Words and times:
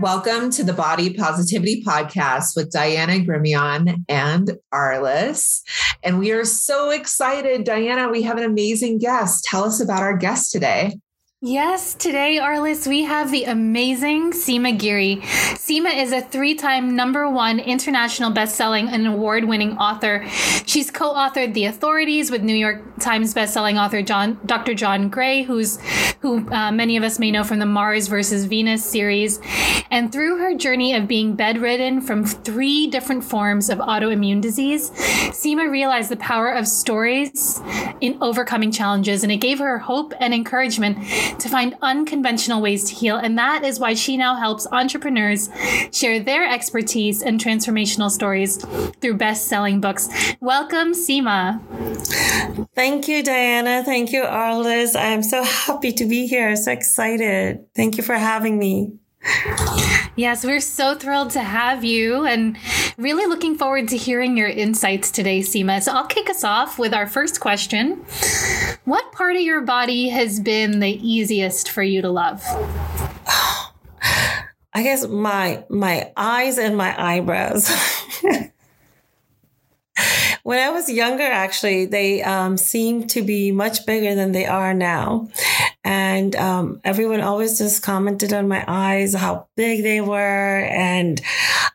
Welcome 0.00 0.50
to 0.50 0.62
the 0.62 0.72
Body 0.72 1.12
Positivity 1.12 1.82
Podcast 1.82 2.54
with 2.54 2.70
Diana 2.70 3.14
Grimion 3.14 4.04
and 4.08 4.52
Arliss. 4.72 5.60
And 6.04 6.20
we 6.20 6.30
are 6.30 6.44
so 6.44 6.90
excited. 6.90 7.64
Diana, 7.64 8.08
we 8.08 8.22
have 8.22 8.38
an 8.38 8.44
amazing 8.44 8.98
guest. 8.98 9.42
Tell 9.42 9.64
us 9.64 9.80
about 9.82 10.02
our 10.02 10.16
guest 10.16 10.52
today. 10.52 11.00
Yes, 11.40 11.94
today, 11.94 12.40
Arliss, 12.42 12.88
we 12.88 13.04
have 13.04 13.30
the 13.30 13.44
amazing 13.44 14.32
Seema 14.32 14.76
Giri. 14.76 15.18
Seema 15.54 15.96
is 15.96 16.10
a 16.10 16.20
three 16.20 16.56
time 16.56 16.96
number 16.96 17.30
one 17.30 17.60
international 17.60 18.32
best-selling 18.32 18.88
and 18.88 19.06
award-winning 19.06 19.78
author. 19.78 20.26
She's 20.66 20.90
co-authored 20.90 21.54
The 21.54 21.66
Authorities 21.66 22.32
with 22.32 22.42
New 22.42 22.56
York 22.56 22.82
Times 22.98 23.34
best-selling 23.34 23.78
author 23.78 24.02
John, 24.02 24.40
Dr. 24.46 24.74
John 24.74 25.10
Gray, 25.10 25.42
who's 25.44 25.78
who 26.20 26.50
uh, 26.50 26.72
many 26.72 26.96
of 26.96 27.04
us 27.04 27.20
may 27.20 27.30
know 27.30 27.44
from 27.44 27.60
the 27.60 27.66
Mars 27.66 28.08
versus 28.08 28.46
Venus 28.46 28.84
series. 28.84 29.38
And 29.90 30.10
through 30.10 30.38
her 30.38 30.54
journey 30.56 30.94
of 30.94 31.06
being 31.06 31.36
bedridden 31.36 32.00
from 32.00 32.24
three 32.24 32.88
different 32.88 33.22
forms 33.22 33.70
of 33.70 33.78
autoimmune 33.78 34.40
disease, 34.40 34.90
Seema 34.90 35.70
realized 35.70 36.10
the 36.10 36.16
power 36.16 36.50
of 36.50 36.66
stories 36.66 37.60
in 38.00 38.18
overcoming 38.20 38.72
challenges, 38.72 39.22
and 39.22 39.30
it 39.30 39.36
gave 39.36 39.60
her 39.60 39.78
hope 39.78 40.12
and 40.18 40.34
encouragement 40.34 40.98
to 41.38 41.48
find 41.48 41.76
unconventional 41.82 42.60
ways 42.60 42.84
to 42.84 42.94
heal. 42.94 43.16
And 43.16 43.36
that 43.38 43.64
is 43.64 43.78
why 43.78 43.94
she 43.94 44.16
now 44.16 44.36
helps 44.36 44.66
entrepreneurs 44.72 45.48
share 45.92 46.20
their 46.20 46.48
expertise 46.48 47.22
and 47.22 47.40
transformational 47.40 48.10
stories 48.10 48.64
through 49.00 49.16
best 49.16 49.48
selling 49.48 49.80
books. 49.80 50.08
Welcome, 50.40 50.92
Seema. 50.92 51.60
Thank 52.74 53.08
you, 53.08 53.22
Diana. 53.22 53.82
Thank 53.84 54.12
you, 54.12 54.22
Arliss. 54.22 54.96
I'm 54.96 55.22
so 55.22 55.42
happy 55.42 55.92
to 55.92 56.04
be 56.06 56.26
here. 56.26 56.54
So 56.56 56.72
excited. 56.72 57.64
Thank 57.74 57.96
you 57.96 58.02
for 58.02 58.14
having 58.14 58.58
me. 58.58 58.92
Yes, 60.18 60.44
we're 60.44 60.58
so 60.58 60.96
thrilled 60.96 61.30
to 61.30 61.42
have 61.42 61.84
you 61.84 62.24
and 62.24 62.56
really 62.96 63.26
looking 63.26 63.56
forward 63.56 63.86
to 63.88 63.96
hearing 63.96 64.36
your 64.36 64.48
insights 64.48 65.12
today, 65.12 65.40
Seema. 65.40 65.80
So 65.80 65.92
I'll 65.92 66.06
kick 66.06 66.28
us 66.28 66.42
off 66.42 66.76
with 66.76 66.92
our 66.92 67.06
first 67.06 67.38
question. 67.38 68.04
What 68.84 69.12
part 69.12 69.36
of 69.36 69.42
your 69.42 69.60
body 69.60 70.08
has 70.08 70.40
been 70.40 70.80
the 70.80 70.90
easiest 70.90 71.70
for 71.70 71.84
you 71.84 72.02
to 72.02 72.10
love? 72.10 72.42
I 74.74 74.82
guess 74.82 75.06
my 75.06 75.64
my 75.68 76.12
eyes 76.16 76.58
and 76.58 76.76
my 76.76 76.94
eyebrows. 77.00 77.68
when 80.42 80.58
I 80.58 80.70
was 80.70 80.90
younger, 80.90 81.24
actually, 81.24 81.86
they 81.86 82.22
um, 82.22 82.56
seemed 82.56 83.10
to 83.10 83.22
be 83.22 83.52
much 83.52 83.86
bigger 83.86 84.14
than 84.14 84.32
they 84.32 84.46
are 84.46 84.74
now. 84.74 85.28
And 85.88 86.36
um, 86.36 86.82
everyone 86.84 87.22
always 87.22 87.56
just 87.56 87.82
commented 87.82 88.34
on 88.34 88.46
my 88.46 88.62
eyes, 88.68 89.14
how 89.14 89.48
big 89.56 89.82
they 89.82 90.02
were, 90.02 90.66
and 90.66 91.18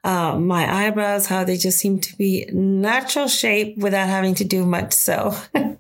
uh, 0.04 0.38
my 0.38 0.86
eyebrows, 0.86 1.26
how 1.26 1.44
they 1.44 1.58
just 1.58 1.80
seemed 1.80 2.04
to 2.04 2.16
be 2.16 2.48
natural 2.54 3.28
shape 3.28 3.76
without 3.76 4.08
having 4.08 4.36
to 4.36 4.44
do 4.44 4.68
much. 4.68 4.94
So. 4.94 5.36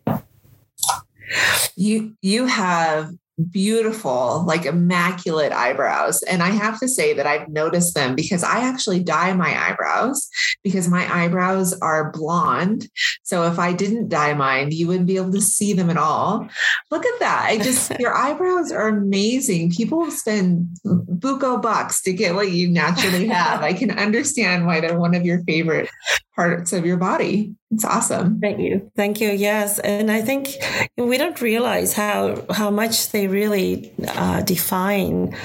you 1.75 2.15
you 2.21 2.47
have 2.47 3.13
beautiful, 3.49 4.43
like 4.45 4.65
immaculate 4.65 5.51
eyebrows. 5.51 6.21
And 6.23 6.43
I 6.43 6.49
have 6.49 6.79
to 6.79 6.87
say 6.87 7.13
that 7.13 7.25
I've 7.25 7.49
noticed 7.49 7.95
them 7.95 8.15
because 8.15 8.43
I 8.43 8.59
actually 8.59 9.03
dye 9.03 9.33
my 9.33 9.69
eyebrows 9.69 10.29
because 10.63 10.87
my 10.87 11.11
eyebrows 11.11 11.73
are 11.81 12.11
blonde. 12.11 12.87
So 13.23 13.43
if 13.43 13.57
I 13.57 13.73
didn't 13.73 14.09
dye 14.09 14.33
mine, 14.33 14.71
you 14.71 14.87
wouldn't 14.87 15.07
be 15.07 15.17
able 15.17 15.31
to 15.31 15.41
see 15.41 15.73
them 15.73 15.89
at 15.89 15.97
all. 15.97 16.47
Look 16.91 17.05
at 17.05 17.19
that. 17.19 17.45
I 17.47 17.57
just, 17.57 17.91
your 17.99 18.13
eyebrows 18.13 18.71
are 18.71 18.87
amazing. 18.87 19.71
People 19.71 20.09
spend 20.11 20.67
buco 20.85 21.61
bucks 21.61 22.01
to 22.03 22.13
get 22.13 22.35
what 22.35 22.51
you 22.51 22.69
naturally 22.69 23.27
have. 23.27 23.61
I 23.61 23.73
can 23.73 23.91
understand 23.91 24.65
why 24.65 24.79
they're 24.79 24.99
one 24.99 25.15
of 25.15 25.25
your 25.25 25.43
favorite 25.43 25.89
parts 26.35 26.73
of 26.73 26.85
your 26.85 26.97
body. 26.97 27.55
It's 27.73 27.85
awesome. 27.85 28.39
Thank 28.39 28.59
you. 28.59 28.91
Thank 28.95 29.19
you. 29.19 29.29
Yes, 29.29 29.79
and 29.79 30.11
I 30.11 30.21
think 30.21 30.49
we 30.95 31.17
don't 31.17 31.41
realize 31.41 31.93
how 31.93 32.45
how 32.51 32.69
much 32.69 33.09
they 33.11 33.27
really 33.27 33.91
uh, 34.07 34.41
define 34.41 35.35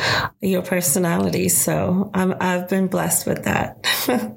your 0.41 0.63
personality. 0.63 1.49
So 1.49 2.11
I'm, 2.13 2.35
I've 2.41 2.69
been 2.69 2.87
blessed 2.89 3.27
with 3.27 3.45
that. 3.45 3.87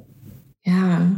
yeah. 0.65 1.09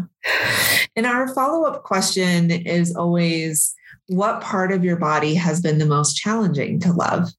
And 0.95 1.05
our 1.05 1.33
follow 1.35 1.67
up 1.67 1.83
question 1.83 2.49
is 2.49 2.95
always, 2.95 3.73
what 4.07 4.41
part 4.41 4.71
of 4.71 4.83
your 4.83 4.97
body 4.97 5.35
has 5.35 5.61
been 5.61 5.77
the 5.77 5.85
most 5.85 6.15
challenging 6.15 6.79
to 6.81 6.91
love? 6.91 7.29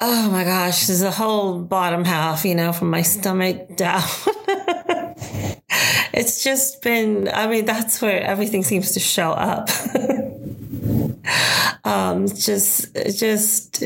Oh 0.00 0.30
my 0.30 0.44
gosh, 0.44 0.86
there's 0.86 1.02
a 1.02 1.10
whole 1.10 1.58
bottom 1.60 2.04
half, 2.04 2.44
you 2.44 2.54
know, 2.54 2.72
from 2.72 2.90
my 2.90 3.02
stomach 3.02 3.76
down. 3.76 4.02
it's 6.12 6.42
just 6.42 6.82
been, 6.82 7.28
I 7.28 7.46
mean, 7.46 7.64
that's 7.64 8.00
where 8.00 8.20
everything 8.22 8.62
seems 8.62 8.92
to 8.92 9.00
show 9.00 9.32
up. 9.32 9.68
um, 11.84 12.28
just, 12.28 12.94
just, 13.18 13.82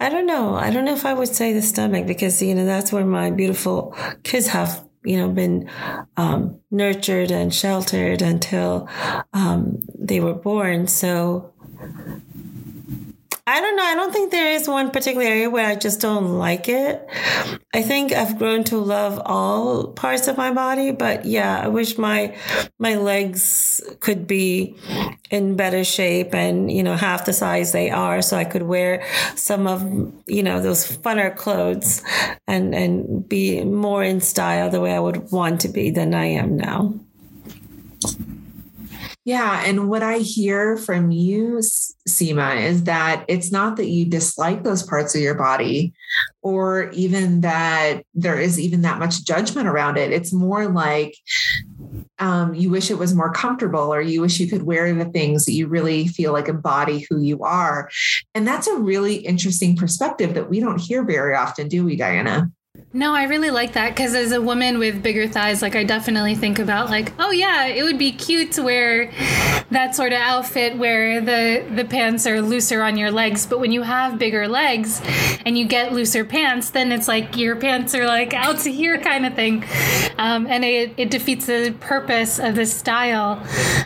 I 0.00 0.08
don't 0.08 0.26
know. 0.26 0.54
I 0.54 0.70
don't 0.70 0.84
know 0.84 0.94
if 0.94 1.04
I 1.04 1.14
would 1.14 1.28
say 1.28 1.52
the 1.52 1.62
stomach 1.62 2.06
because, 2.06 2.42
you 2.42 2.54
know, 2.54 2.64
that's 2.64 2.92
where 2.92 3.04
my 3.04 3.30
beautiful 3.30 3.96
kids 4.22 4.48
have 4.48 4.84
you 5.04 5.16
know 5.16 5.28
been 5.28 5.68
um, 6.16 6.60
nurtured 6.70 7.30
and 7.30 7.52
sheltered 7.52 8.22
until 8.22 8.88
um, 9.32 9.82
they 9.98 10.20
were 10.20 10.34
born 10.34 10.86
so 10.86 11.51
I 13.44 13.60
don't 13.60 13.74
know. 13.74 13.82
I 13.82 13.96
don't 13.96 14.12
think 14.12 14.30
there 14.30 14.52
is 14.52 14.68
one 14.68 14.92
particular 14.92 15.26
area 15.26 15.50
where 15.50 15.66
I 15.66 15.74
just 15.74 16.00
don't 16.00 16.38
like 16.38 16.68
it. 16.68 17.04
I 17.74 17.82
think 17.82 18.12
I've 18.12 18.38
grown 18.38 18.62
to 18.64 18.78
love 18.78 19.20
all 19.24 19.88
parts 19.88 20.28
of 20.28 20.36
my 20.36 20.52
body, 20.52 20.92
but 20.92 21.24
yeah, 21.24 21.60
I 21.60 21.66
wish 21.66 21.98
my 21.98 22.36
my 22.78 22.94
legs 22.94 23.82
could 23.98 24.28
be 24.28 24.76
in 25.28 25.56
better 25.56 25.82
shape 25.82 26.36
and 26.36 26.70
you 26.70 26.84
know 26.84 26.94
half 26.94 27.24
the 27.24 27.32
size 27.32 27.72
they 27.72 27.90
are, 27.90 28.22
so 28.22 28.36
I 28.36 28.44
could 28.44 28.62
wear 28.62 29.04
some 29.34 29.66
of 29.66 29.82
you 30.28 30.44
know 30.44 30.60
those 30.60 30.86
funner 30.86 31.34
clothes 31.34 32.00
and 32.46 32.76
and 32.76 33.28
be 33.28 33.64
more 33.64 34.04
in 34.04 34.20
style 34.20 34.70
the 34.70 34.80
way 34.80 34.94
I 34.94 35.00
would 35.00 35.32
want 35.32 35.62
to 35.62 35.68
be 35.68 35.90
than 35.90 36.14
I 36.14 36.26
am 36.26 36.56
now. 36.56 36.94
Yeah. 39.24 39.62
And 39.64 39.88
what 39.88 40.02
I 40.02 40.18
hear 40.18 40.76
from 40.76 41.12
you, 41.12 41.60
Seema, 42.08 42.60
is 42.60 42.84
that 42.84 43.24
it's 43.28 43.52
not 43.52 43.76
that 43.76 43.88
you 43.88 44.04
dislike 44.04 44.64
those 44.64 44.82
parts 44.82 45.14
of 45.14 45.20
your 45.20 45.36
body 45.36 45.94
or 46.42 46.90
even 46.90 47.42
that 47.42 48.02
there 48.14 48.40
is 48.40 48.58
even 48.58 48.82
that 48.82 48.98
much 48.98 49.24
judgment 49.24 49.68
around 49.68 49.96
it. 49.96 50.10
It's 50.10 50.32
more 50.32 50.66
like 50.66 51.14
um, 52.18 52.54
you 52.54 52.70
wish 52.70 52.90
it 52.90 52.98
was 52.98 53.14
more 53.14 53.32
comfortable 53.32 53.94
or 53.94 54.00
you 54.00 54.20
wish 54.20 54.40
you 54.40 54.48
could 54.48 54.64
wear 54.64 54.92
the 54.92 55.04
things 55.04 55.44
that 55.44 55.52
you 55.52 55.68
really 55.68 56.08
feel 56.08 56.32
like 56.32 56.48
embody 56.48 57.06
who 57.08 57.20
you 57.20 57.44
are. 57.44 57.88
And 58.34 58.46
that's 58.46 58.66
a 58.66 58.76
really 58.76 59.16
interesting 59.16 59.76
perspective 59.76 60.34
that 60.34 60.50
we 60.50 60.58
don't 60.58 60.80
hear 60.80 61.04
very 61.04 61.36
often, 61.36 61.68
do 61.68 61.84
we, 61.84 61.94
Diana? 61.94 62.50
No, 62.94 63.14
I 63.14 63.24
really 63.24 63.50
like 63.50 63.72
that 63.72 63.96
because 63.96 64.14
as 64.14 64.32
a 64.32 64.42
woman 64.42 64.78
with 64.78 65.02
bigger 65.02 65.26
thighs, 65.26 65.62
like 65.62 65.74
I 65.74 65.82
definitely 65.82 66.34
think 66.34 66.58
about 66.58 66.90
like, 66.90 67.10
oh 67.18 67.30
yeah, 67.30 67.64
it 67.64 67.82
would 67.84 67.96
be 67.96 68.12
cute 68.12 68.52
to 68.52 68.62
wear 68.62 69.10
that 69.70 69.94
sort 69.94 70.12
of 70.12 70.18
outfit 70.18 70.76
where 70.76 71.22
the 71.22 71.64
the 71.74 71.86
pants 71.86 72.26
are 72.26 72.42
looser 72.42 72.82
on 72.82 72.98
your 72.98 73.10
legs. 73.10 73.46
But 73.46 73.60
when 73.60 73.72
you 73.72 73.80
have 73.80 74.18
bigger 74.18 74.46
legs 74.46 75.00
and 75.46 75.56
you 75.56 75.64
get 75.64 75.94
looser 75.94 76.22
pants, 76.22 76.68
then 76.68 76.92
it's 76.92 77.08
like 77.08 77.34
your 77.34 77.56
pants 77.56 77.94
are 77.94 78.04
like 78.04 78.34
out 78.34 78.58
to 78.60 78.70
here 78.70 78.98
kind 78.98 79.24
of 79.24 79.32
thing, 79.32 79.64
um, 80.18 80.46
and 80.46 80.62
it, 80.62 80.92
it 80.98 81.10
defeats 81.10 81.46
the 81.46 81.74
purpose 81.80 82.38
of 82.38 82.56
the 82.56 82.66
style. 82.66 83.42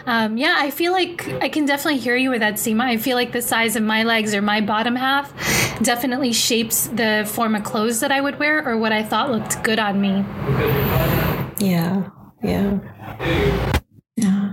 Um, 0.06 0.36
yeah, 0.36 0.56
I 0.58 0.72
feel 0.72 0.90
like 0.90 1.28
I 1.40 1.48
can 1.48 1.64
definitely 1.64 2.00
hear 2.00 2.16
you 2.16 2.30
with 2.30 2.40
that, 2.40 2.54
Seema. 2.54 2.82
I 2.82 2.96
feel 2.96 3.14
like 3.16 3.30
the 3.30 3.42
size 3.42 3.76
of 3.76 3.84
my 3.84 4.02
legs 4.02 4.34
or 4.34 4.42
my 4.42 4.60
bottom 4.60 4.96
half 4.96 5.32
definitely 5.82 6.32
shapes 6.32 6.86
the 6.88 7.28
form 7.30 7.54
of 7.54 7.64
clothes 7.64 8.00
that 8.00 8.12
I 8.12 8.20
would 8.20 8.38
wear 8.38 8.66
or 8.66 8.76
what 8.76 8.92
I 8.92 9.02
thought 9.02 9.30
looked 9.30 9.62
good 9.62 9.78
on 9.78 10.00
me. 10.00 10.24
Yeah. 11.58 12.08
Yeah. 12.42 12.78
Yeah. 14.16 14.52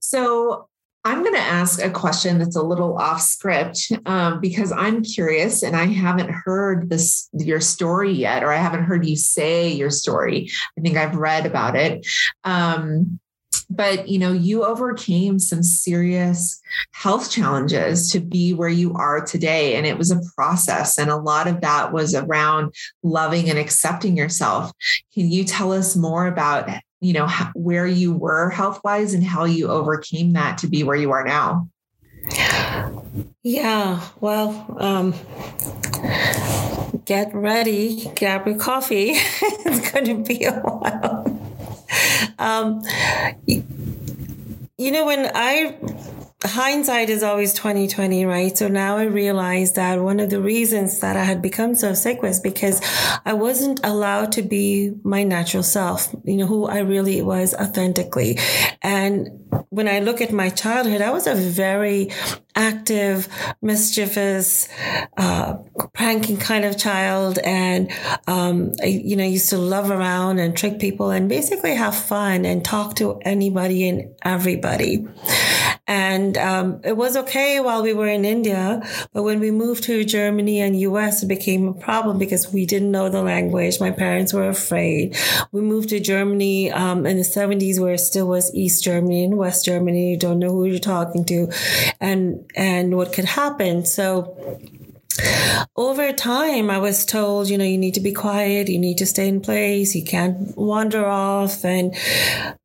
So 0.00 0.68
I'm 1.04 1.22
going 1.22 1.34
to 1.34 1.40
ask 1.40 1.80
a 1.82 1.90
question 1.90 2.38
that's 2.38 2.56
a 2.56 2.62
little 2.62 2.98
off 2.98 3.20
script 3.20 3.92
um, 4.06 4.40
because 4.40 4.72
I'm 4.72 5.04
curious 5.04 5.62
and 5.62 5.76
I 5.76 5.84
haven't 5.84 6.30
heard 6.30 6.90
this 6.90 7.28
your 7.32 7.60
story 7.60 8.12
yet, 8.12 8.42
or 8.42 8.52
I 8.52 8.56
haven't 8.56 8.84
heard 8.84 9.06
you 9.06 9.14
say 9.14 9.70
your 9.70 9.90
story. 9.90 10.50
I 10.76 10.80
think 10.80 10.96
I've 10.96 11.14
read 11.14 11.46
about 11.46 11.76
it. 11.76 12.04
Um, 12.42 13.20
but 13.68 14.08
you 14.08 14.18
know 14.18 14.32
you 14.32 14.64
overcame 14.64 15.38
some 15.38 15.62
serious 15.62 16.60
health 16.92 17.30
challenges 17.30 18.10
to 18.10 18.20
be 18.20 18.52
where 18.52 18.68
you 18.68 18.92
are 18.94 19.24
today 19.24 19.76
and 19.76 19.86
it 19.86 19.98
was 19.98 20.10
a 20.10 20.20
process 20.36 20.98
and 20.98 21.10
a 21.10 21.16
lot 21.16 21.46
of 21.46 21.60
that 21.60 21.92
was 21.92 22.14
around 22.14 22.72
loving 23.02 23.50
and 23.50 23.58
accepting 23.58 24.16
yourself 24.16 24.70
can 25.14 25.30
you 25.30 25.44
tell 25.44 25.72
us 25.72 25.96
more 25.96 26.26
about 26.26 26.68
you 27.00 27.12
know 27.12 27.28
where 27.54 27.86
you 27.86 28.12
were 28.12 28.50
health 28.50 28.80
wise 28.84 29.14
and 29.14 29.24
how 29.24 29.44
you 29.44 29.68
overcame 29.68 30.32
that 30.32 30.58
to 30.58 30.68
be 30.68 30.82
where 30.82 30.96
you 30.96 31.10
are 31.10 31.24
now 31.24 31.68
yeah 33.42 34.00
well 34.20 34.76
um 34.78 35.14
get 37.06 37.32
ready, 37.32 38.10
grab 38.18 38.46
your 38.46 38.58
coffee. 38.58 39.12
it's 39.14 39.90
going 39.92 40.04
to 40.04 40.22
be 40.22 40.44
a 40.44 40.52
while. 40.52 41.35
Um, 42.38 42.82
you 43.46 44.90
know, 44.92 45.06
when 45.06 45.30
I 45.34 45.78
hindsight 46.44 47.08
is 47.08 47.22
always 47.22 47.54
2020 47.54 48.24
right? 48.26 48.56
So 48.56 48.68
now 48.68 48.98
i 48.98 49.04
realize 49.04 49.72
that 49.72 50.00
one 50.00 50.20
of 50.20 50.30
the 50.30 50.40
reasons 50.40 51.00
that 51.00 51.16
i 51.16 51.24
had 51.24 51.40
become 51.40 51.74
so 51.74 51.94
sick 51.94 52.22
was 52.22 52.40
because 52.40 52.80
i 53.24 53.32
wasn't 53.32 53.80
allowed 53.84 54.32
to 54.32 54.42
be 54.42 54.92
my 55.02 55.22
natural 55.22 55.62
self 55.62 56.14
you 56.24 56.36
know 56.36 56.46
who 56.46 56.66
i 56.66 56.78
really 56.78 57.22
was 57.22 57.54
authentically. 57.54 58.38
And 58.82 59.28
when 59.70 59.88
i 59.88 60.00
look 60.00 60.20
at 60.20 60.32
my 60.32 60.50
childhood 60.50 61.00
i 61.00 61.10
was 61.10 61.26
a 61.26 61.34
very 61.34 62.10
active 62.56 63.28
mischievous 63.60 64.68
uh, 65.18 65.54
pranking 65.92 66.38
kind 66.38 66.64
of 66.64 66.78
child. 66.78 67.38
And 67.38 67.92
um, 68.26 68.72
I, 68.82 68.86
you 68.86 69.14
know 69.14 69.24
used 69.24 69.50
to 69.50 69.58
love 69.58 69.90
around 69.90 70.38
and 70.38 70.56
trick 70.56 70.78
people 70.78 71.10
and 71.10 71.28
basically 71.28 71.74
have 71.74 71.94
fun 71.94 72.44
and 72.46 72.64
talk 72.64 72.96
to 72.96 73.18
anybody 73.20 73.88
and 73.88 74.14
everybody 74.22 75.06
and 75.86 76.36
um, 76.36 76.80
it 76.82 76.96
was 76.96 77.16
okay 77.16 77.60
while 77.60 77.82
we 77.82 77.92
were 77.92 78.08
in 78.08 78.24
India, 78.24 78.82
but 79.12 79.22
when 79.22 79.38
we 79.38 79.50
moved 79.50 79.84
to 79.84 80.04
Germany 80.04 80.60
and 80.60 80.78
US, 80.80 81.22
it 81.22 81.26
became 81.26 81.68
a 81.68 81.74
problem 81.74 82.18
because 82.18 82.52
we 82.52 82.66
didn't 82.66 82.90
know 82.90 83.08
the 83.08 83.22
language. 83.22 83.78
My 83.78 83.92
parents 83.92 84.32
were 84.32 84.48
afraid. 84.48 85.16
We 85.52 85.60
moved 85.60 85.90
to 85.90 86.00
Germany 86.00 86.72
um, 86.72 87.06
in 87.06 87.16
the 87.18 87.22
70s, 87.22 87.78
where 87.78 87.94
it 87.94 87.98
still 87.98 88.26
was 88.26 88.52
East 88.54 88.82
Germany 88.82 89.24
and 89.24 89.36
West 89.36 89.64
Germany. 89.64 90.10
You 90.10 90.16
don't 90.16 90.40
know 90.40 90.50
who 90.50 90.64
you're 90.64 90.78
talking 90.78 91.24
to, 91.26 91.48
and 92.00 92.50
and 92.56 92.96
what 92.96 93.12
could 93.12 93.24
happen. 93.24 93.84
So 93.84 94.60
over 95.76 96.12
time, 96.12 96.70
I 96.70 96.78
was 96.78 97.04
told, 97.04 97.48
you 97.48 97.58
know, 97.58 97.64
you 97.64 97.78
need 97.78 97.94
to 97.94 98.00
be 98.00 98.12
quiet, 98.12 98.68
you 98.68 98.78
need 98.78 98.98
to 98.98 99.06
stay 99.06 99.28
in 99.28 99.40
place, 99.40 99.94
you 99.94 100.04
can't 100.04 100.56
wander 100.56 101.06
off, 101.06 101.64
and 101.64 101.94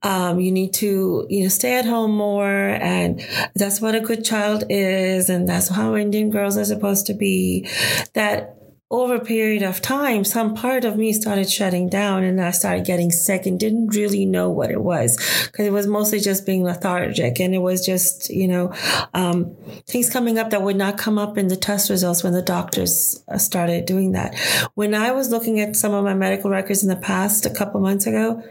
um, 0.03 0.39
you 0.39 0.51
need 0.51 0.73
to, 0.75 1.27
you 1.29 1.43
know, 1.43 1.49
stay 1.49 1.77
at 1.77 1.85
home 1.85 2.11
more. 2.11 2.49
And 2.49 3.25
that's 3.55 3.81
what 3.81 3.95
a 3.95 3.99
good 3.99 4.23
child 4.23 4.63
is, 4.69 5.29
and 5.29 5.47
that's 5.47 5.69
how 5.69 5.95
Indian 5.95 6.29
girls 6.29 6.57
are 6.57 6.65
supposed 6.65 7.05
to 7.07 7.13
be. 7.13 7.67
That 8.13 8.60
over 8.91 9.15
a 9.15 9.23
period 9.23 9.63
of 9.63 9.81
time, 9.81 10.25
some 10.25 10.53
part 10.53 10.83
of 10.83 10.97
me 10.97 11.13
started 11.13 11.49
shutting 11.49 11.87
down 11.87 12.23
and 12.23 12.41
I 12.41 12.51
started 12.51 12.85
getting 12.85 13.09
sick 13.09 13.45
and 13.45 13.57
didn't 13.57 13.95
really 13.95 14.25
know 14.25 14.49
what 14.49 14.69
it 14.69 14.81
was 14.81 15.15
because 15.45 15.65
it 15.65 15.71
was 15.71 15.87
mostly 15.87 16.19
just 16.19 16.45
being 16.45 16.63
lethargic 16.63 17.39
and 17.39 17.55
it 17.55 17.59
was 17.59 17.85
just, 17.85 18.29
you 18.29 18.49
know, 18.49 18.73
um, 19.13 19.55
things 19.87 20.09
coming 20.09 20.37
up 20.37 20.49
that 20.49 20.61
would 20.61 20.75
not 20.75 20.97
come 20.97 21.17
up 21.17 21.37
in 21.37 21.47
the 21.47 21.55
test 21.55 21.89
results 21.89 22.21
when 22.21 22.33
the 22.33 22.41
doctors 22.41 23.23
uh, 23.29 23.37
started 23.37 23.85
doing 23.85 24.11
that. 24.11 24.37
When 24.75 24.93
I 24.93 25.11
was 25.11 25.31
looking 25.31 25.61
at 25.61 25.77
some 25.77 25.93
of 25.93 26.03
my 26.03 26.13
medical 26.13 26.51
records 26.51 26.83
in 26.83 26.89
the 26.89 26.97
past, 26.97 27.45
a 27.45 27.49
couple 27.49 27.79
months 27.79 28.05
ago, 28.05 28.43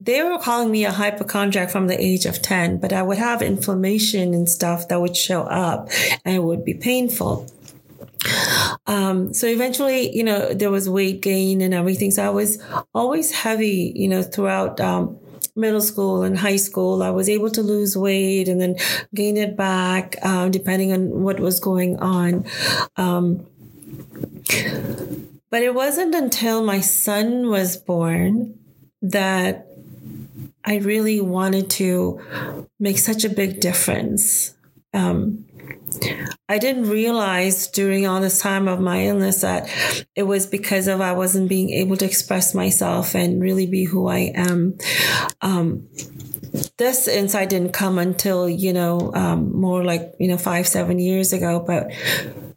they 0.00 0.22
were 0.22 0.38
calling 0.38 0.70
me 0.70 0.86
a 0.86 0.90
hypochondriac 0.90 1.68
from 1.68 1.88
the 1.88 2.02
age 2.02 2.24
of 2.24 2.40
10, 2.40 2.78
but 2.78 2.94
I 2.94 3.02
would 3.02 3.18
have 3.18 3.42
inflammation 3.42 4.32
and 4.32 4.48
stuff 4.48 4.88
that 4.88 5.02
would 5.02 5.18
show 5.18 5.42
up 5.42 5.90
and 6.24 6.34
it 6.34 6.42
would 6.42 6.64
be 6.64 6.72
painful. 6.72 7.46
Um, 8.86 9.32
so 9.32 9.46
eventually, 9.46 10.14
you 10.14 10.24
know, 10.24 10.52
there 10.54 10.70
was 10.70 10.88
weight 10.88 11.20
gain 11.22 11.60
and 11.60 11.74
everything. 11.74 12.10
So 12.10 12.24
I 12.24 12.30
was 12.30 12.62
always 12.94 13.30
heavy, 13.32 13.92
you 13.94 14.08
know, 14.08 14.22
throughout 14.22 14.80
um, 14.80 15.18
middle 15.54 15.80
school 15.80 16.22
and 16.22 16.38
high 16.38 16.56
school. 16.56 17.02
I 17.02 17.10
was 17.10 17.28
able 17.28 17.50
to 17.50 17.62
lose 17.62 17.96
weight 17.96 18.48
and 18.48 18.60
then 18.60 18.76
gain 19.14 19.36
it 19.36 19.56
back, 19.56 20.16
uh, 20.22 20.48
depending 20.48 20.92
on 20.92 21.22
what 21.22 21.40
was 21.40 21.60
going 21.60 21.98
on. 21.98 22.44
Um, 22.96 23.46
but 25.50 25.62
it 25.62 25.74
wasn't 25.74 26.14
until 26.14 26.64
my 26.64 26.80
son 26.80 27.50
was 27.50 27.76
born 27.76 28.58
that 29.02 29.66
I 30.64 30.76
really 30.76 31.20
wanted 31.20 31.70
to 31.70 32.66
make 32.78 32.98
such 32.98 33.24
a 33.24 33.28
big 33.28 33.60
difference. 33.60 34.54
Um, 34.94 35.44
I 36.48 36.58
didn't 36.58 36.88
realize 36.88 37.68
during 37.68 38.06
all 38.06 38.20
this 38.20 38.40
time 38.40 38.68
of 38.68 38.80
my 38.80 39.06
illness 39.06 39.40
that 39.42 39.68
it 40.14 40.24
was 40.24 40.46
because 40.46 40.88
of 40.88 41.00
I 41.00 41.12
wasn't 41.12 41.48
being 41.48 41.70
able 41.70 41.96
to 41.96 42.04
express 42.04 42.54
myself 42.54 43.14
and 43.14 43.40
really 43.40 43.66
be 43.66 43.84
who 43.84 44.08
I 44.08 44.32
am. 44.34 44.76
Um, 45.40 45.88
this 46.76 47.08
insight 47.08 47.50
didn't 47.50 47.72
come 47.72 47.98
until 47.98 48.48
you 48.48 48.72
know 48.72 49.12
um, 49.14 49.54
more 49.58 49.84
like 49.84 50.14
you 50.18 50.28
know 50.28 50.36
five 50.36 50.66
seven 50.66 50.98
years 50.98 51.32
ago 51.32 51.62
but 51.66 51.90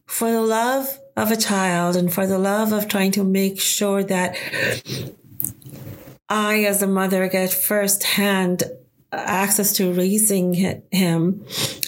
for 0.06 0.31
the 0.31 0.42
love 0.42 1.00
of 1.16 1.31
a 1.31 1.38
child 1.38 1.96
and 1.96 2.13
for 2.13 2.28
the 2.28 2.38
love 2.38 2.72
of 2.74 2.88
trying 2.88 3.12
to 3.12 3.24
make 3.24 3.60
sure 3.60 4.04
that 4.04 4.36
i 6.28 6.63
as 6.63 6.81
a 6.81 6.88
mother 6.88 7.28
get 7.30 7.54
firsthand 7.54 8.63
access 9.12 9.72
to 9.74 9.94
raising 9.94 10.54
him 10.92 11.46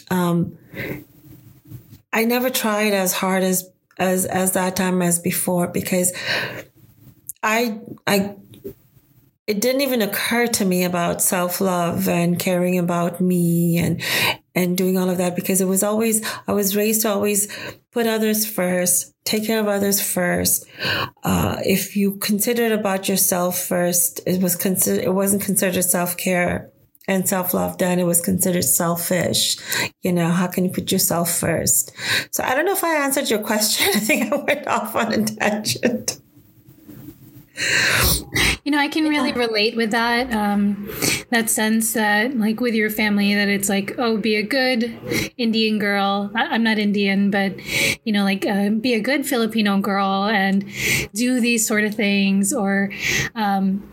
um, 0.10 0.58
I 2.18 2.24
never 2.24 2.50
tried 2.50 2.94
as 2.94 3.14
hard 3.14 3.44
as 3.44 3.70
as 4.00 4.26
as 4.26 4.54
that 4.54 4.76
time 4.76 5.04
as 5.04 5.20
before 5.20 5.68
because 5.68 6.14
I 7.44 7.80
I 8.08 8.34
it 9.46 9.62
didn't 9.62 9.82
even 9.82 10.02
occur 10.02 10.48
to 10.48 10.66
me 10.66 10.84
about 10.84 11.22
self-love 11.22 12.10
and 12.10 12.40
caring 12.40 12.80
about 12.80 13.22
me 13.22 13.78
and 13.78 14.02
and 14.56 14.76
doing 14.76 14.98
all 14.98 15.12
of 15.12 15.20
that 15.20 15.36
because 15.36 15.62
it 15.62 15.68
was 15.68 15.84
always 15.84 16.28
I 16.48 16.54
was 16.54 16.76
raised 16.76 17.04
to 17.04 17.10
always 17.10 17.56
put 17.92 18.08
others 18.08 18.48
first, 18.48 19.14
take 19.24 19.46
care 19.46 19.60
of 19.60 19.68
others 19.68 20.02
first. 20.02 20.66
Uh, 21.24 21.58
if 21.64 21.96
you 21.96 22.16
considered 22.18 22.72
about 22.72 23.08
yourself 23.08 23.60
first, 23.60 24.22
it 24.26 24.42
was 24.42 24.56
considered 24.56 25.04
it 25.04 25.14
wasn't 25.14 25.44
considered 25.44 25.84
self-care 25.84 26.72
and 27.08 27.28
self 27.28 27.54
love, 27.54 27.78
then 27.78 28.00
it 28.00 28.04
was 28.04 28.22
considered 28.22 28.64
selfish. 28.64 29.58
You 30.02 30.12
know, 30.12 30.30
how 30.30 30.48
can 30.48 30.66
you 30.66 30.72
put 30.72 30.92
yourself 30.92 31.32
first? 31.32 31.92
So 32.32 32.44
I 32.44 32.54
don't 32.54 32.66
know 32.66 32.74
if 32.74 32.84
I 32.84 32.96
answered 32.96 33.30
your 33.30 33.40
question. 33.40 33.88
I 33.96 34.00
think 34.00 34.32
I 34.32 34.36
went 34.36 34.68
off 34.68 34.96
on 34.96 35.14
a 35.14 35.26
tangent. 35.26 36.20
You 38.68 38.72
know, 38.72 38.80
I 38.80 38.90
can 38.90 39.06
really 39.06 39.32
relate 39.32 39.78
with 39.78 39.92
that. 39.92 40.30
Um, 40.34 40.90
that 41.30 41.50
sense 41.50 41.94
that, 41.94 42.38
like, 42.38 42.60
with 42.60 42.74
your 42.74 42.90
family, 42.90 43.34
that 43.34 43.48
it's 43.48 43.70
like, 43.70 43.96
oh, 43.98 44.18
be 44.18 44.36
a 44.36 44.44
good 44.44 44.84
Indian 45.38 45.80
girl. 45.80 46.32
I- 46.36 46.54
am 46.56 46.64
not 46.64 46.78
Indian, 46.78 47.32
but, 47.32 47.54
you 48.06 48.12
know, 48.12 48.26
like, 48.26 48.46
uh, 48.46 48.70
be 48.72 48.94
a 48.94 49.00
good 49.00 49.26
Filipino 49.26 49.80
girl 49.80 50.26
and 50.26 50.66
do 51.14 51.40
these 51.40 51.66
sort 51.66 51.86
of 51.86 51.96
things. 51.96 52.54
Or, 52.54 52.92
um, 53.36 53.84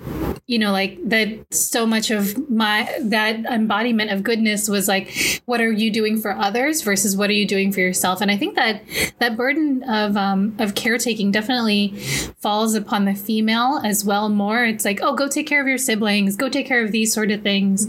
you 0.46 0.58
know, 0.58 0.72
like, 0.72 0.98
that 1.08 1.54
so 1.54 1.86
much 1.86 2.10
of 2.10 2.50
my, 2.50 2.92
that 3.00 3.44
embodiment 3.46 4.10
of 4.10 4.24
goodness 4.24 4.68
was 4.68 4.88
like, 4.88 5.42
what 5.44 5.60
are 5.60 5.72
you 5.72 5.92
doing 5.92 6.20
for 6.20 6.32
others 6.32 6.82
versus 6.82 7.16
what 7.16 7.30
are 7.30 7.34
you 7.34 7.46
doing 7.46 7.70
for 7.70 7.78
yourself? 7.78 8.20
And 8.20 8.30
I 8.30 8.36
think 8.36 8.56
that 8.56 8.82
that 9.20 9.36
burden 9.36 9.84
of, 9.84 10.16
um, 10.16 10.56
of 10.58 10.74
caretaking 10.74 11.30
definitely 11.30 11.96
falls 12.40 12.74
upon 12.74 13.04
the 13.04 13.14
female 13.14 13.44
female 13.44 13.80
as 13.84 14.04
well 14.04 14.28
more 14.28 14.63
it's 14.64 14.84
like 14.84 15.00
oh 15.02 15.14
go 15.14 15.28
take 15.28 15.46
care 15.46 15.60
of 15.60 15.68
your 15.68 15.78
siblings 15.78 16.36
go 16.36 16.48
take 16.48 16.66
care 16.66 16.84
of 16.84 16.92
these 16.92 17.12
sort 17.12 17.30
of 17.30 17.42
things. 17.42 17.86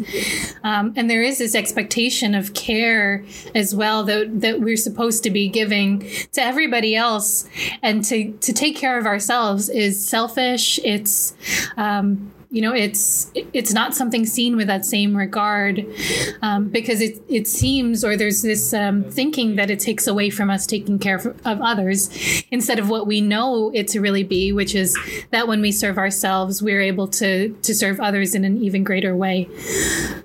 Um, 0.63 0.94
and 0.96 1.10
there 1.10 1.24
is 1.24 1.38
this 1.38 1.55
expectation 1.55 2.36
of 2.36 2.53
care 2.53 3.24
as 3.53 3.75
well 3.75 4.03
that 4.03 4.41
that 4.41 4.62
we're 4.62 4.77
supposed 4.77 5.24
to 5.24 5.29
be 5.29 5.48
giving 5.48 6.00
to 6.34 6.41
everybody 6.41 6.96
else. 6.96 7.48
And 7.82 8.03
to 8.05 8.32
to 8.32 8.53
take 8.53 8.75
care 8.75 8.98
of 9.00 9.05
ourselves 9.05 9.70
is 9.70 10.03
selfish. 10.03 10.79
It's 10.84 11.34
um, 11.77 12.32
you 12.55 12.62
know 12.62 12.74
it's 12.74 13.29
it's 13.51 13.74
not 13.74 13.93
something 13.93 14.25
seen 14.25 14.55
with 14.55 14.67
that 14.67 14.85
same 14.85 15.15
regard 15.15 15.85
um, 16.41 16.69
because 16.69 17.01
it 17.01 17.21
it 17.27 17.50
seems 17.50 18.01
or 18.01 18.15
there's 18.15 18.43
this 18.43 18.74
um, 18.74 19.03
thinking 19.03 19.57
that 19.57 19.69
it 19.69 19.77
takes 19.77 20.07
away 20.07 20.29
from 20.29 20.50
us 20.50 20.65
taking 20.65 20.97
care 20.97 21.17
of, 21.17 21.25
of, 21.45 21.62
others 21.62 22.09
instead 22.51 22.79
of 22.79 22.88
what 22.88 23.07
we 23.07 23.19
know 23.19 23.71
it 23.74 23.89
to 23.89 24.00
really 24.00 24.24
be 24.24 24.53
which 24.53 24.74
is 24.74 24.97
that 25.31 25.50
when 25.50 25.59
we 25.59 25.69
serve 25.69 25.97
ourselves 25.97 26.62
we're 26.62 26.81
able 26.81 27.09
to 27.09 27.50
to 27.62 27.75
serve 27.75 28.00
others 28.00 28.33
in 28.33 28.45
an 28.45 28.63
even 28.63 28.85
greater 28.85 29.13
way 29.17 29.50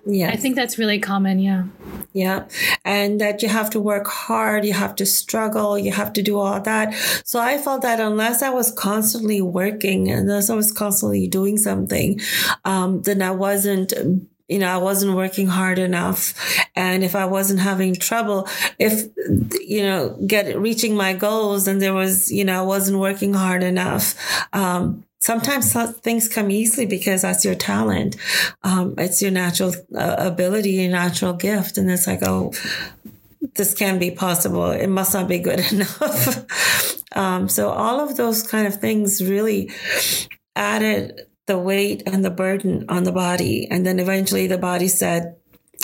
yeah 0.07 0.29
i 0.29 0.37
think 0.37 0.55
that's 0.55 0.79
really 0.79 1.01
common 1.01 1.41
yeah 1.41 1.65
yeah. 2.13 2.49
And 2.85 3.21
that 3.21 3.43
you 3.43 3.49
have 3.49 3.71
to 3.71 3.81
work 3.81 4.09
hard, 4.09 4.65
you 4.65 4.73
have 4.73 4.97
to 4.97 5.07
struggle, 5.07 5.79
you 5.79 5.93
have 5.93 6.13
to 6.15 6.23
do 6.23 6.39
all 6.39 6.61
that. 6.61 6.93
So 7.25 7.39
I 7.39 7.57
felt 7.57 7.83
that 7.83 8.01
unless 8.01 8.43
I 8.43 8.51
was 8.51 8.73
constantly 8.73 9.41
working, 9.41 10.11
unless 10.11 10.51
I 10.51 10.55
was 10.55 10.73
constantly 10.73 11.29
doing 11.29 11.57
something, 11.57 12.20
um, 12.65 13.03
then 13.03 13.23
I 13.23 13.31
wasn't 13.31 13.93
you 14.51 14.59
know, 14.59 14.69
I 14.69 14.79
wasn't 14.79 15.15
working 15.15 15.47
hard 15.47 15.79
enough. 15.79 16.35
And 16.75 17.05
if 17.05 17.15
I 17.15 17.25
wasn't 17.25 17.61
having 17.61 17.95
trouble, 17.95 18.49
if, 18.81 19.09
you 19.61 19.83
know, 19.83 20.19
get 20.27 20.59
reaching 20.59 20.97
my 20.97 21.13
goals 21.13 21.69
and 21.69 21.81
there 21.81 21.95
was, 21.95 22.33
you 22.33 22.45
know, 22.45 22.59
I 22.59 22.67
wasn't 22.67 22.99
working 22.99 23.33
hard 23.33 23.63
enough, 23.63 24.17
um, 24.53 25.05
sometimes 25.21 25.73
things 26.01 26.27
come 26.27 26.51
easily 26.51 26.85
because 26.85 27.23
that's 27.23 27.45
your 27.45 27.55
talent. 27.55 28.17
Um, 28.65 28.97
it's 28.99 29.23
your 29.23 29.31
natural 29.31 29.73
uh, 29.97 30.17
ability, 30.19 30.71
your 30.71 30.91
natural 30.91 31.33
gift. 31.33 31.79
And 31.79 31.89
it's 31.89 32.09
like, 32.09 32.21
oh, 32.25 32.53
this 33.55 33.73
can 33.73 34.01
be 34.01 34.11
possible. 34.11 34.71
It 34.73 34.89
must 34.89 35.15
not 35.15 35.29
be 35.29 35.39
good 35.39 35.61
enough. 35.73 36.97
Um, 37.13 37.49
so 37.49 37.71
all 37.71 38.01
of 38.01 38.17
those 38.17 38.43
kind 38.43 38.67
of 38.67 38.81
things 38.81 39.23
really 39.23 39.71
added 40.57 41.27
the 41.51 41.59
weight 41.59 42.05
and 42.07 42.25
the 42.25 42.31
burden 42.31 42.85
on 42.89 43.03
the 43.03 43.11
body. 43.11 43.67
And 43.69 43.85
then 43.85 43.99
eventually 43.99 44.47
the 44.47 44.57
body 44.57 44.87
said, 44.87 45.35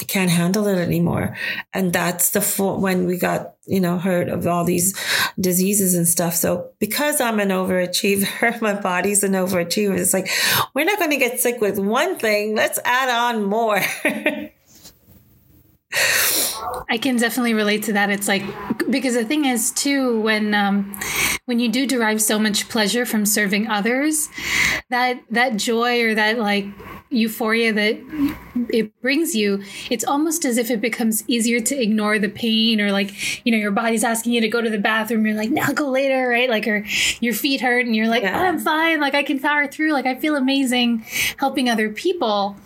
can't 0.06 0.30
handle 0.30 0.68
it 0.68 0.78
anymore. 0.78 1.37
And 1.75 1.92
that's 1.92 2.30
the 2.30 2.40
when 2.78 3.06
we 3.06 3.18
got, 3.18 3.54
you 3.66 3.80
know, 3.80 3.99
heard 3.99 4.28
of 4.28 4.46
all 4.46 4.64
these 4.64 4.94
diseases 5.40 5.94
and 5.94 6.06
stuff. 6.06 6.35
So 6.35 6.70
because 6.78 7.20
I'm 7.20 7.40
an 7.40 7.49
overachiever, 7.49 8.61
my 8.61 8.75
body's 8.75 9.25
an 9.25 9.32
overachiever. 9.32 9.99
It's 9.99 10.14
like, 10.14 10.28
we're 10.73 10.85
not 10.85 10.99
going 10.99 11.11
to 11.11 11.16
get 11.16 11.40
sick 11.40 11.61
with 11.61 11.80
one 11.80 12.16
thing. 12.16 12.54
Let's 12.54 12.78
add 12.85 13.08
on 13.08 13.42
more. 13.42 13.80
I 16.88 16.98
can 16.98 17.16
definitely 17.16 17.54
relate 17.54 17.82
to 17.84 17.92
that. 17.94 18.10
It's 18.10 18.28
like 18.28 18.42
because 18.90 19.14
the 19.14 19.24
thing 19.24 19.44
is 19.44 19.72
too 19.72 20.20
when 20.20 20.54
um, 20.54 20.98
when 21.46 21.58
you 21.58 21.68
do 21.68 21.86
derive 21.86 22.20
so 22.22 22.38
much 22.38 22.68
pleasure 22.68 23.06
from 23.06 23.26
serving 23.26 23.68
others, 23.68 24.28
that 24.90 25.20
that 25.30 25.56
joy 25.56 26.02
or 26.02 26.14
that 26.14 26.38
like 26.38 26.66
euphoria 27.10 27.72
that 27.72 27.98
it 28.70 29.00
brings 29.00 29.34
you, 29.34 29.62
it's 29.90 30.04
almost 30.04 30.44
as 30.44 30.58
if 30.58 30.70
it 30.70 30.80
becomes 30.80 31.24
easier 31.28 31.60
to 31.60 31.80
ignore 31.80 32.18
the 32.18 32.28
pain 32.28 32.80
or 32.80 32.90
like, 32.90 33.46
you 33.46 33.52
know, 33.52 33.58
your 33.58 33.70
body's 33.70 34.02
asking 34.02 34.32
you 34.32 34.40
to 34.40 34.48
go 34.48 34.60
to 34.60 34.70
the 34.70 34.78
bathroom. 34.78 35.24
You're 35.26 35.36
like, 35.36 35.50
now 35.50 35.72
go 35.72 35.88
later, 35.88 36.28
right? 36.28 36.50
Like, 36.50 36.66
or 36.66 36.84
your 37.20 37.32
feet 37.32 37.60
hurt 37.60 37.86
and 37.86 37.94
you're 37.94 38.08
like, 38.08 38.22
yeah. 38.22 38.40
oh, 38.40 38.44
I'm 38.44 38.58
fine. 38.58 39.00
Like, 39.00 39.14
I 39.14 39.22
can 39.22 39.38
power 39.38 39.66
through. 39.66 39.92
Like, 39.92 40.06
I 40.06 40.16
feel 40.16 40.36
amazing 40.36 41.04
helping 41.38 41.68
other 41.68 41.90
people. 41.90 42.56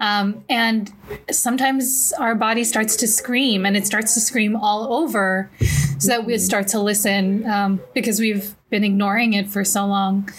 Um, 0.00 0.44
and 0.48 0.90
sometimes 1.30 2.12
our 2.18 2.34
body 2.34 2.64
starts 2.64 2.79
to 2.88 3.06
scream 3.06 3.66
and 3.66 3.76
it 3.76 3.86
starts 3.86 4.14
to 4.14 4.20
scream 4.20 4.56
all 4.56 4.92
over 4.92 5.50
so 5.98 6.08
that 6.08 6.24
we 6.24 6.36
start 6.38 6.68
to 6.68 6.80
listen 6.80 7.46
um, 7.46 7.80
because 7.94 8.20
we've 8.20 8.54
been 8.70 8.84
ignoring 8.84 9.32
it 9.32 9.48
for 9.48 9.64
so 9.64 9.86
long. 9.86 10.30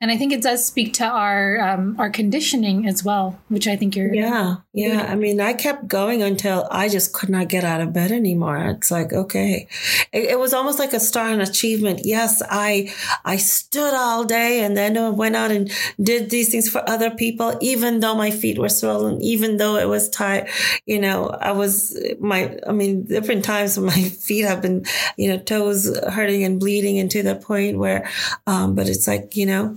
And 0.00 0.10
I 0.10 0.18
think 0.18 0.34
it 0.34 0.42
does 0.42 0.62
speak 0.62 0.92
to 0.94 1.04
our 1.06 1.58
um, 1.60 1.96
our 1.98 2.10
conditioning 2.10 2.86
as 2.86 3.02
well, 3.02 3.40
which 3.48 3.66
I 3.66 3.74
think 3.74 3.96
you're. 3.96 4.12
Yeah, 4.12 4.56
yeah. 4.74 5.06
I 5.08 5.14
mean, 5.14 5.40
I 5.40 5.54
kept 5.54 5.88
going 5.88 6.22
until 6.22 6.68
I 6.70 6.90
just 6.90 7.14
could 7.14 7.30
not 7.30 7.48
get 7.48 7.64
out 7.64 7.80
of 7.80 7.94
bed 7.94 8.12
anymore. 8.12 8.58
It's 8.58 8.90
like 8.90 9.14
okay, 9.14 9.66
it, 10.12 10.24
it 10.24 10.38
was 10.38 10.52
almost 10.52 10.78
like 10.78 10.92
a 10.92 11.00
star 11.00 11.28
and 11.28 11.40
achievement. 11.40 12.00
Yes, 12.04 12.42
I 12.50 12.92
I 13.24 13.36
stood 13.36 13.94
all 13.94 14.24
day 14.24 14.62
and 14.62 14.76
then 14.76 15.16
went 15.16 15.36
out 15.36 15.50
and 15.50 15.72
did 15.98 16.28
these 16.28 16.50
things 16.50 16.68
for 16.68 16.86
other 16.86 17.10
people, 17.10 17.56
even 17.62 18.00
though 18.00 18.14
my 18.14 18.30
feet 18.30 18.58
were 18.58 18.68
swollen, 18.68 19.22
even 19.22 19.56
though 19.56 19.76
it 19.76 19.88
was 19.88 20.10
tight. 20.10 20.50
You 20.84 21.00
know, 21.00 21.28
I 21.28 21.52
was 21.52 21.98
my. 22.20 22.58
I 22.68 22.72
mean, 22.72 23.04
different 23.04 23.42
times 23.42 23.78
when 23.78 23.86
my 23.86 24.02
feet 24.26 24.44
have 24.44 24.60
been, 24.60 24.84
you 25.16 25.30
know, 25.30 25.38
toes 25.38 25.98
hurting 26.10 26.44
and 26.44 26.60
bleeding, 26.60 26.98
and 26.98 27.10
to 27.10 27.22
the 27.22 27.36
point 27.36 27.63
point 27.64 27.78
where, 27.78 28.10
um, 28.46 28.74
but 28.74 28.88
it's 28.88 29.06
like, 29.06 29.36
you 29.36 29.46
know, 29.46 29.76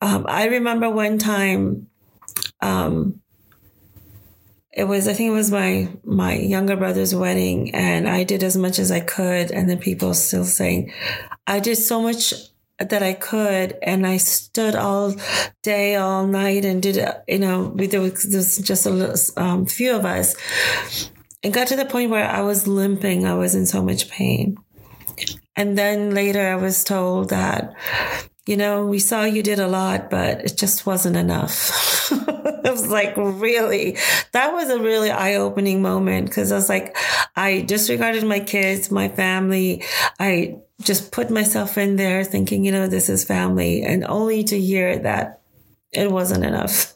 um, 0.00 0.26
I 0.28 0.46
remember 0.46 0.90
one 0.90 1.18
time, 1.18 1.88
um, 2.60 3.20
it 4.72 4.84
was, 4.84 5.06
I 5.06 5.12
think 5.12 5.28
it 5.30 5.34
was 5.34 5.50
my, 5.50 5.88
my 6.02 6.34
younger 6.34 6.76
brother's 6.76 7.14
wedding 7.14 7.74
and 7.74 8.08
I 8.08 8.24
did 8.24 8.42
as 8.42 8.56
much 8.56 8.78
as 8.78 8.90
I 8.90 9.00
could. 9.00 9.52
And 9.52 9.70
then 9.70 9.78
people 9.78 10.14
still 10.14 10.44
saying, 10.44 10.92
I 11.46 11.60
did 11.60 11.76
so 11.76 12.02
much 12.02 12.34
that 12.78 13.04
I 13.04 13.12
could, 13.12 13.78
and 13.82 14.04
I 14.04 14.16
stood 14.16 14.74
all 14.74 15.14
day, 15.62 15.94
all 15.94 16.26
night, 16.26 16.64
and 16.64 16.82
did 16.82 16.96
you 17.28 17.38
know 17.38 17.68
there 17.68 18.00
was, 18.00 18.24
there 18.24 18.38
was 18.38 18.58
just 18.58 18.84
a 18.84 18.90
little, 18.90 19.14
um, 19.36 19.64
few 19.64 19.94
of 19.94 20.04
us, 20.04 20.34
and 21.44 21.54
got 21.54 21.68
to 21.68 21.76
the 21.76 21.84
point 21.84 22.10
where 22.10 22.28
I 22.28 22.40
was 22.40 22.66
limping. 22.66 23.26
I 23.26 23.34
was 23.34 23.54
in 23.54 23.66
so 23.66 23.80
much 23.80 24.10
pain, 24.10 24.56
and 25.56 25.78
then 25.78 26.14
later 26.14 26.40
I 26.40 26.56
was 26.56 26.84
told 26.84 27.30
that, 27.30 27.74
you 28.46 28.56
know, 28.56 28.84
we 28.84 28.98
saw 28.98 29.24
you 29.24 29.42
did 29.42 29.58
a 29.58 29.68
lot, 29.68 30.10
but 30.10 30.40
it 30.44 30.56
just 30.56 30.84
wasn't 30.84 31.16
enough. 31.16 32.10
it 32.12 32.70
was 32.70 32.88
like, 32.88 33.14
really? 33.16 33.96
That 34.32 34.52
was 34.52 34.68
a 34.68 34.80
really 34.80 35.10
eye 35.10 35.36
opening 35.36 35.80
moment 35.80 36.28
because 36.28 36.52
I 36.52 36.56
was 36.56 36.68
like, 36.68 36.96
I 37.36 37.62
disregarded 37.62 38.24
my 38.24 38.40
kids, 38.40 38.90
my 38.90 39.08
family. 39.08 39.82
I 40.18 40.58
just 40.82 41.12
put 41.12 41.30
myself 41.30 41.78
in 41.78 41.96
there 41.96 42.24
thinking, 42.24 42.64
you 42.64 42.72
know, 42.72 42.86
this 42.86 43.08
is 43.08 43.24
family, 43.24 43.82
and 43.82 44.04
only 44.04 44.44
to 44.44 44.60
hear 44.60 44.98
that 44.98 45.40
it 45.92 46.10
wasn't 46.10 46.44
enough. 46.44 46.94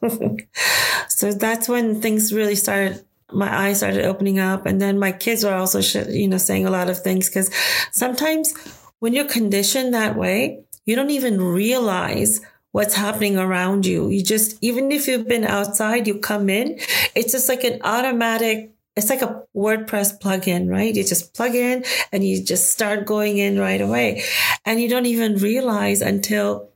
so 1.08 1.32
that's 1.32 1.68
when 1.68 2.02
things 2.02 2.32
really 2.32 2.56
started 2.56 3.04
my 3.32 3.54
eyes 3.54 3.78
started 3.78 4.04
opening 4.04 4.38
up 4.38 4.66
and 4.66 4.80
then 4.80 4.98
my 4.98 5.12
kids 5.12 5.44
were 5.44 5.54
also 5.54 5.80
you 6.10 6.28
know 6.28 6.38
saying 6.38 6.66
a 6.66 6.70
lot 6.70 6.88
of 6.88 7.00
things 7.00 7.28
because 7.28 7.50
sometimes 7.92 8.54
when 9.00 9.12
you're 9.12 9.28
conditioned 9.28 9.92
that 9.92 10.16
way 10.16 10.62
you 10.86 10.96
don't 10.96 11.10
even 11.10 11.40
realize 11.40 12.40
what's 12.72 12.94
happening 12.94 13.36
around 13.36 13.84
you 13.84 14.08
you 14.08 14.22
just 14.22 14.56
even 14.62 14.90
if 14.90 15.06
you've 15.06 15.28
been 15.28 15.44
outside 15.44 16.06
you 16.06 16.18
come 16.18 16.48
in 16.48 16.78
it's 17.14 17.32
just 17.32 17.48
like 17.48 17.64
an 17.64 17.80
automatic 17.82 18.72
it's 18.98 19.10
like 19.10 19.22
a 19.22 19.44
WordPress 19.56 20.20
plugin, 20.20 20.68
right? 20.68 20.92
You 20.92 21.04
just 21.04 21.32
plug 21.32 21.54
in 21.54 21.84
and 22.10 22.24
you 22.24 22.42
just 22.42 22.72
start 22.72 23.06
going 23.06 23.38
in 23.38 23.56
right 23.56 23.80
away. 23.80 24.24
And 24.64 24.80
you 24.80 24.88
don't 24.88 25.06
even 25.06 25.36
realize 25.36 26.00
until 26.00 26.68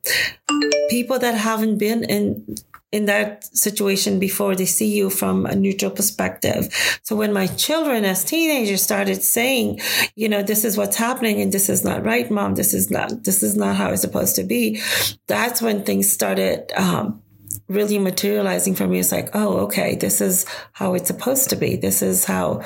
people 0.88 1.18
that 1.18 1.35
haven't 1.35 1.78
been 1.78 2.04
in 2.04 2.54
in 2.92 3.06
that 3.06 3.44
situation 3.56 4.18
before 4.18 4.54
they 4.54 4.66
see 4.66 4.94
you 4.94 5.08
from 5.08 5.46
a 5.46 5.56
neutral 5.56 5.90
perspective. 5.90 6.68
So 7.02 7.16
when 7.16 7.32
my 7.32 7.46
children 7.46 8.04
as 8.04 8.22
teenagers 8.22 8.82
started 8.82 9.22
saying, 9.22 9.80
you 10.14 10.28
know, 10.28 10.42
this 10.42 10.62
is 10.64 10.76
what's 10.76 10.96
happening 10.96 11.40
and 11.40 11.50
this 11.50 11.70
is 11.70 11.84
not 11.84 12.04
right, 12.04 12.30
mom, 12.30 12.54
this 12.54 12.75
is 12.75 12.90
not, 12.90 13.25
this 13.25 13.42
is 13.42 13.56
not 13.56 13.76
how 13.76 13.90
it's 13.90 14.02
supposed 14.02 14.37
to 14.37 14.44
be. 14.44 14.80
That's 15.26 15.62
when 15.62 15.82
things 15.84 16.12
started, 16.12 16.70
um, 16.76 17.22
really 17.68 17.99
materializing 17.99 18.75
for 18.75 18.87
me. 18.87 18.99
It's 18.99 19.12
like, 19.12 19.30
oh, 19.34 19.61
okay, 19.61 19.96
this 19.96 20.20
is 20.20 20.44
how 20.72 20.92
it's 20.92 21.06
supposed 21.06 21.49
to 21.50 21.56
be. 21.56 21.76
This 21.76 22.02
is 22.02 22.26
how, 22.26 22.62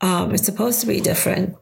um, 0.00 0.32
it's 0.32 0.44
supposed 0.44 0.80
to 0.82 0.86
be 0.86 1.00
different. 1.00 1.56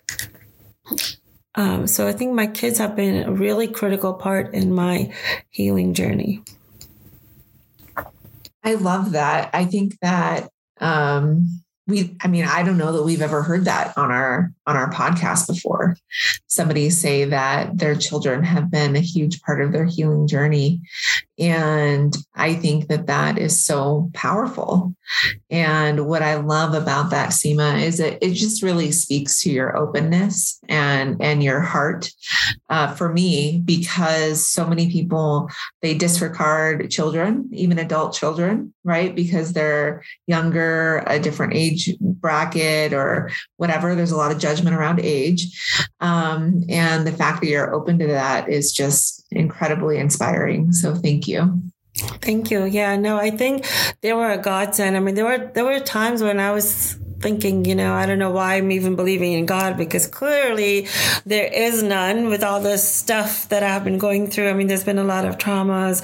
Um, 1.54 1.86
so 1.86 2.06
I 2.06 2.12
think 2.12 2.34
my 2.34 2.46
kids 2.46 2.78
have 2.78 2.94
been 2.94 3.24
a 3.24 3.32
really 3.32 3.68
critical 3.68 4.12
part 4.12 4.52
in 4.52 4.74
my 4.74 5.12
healing 5.48 5.94
journey. 5.94 6.42
I 8.64 8.74
love 8.74 9.12
that. 9.12 9.50
I 9.52 9.64
think 9.64 9.98
that 10.02 10.48
um, 10.80 11.62
we 11.86 12.16
i 12.22 12.28
mean 12.28 12.44
i 12.44 12.62
don't 12.62 12.78
know 12.78 12.92
that 12.92 13.02
we've 13.02 13.22
ever 13.22 13.42
heard 13.42 13.64
that 13.64 13.96
on 13.98 14.10
our 14.10 14.52
on 14.66 14.76
our 14.76 14.90
podcast 14.90 15.46
before. 15.46 15.96
Somebody 16.46 16.90
say 16.90 17.24
that 17.24 17.78
their 17.78 17.96
children 17.96 18.44
have 18.44 18.70
been 18.70 18.94
a 18.96 19.00
huge 19.00 19.42
part 19.42 19.60
of 19.60 19.72
their 19.72 19.86
healing 19.86 20.26
journey. 20.26 20.80
And 21.38 22.14
i 22.34 22.54
think 22.54 22.88
that 22.88 23.06
that 23.06 23.38
is 23.38 23.64
so 23.64 24.10
powerful. 24.14 24.94
And 25.50 26.06
what 26.06 26.22
i 26.22 26.36
love 26.36 26.74
about 26.74 27.10
that 27.10 27.30
seema 27.30 27.82
is 27.82 27.98
that 27.98 28.24
it 28.24 28.34
just 28.34 28.62
really 28.62 28.92
speaks 28.92 29.40
to 29.42 29.50
your 29.50 29.76
openness 29.76 30.60
and 30.68 31.20
and 31.20 31.42
your 31.42 31.60
heart. 31.60 32.10
Uh, 32.68 32.94
for 32.94 33.12
me 33.12 33.60
because 33.64 34.46
so 34.46 34.66
many 34.66 34.90
people 34.90 35.48
they 35.82 35.94
disregard 35.94 36.90
children 36.90 37.48
even 37.52 37.78
adult 37.78 38.14
children 38.14 38.72
right? 38.84 39.14
Because 39.14 39.52
they're 39.52 40.02
younger 40.26 41.04
a 41.06 41.18
different 41.18 41.54
age 41.54 41.90
bracket 42.00 42.92
or 42.92 43.30
whatever. 43.56 43.94
There's 43.94 44.10
a 44.10 44.16
lot 44.16 44.32
of 44.32 44.38
judgment 44.38 44.51
around 44.60 45.00
age. 45.00 45.46
Um, 46.00 46.64
and 46.68 47.06
the 47.06 47.12
fact 47.12 47.40
that 47.40 47.48
you're 47.48 47.74
open 47.74 47.98
to 47.98 48.06
that 48.06 48.48
is 48.48 48.72
just 48.72 49.26
incredibly 49.30 49.98
inspiring. 49.98 50.72
So 50.72 50.94
thank 50.94 51.26
you. 51.26 51.62
Thank 51.94 52.50
you. 52.50 52.64
Yeah, 52.64 52.96
no, 52.96 53.18
I 53.18 53.30
think 53.30 53.66
they 54.00 54.12
were 54.12 54.30
a 54.30 54.38
godsend. 54.38 54.96
I 54.96 55.00
mean, 55.00 55.14
there 55.14 55.26
were 55.26 55.50
there 55.54 55.64
were 55.64 55.78
times 55.78 56.22
when 56.22 56.40
I 56.40 56.50
was 56.52 56.96
thinking, 57.20 57.64
you 57.64 57.74
know, 57.74 57.94
I 57.94 58.04
don't 58.04 58.18
know 58.18 58.32
why 58.32 58.56
I'm 58.56 58.72
even 58.72 58.96
believing 58.96 59.32
in 59.32 59.46
God 59.46 59.76
because 59.76 60.06
clearly 60.06 60.88
there 61.24 61.46
is 61.46 61.82
none 61.82 62.28
with 62.28 62.42
all 62.42 62.60
this 62.60 62.86
stuff 62.86 63.48
that 63.50 63.62
I've 63.62 63.84
been 63.84 63.98
going 63.98 64.30
through. 64.30 64.50
I 64.50 64.54
mean, 64.54 64.66
there's 64.66 64.84
been 64.84 64.98
a 64.98 65.04
lot 65.04 65.24
of 65.24 65.38
traumas 65.38 66.02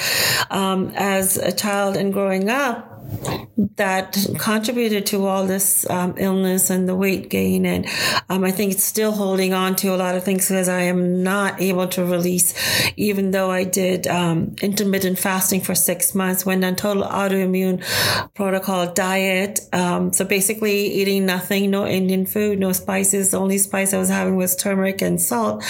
um, 0.50 0.92
as 0.94 1.36
a 1.36 1.52
child 1.52 1.96
and 1.96 2.12
growing 2.12 2.48
up 2.48 2.87
that 3.76 4.16
contributed 4.38 5.06
to 5.06 5.26
all 5.26 5.46
this 5.46 5.88
um, 5.90 6.14
illness 6.18 6.70
and 6.70 6.88
the 6.88 6.94
weight 6.94 7.28
gain. 7.28 7.64
And 7.66 7.86
um, 8.28 8.44
I 8.44 8.50
think 8.50 8.72
it's 8.72 8.84
still 8.84 9.12
holding 9.12 9.52
on 9.52 9.76
to 9.76 9.94
a 9.94 9.96
lot 9.96 10.14
of 10.14 10.24
things 10.24 10.48
because 10.48 10.68
I 10.68 10.82
am 10.82 11.22
not 11.22 11.60
able 11.60 11.88
to 11.88 12.04
release, 12.04 12.54
even 12.96 13.30
though 13.30 13.50
I 13.50 13.64
did 13.64 14.06
um, 14.06 14.54
intermittent 14.62 15.18
fasting 15.18 15.60
for 15.60 15.74
six 15.74 16.14
months, 16.14 16.44
went 16.44 16.64
on 16.64 16.76
total 16.76 17.04
autoimmune 17.04 17.82
protocol 18.34 18.92
diet. 18.92 19.60
Um, 19.72 20.12
so 20.12 20.24
basically 20.24 20.86
eating 20.86 21.26
nothing, 21.26 21.70
no 21.70 21.86
Indian 21.86 22.26
food, 22.26 22.58
no 22.58 22.72
spices. 22.72 23.30
The 23.30 23.38
only 23.38 23.58
spice 23.58 23.94
I 23.94 23.98
was 23.98 24.08
having 24.08 24.36
was 24.36 24.54
turmeric 24.54 25.02
and 25.02 25.20
salt. 25.20 25.64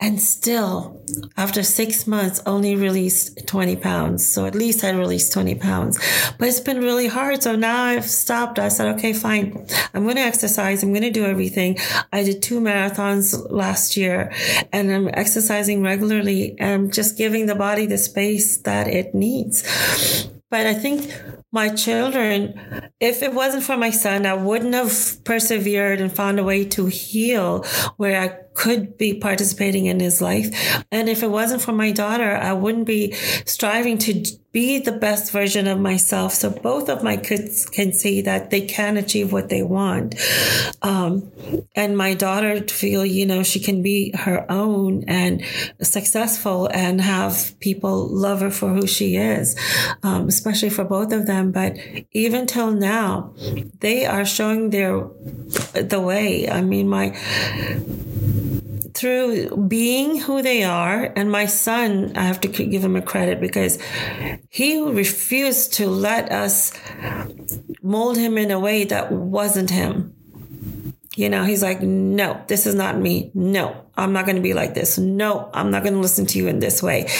And 0.00 0.20
still, 0.20 1.04
after 1.36 1.62
six 1.62 2.06
months, 2.06 2.42
only 2.46 2.76
released 2.76 3.46
20 3.46 3.76
pounds. 3.76 4.26
So 4.26 4.46
at 4.46 4.54
least 4.54 4.84
I 4.84 4.90
released 4.90 5.32
20 5.32 5.54
pounds. 5.56 5.98
But 6.38 6.48
it's 6.48 6.61
been 6.62 6.78
really 6.78 7.08
hard. 7.08 7.42
So 7.42 7.56
now 7.56 7.84
I've 7.84 8.08
stopped. 8.08 8.58
I 8.58 8.68
said, 8.68 8.94
okay, 8.96 9.12
fine. 9.12 9.66
I'm 9.94 10.04
going 10.04 10.16
to 10.16 10.22
exercise. 10.22 10.82
I'm 10.82 10.92
going 10.92 11.02
to 11.02 11.10
do 11.10 11.24
everything. 11.24 11.78
I 12.12 12.22
did 12.22 12.42
two 12.42 12.60
marathons 12.60 13.50
last 13.50 13.96
year 13.96 14.32
and 14.72 14.90
I'm 14.92 15.08
exercising 15.08 15.82
regularly 15.82 16.56
and 16.58 16.92
just 16.92 17.16
giving 17.16 17.46
the 17.46 17.54
body 17.54 17.86
the 17.86 17.98
space 17.98 18.58
that 18.58 18.88
it 18.88 19.14
needs. 19.14 19.62
But 20.50 20.66
I 20.66 20.74
think 20.74 21.10
my 21.50 21.70
children, 21.70 22.60
if 23.00 23.22
it 23.22 23.32
wasn't 23.32 23.62
for 23.62 23.76
my 23.76 23.90
son, 23.90 24.26
I 24.26 24.34
wouldn't 24.34 24.74
have 24.74 25.24
persevered 25.24 25.98
and 25.98 26.14
found 26.14 26.38
a 26.38 26.44
way 26.44 26.64
to 26.66 26.86
heal 26.86 27.64
where 27.96 28.20
I 28.20 28.28
could 28.54 28.98
be 28.98 29.14
participating 29.14 29.86
in 29.86 30.00
his 30.00 30.20
life. 30.20 30.84
And 30.90 31.08
if 31.08 31.22
it 31.22 31.30
wasn't 31.30 31.62
for 31.62 31.72
my 31.72 31.90
daughter, 31.90 32.36
I 32.36 32.52
wouldn't 32.52 32.86
be 32.86 33.12
striving 33.44 33.98
to 33.98 34.24
be 34.52 34.78
the 34.78 34.92
best 34.92 35.32
version 35.32 35.66
of 35.66 35.80
myself. 35.80 36.34
So 36.34 36.50
both 36.50 36.90
of 36.90 37.02
my 37.02 37.16
kids 37.16 37.64
can 37.64 37.92
see 37.92 38.20
that 38.20 38.50
they 38.50 38.60
can 38.60 38.98
achieve 38.98 39.32
what 39.32 39.48
they 39.48 39.62
want. 39.62 40.14
Um, 40.82 41.32
and 41.74 41.96
my 41.96 42.12
daughter 42.12 42.60
feel, 42.68 43.04
you 43.04 43.24
know, 43.24 43.42
she 43.42 43.60
can 43.60 43.82
be 43.82 44.12
her 44.14 44.44
own 44.50 45.04
and 45.08 45.42
successful 45.80 46.68
and 46.72 47.00
have 47.00 47.58
people 47.60 48.06
love 48.08 48.40
her 48.40 48.50
for 48.50 48.74
who 48.74 48.86
she 48.86 49.16
is, 49.16 49.56
um, 50.02 50.28
especially 50.28 50.70
for 50.70 50.84
both 50.84 51.12
of 51.12 51.26
them. 51.26 51.50
But 51.50 51.78
even 52.12 52.46
till 52.46 52.72
now, 52.72 53.34
they 53.80 54.04
are 54.04 54.26
showing 54.26 54.68
their, 54.68 55.08
the 55.72 56.00
way. 56.00 56.50
I 56.50 56.60
mean, 56.60 56.90
my, 56.90 57.16
through 58.94 59.56
being 59.68 60.20
who 60.20 60.42
they 60.42 60.62
are. 60.62 61.12
And 61.16 61.30
my 61.30 61.46
son, 61.46 62.12
I 62.16 62.22
have 62.24 62.40
to 62.42 62.48
give 62.48 62.84
him 62.84 62.96
a 62.96 63.02
credit 63.02 63.40
because 63.40 63.78
he 64.50 64.80
refused 64.80 65.72
to 65.74 65.88
let 65.88 66.30
us 66.30 66.72
mold 67.82 68.16
him 68.16 68.38
in 68.38 68.50
a 68.50 68.60
way 68.60 68.84
that 68.84 69.12
wasn't 69.12 69.70
him. 69.70 70.14
You 71.14 71.28
know, 71.28 71.44
he's 71.44 71.62
like, 71.62 71.82
no, 71.82 72.42
this 72.46 72.66
is 72.66 72.74
not 72.74 72.96
me. 72.96 73.30
No, 73.34 73.84
I'm 73.96 74.14
not 74.14 74.24
going 74.24 74.36
to 74.36 74.42
be 74.42 74.54
like 74.54 74.72
this. 74.72 74.96
No, 74.96 75.50
I'm 75.52 75.70
not 75.70 75.82
going 75.82 75.92
to 75.92 76.00
listen 76.00 76.24
to 76.26 76.38
you 76.38 76.48
in 76.48 76.58
this 76.58 76.82
way. 76.82 77.10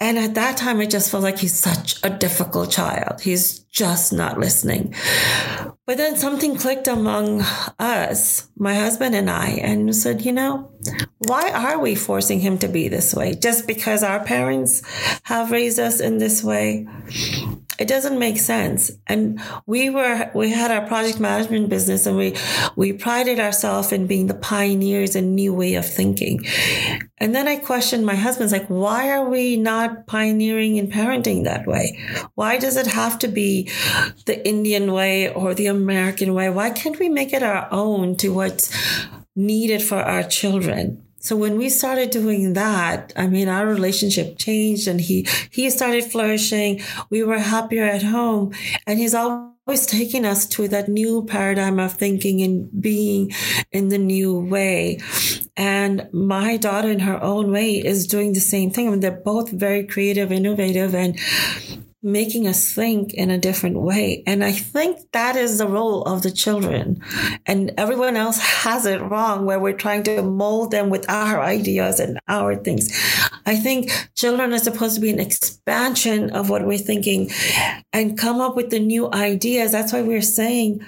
And 0.00 0.18
at 0.18 0.34
that 0.34 0.56
time, 0.56 0.80
I 0.80 0.86
just 0.86 1.08
felt 1.08 1.22
like 1.22 1.38
he's 1.38 1.56
such 1.56 2.02
a 2.02 2.10
difficult 2.10 2.72
child. 2.72 3.20
He's 3.20 3.60
just 3.60 4.12
not 4.12 4.40
listening. 4.40 4.92
But 5.86 5.98
then 5.98 6.16
something 6.16 6.56
clicked 6.56 6.88
among 6.88 7.42
us, 7.78 8.48
my 8.56 8.74
husband 8.74 9.14
and 9.14 9.30
I, 9.30 9.50
and 9.50 9.94
said, 9.94 10.22
you 10.22 10.32
know, 10.32 10.72
why 11.18 11.52
are 11.52 11.78
we 11.78 11.94
forcing 11.94 12.40
him 12.40 12.58
to 12.58 12.68
be 12.68 12.88
this 12.88 13.14
way? 13.14 13.36
Just 13.36 13.68
because 13.68 14.02
our 14.02 14.24
parents 14.24 14.82
have 15.22 15.52
raised 15.52 15.78
us 15.78 16.00
in 16.00 16.18
this 16.18 16.42
way? 16.42 16.88
It 17.78 17.86
doesn't 17.86 18.18
make 18.18 18.38
sense. 18.38 18.90
And 19.06 19.40
we 19.66 19.88
were, 19.88 20.30
we 20.34 20.50
had 20.50 20.72
our 20.72 20.86
project 20.86 21.20
management 21.20 21.68
business 21.68 22.06
and 22.06 22.16
we, 22.16 22.36
we 22.74 22.92
prided 22.92 23.38
ourselves 23.38 23.92
in 23.92 24.08
being 24.08 24.26
the 24.26 24.34
pioneers 24.34 25.14
in 25.14 25.34
new 25.34 25.54
way 25.54 25.74
of 25.74 25.86
thinking. 25.86 26.44
And 27.18 27.34
then 27.34 27.46
I 27.46 27.56
questioned 27.56 28.04
my 28.04 28.16
husband's 28.16 28.52
like, 28.52 28.66
why 28.66 29.10
are 29.10 29.28
we 29.28 29.56
not 29.56 30.06
pioneering 30.06 30.76
in 30.76 30.88
parenting 30.88 31.44
that 31.44 31.66
way? 31.66 31.98
Why 32.34 32.58
does 32.58 32.76
it 32.76 32.88
have 32.88 33.18
to 33.20 33.28
be 33.28 33.70
the 34.26 34.46
Indian 34.46 34.92
way 34.92 35.32
or 35.32 35.54
the 35.54 35.66
American 35.66 36.34
way? 36.34 36.50
Why 36.50 36.70
can't 36.70 36.98
we 36.98 37.08
make 37.08 37.32
it 37.32 37.44
our 37.44 37.68
own 37.70 38.16
to 38.16 38.34
what's 38.34 38.74
needed 39.36 39.82
for 39.82 39.98
our 39.98 40.24
children? 40.24 41.07
So 41.20 41.36
when 41.36 41.56
we 41.56 41.68
started 41.68 42.10
doing 42.10 42.52
that, 42.52 43.12
I 43.16 43.26
mean, 43.26 43.48
our 43.48 43.66
relationship 43.66 44.38
changed 44.38 44.86
and 44.86 45.00
he, 45.00 45.26
he 45.50 45.68
started 45.70 46.04
flourishing. 46.04 46.80
We 47.10 47.22
were 47.24 47.38
happier 47.38 47.84
at 47.84 48.02
home 48.02 48.52
and 48.86 48.98
he's 48.98 49.14
always 49.14 49.86
taking 49.86 50.24
us 50.24 50.46
to 50.46 50.68
that 50.68 50.88
new 50.88 51.24
paradigm 51.24 51.80
of 51.80 51.94
thinking 51.94 52.40
and 52.42 52.70
being 52.80 53.32
in 53.72 53.88
the 53.88 53.98
new 53.98 54.38
way. 54.38 55.00
And 55.56 56.08
my 56.12 56.56
daughter 56.56 56.88
in 56.88 57.00
her 57.00 57.20
own 57.20 57.50
way 57.50 57.84
is 57.84 58.06
doing 58.06 58.32
the 58.32 58.40
same 58.40 58.70
thing. 58.70 58.86
I 58.86 58.90
mean, 58.92 59.00
they're 59.00 59.10
both 59.10 59.50
very 59.50 59.84
creative, 59.84 60.30
innovative, 60.30 60.94
and 60.94 61.18
making 62.02 62.46
us 62.46 62.72
think 62.72 63.12
in 63.12 63.30
a 63.30 63.38
different 63.38 63.76
way. 63.80 64.22
And 64.26 64.44
I 64.44 64.52
think 64.52 64.98
that 65.12 65.34
is 65.34 65.58
the 65.58 65.66
role 65.66 66.02
of 66.04 66.22
the 66.22 66.30
children. 66.30 67.02
And 67.44 67.72
everyone 67.76 68.16
else 68.16 68.38
has 68.38 68.86
it 68.86 69.00
wrong 69.00 69.44
where 69.44 69.58
we're 69.58 69.72
trying 69.72 70.04
to 70.04 70.22
mold 70.22 70.70
them 70.70 70.90
with 70.90 71.08
our 71.10 71.40
ideas 71.42 71.98
and 71.98 72.20
our 72.28 72.54
things. 72.54 72.88
I 73.46 73.56
think 73.56 73.90
children 74.14 74.52
are 74.52 74.58
supposed 74.58 74.94
to 74.94 75.00
be 75.00 75.10
an 75.10 75.18
expansion 75.18 76.30
of 76.30 76.50
what 76.50 76.66
we're 76.66 76.78
thinking 76.78 77.30
and 77.92 78.16
come 78.16 78.40
up 78.40 78.54
with 78.54 78.70
the 78.70 78.78
new 78.78 79.10
ideas. 79.12 79.72
That's 79.72 79.92
why 79.92 80.02
we're 80.02 80.22
saying 80.22 80.84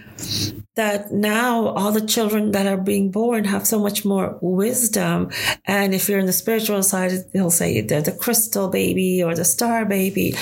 that 0.77 1.11
now 1.13 1.69
all 1.69 1.91
the 1.91 2.07
children 2.07 2.53
that 2.53 2.67
are 2.67 2.77
being 2.77 3.11
born 3.11 3.45
have 3.45 3.67
so 3.67 3.79
much 3.79 4.05
more 4.05 4.39
wisdom. 4.41 5.31
And 5.65 5.95
if 5.95 6.09
you're 6.09 6.21
in 6.21 6.27
the 6.27 6.33
spiritual 6.33 6.83
side, 6.83 7.13
they'll 7.33 7.51
say 7.51 7.81
they're 7.81 8.01
the 8.01 8.13
crystal 8.13 8.69
baby 8.69 9.23
or 9.23 9.35
the 9.35 9.45
star 9.45 9.85
baby. 9.85 10.35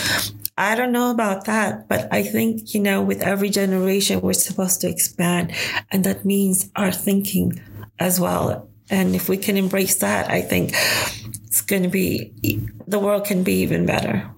I 0.58 0.74
don't 0.74 0.90
know 0.90 1.12
about 1.12 1.44
that, 1.44 1.86
but 1.86 2.12
I 2.12 2.24
think, 2.24 2.74
you 2.74 2.80
know, 2.80 3.00
with 3.00 3.22
every 3.22 3.48
generation, 3.48 4.20
we're 4.20 4.32
supposed 4.32 4.80
to 4.80 4.88
expand. 4.88 5.54
And 5.92 6.02
that 6.02 6.24
means 6.24 6.68
our 6.74 6.90
thinking 6.90 7.60
as 8.00 8.18
well. 8.18 8.68
And 8.90 9.14
if 9.14 9.28
we 9.28 9.36
can 9.36 9.56
embrace 9.56 9.94
that, 9.96 10.28
I 10.28 10.42
think 10.42 10.72
it's 11.46 11.60
going 11.60 11.84
to 11.84 11.88
be, 11.88 12.32
the 12.88 12.98
world 12.98 13.24
can 13.24 13.44
be 13.44 13.52
even 13.60 13.86
better. 13.86 14.28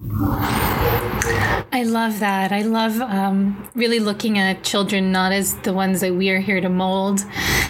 I 1.73 1.83
love 1.83 2.19
that. 2.19 2.51
I 2.51 2.61
love 2.61 3.01
um, 3.01 3.67
really 3.73 3.99
looking 3.99 4.37
at 4.37 4.63
children 4.63 5.11
not 5.11 5.31
as 5.31 5.55
the 5.61 5.73
ones 5.73 6.01
that 6.01 6.13
we 6.13 6.29
are 6.29 6.39
here 6.39 6.61
to 6.61 6.69
mold, 6.69 7.21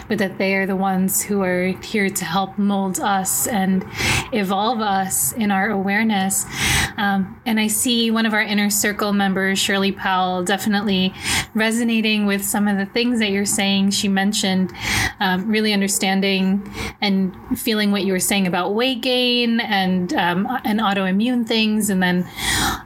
but 0.10 0.18
that 0.18 0.40
they 0.40 0.56
are 0.56 0.66
the 0.66 0.76
ones 0.76 1.22
who 1.22 1.42
are 1.44 1.68
here 1.84 2.10
to 2.10 2.26
help 2.26 2.58
mold 2.58 3.00
us 3.00 3.48
and 3.48 3.86
evolve 4.34 4.82
us 4.82 5.32
in 5.34 5.52
our 5.52 5.70
awareness. 5.70 6.46
Um, 6.98 7.40
and 7.46 7.60
I 7.60 7.68
see 7.68 8.12
one 8.12 8.26
of 8.26 8.34
our 8.34 8.42
inner 8.42 8.70
circle 8.70 9.14
members, 9.14 9.60
Shirley 9.60 9.92
Powell, 9.92 10.44
definitely 10.44 11.14
resonating 11.54 12.26
with 12.26 12.44
some 12.44 12.68
of 12.68 12.78
the 12.78 12.86
things 12.86 13.20
that 13.20 13.32
you're 13.32 13.46
saying. 13.46 13.92
She 13.92 14.08
mentioned 14.08 14.72
um, 15.20 15.48
really 15.48 15.74
understanding 15.74 16.74
and 17.02 17.36
feeling 17.60 17.92
what 17.92 18.04
you 18.04 18.14
were 18.14 18.20
saying 18.20 18.48
about 18.48 18.74
weight 18.74 19.02
gain 19.02 19.60
and 19.60 20.14
um, 20.14 20.48
and 20.64 20.80
autoimmune 20.80 21.46
things, 21.48 21.90
and 21.90 22.02
then 22.02 22.28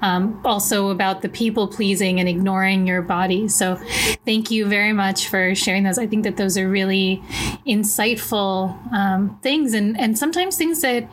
um, 0.02 0.42
also 0.46 0.90
about 0.90 1.22
the 1.22 1.30
people 1.30 1.68
pleasing 1.68 2.20
and 2.20 2.28
ignoring 2.30 2.88
your 2.88 3.02
body. 3.02 3.48
So 3.48 3.80
thank 4.26 4.52
you 4.52 4.66
very 4.66 4.94
much 4.94 5.28
for 5.28 5.56
sharing 5.56 5.84
those. 5.84 5.98
I 5.98 6.08
think 6.08 6.24
that 6.24 6.38
those 6.38 6.58
are 6.58 6.70
really 6.70 7.24
insightful 7.66 8.76
um, 8.94 9.40
things 9.42 9.74
and, 9.74 10.00
and 10.00 10.18
sometimes 10.18 10.58
things 10.58 10.82
that 10.82 11.10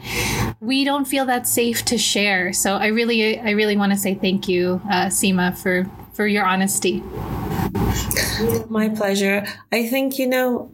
we 0.60 0.84
don't 0.84 1.06
feel 1.06 1.26
that 1.26 1.46
safe 1.46 1.84
to 1.86 1.98
share. 1.98 2.52
So 2.52 2.76
I 2.82 2.88
really, 2.88 3.38
I 3.38 3.50
really 3.50 3.76
want 3.76 3.92
to 3.92 3.96
say 3.96 4.16
thank 4.16 4.48
you, 4.48 4.82
uh, 4.90 5.06
Seema, 5.06 5.56
for, 5.56 5.88
for 6.14 6.26
your 6.26 6.44
honesty. 6.44 7.00
My 8.68 8.88
pleasure. 8.88 9.46
I 9.70 9.86
think, 9.86 10.18
you 10.18 10.26
know, 10.26 10.72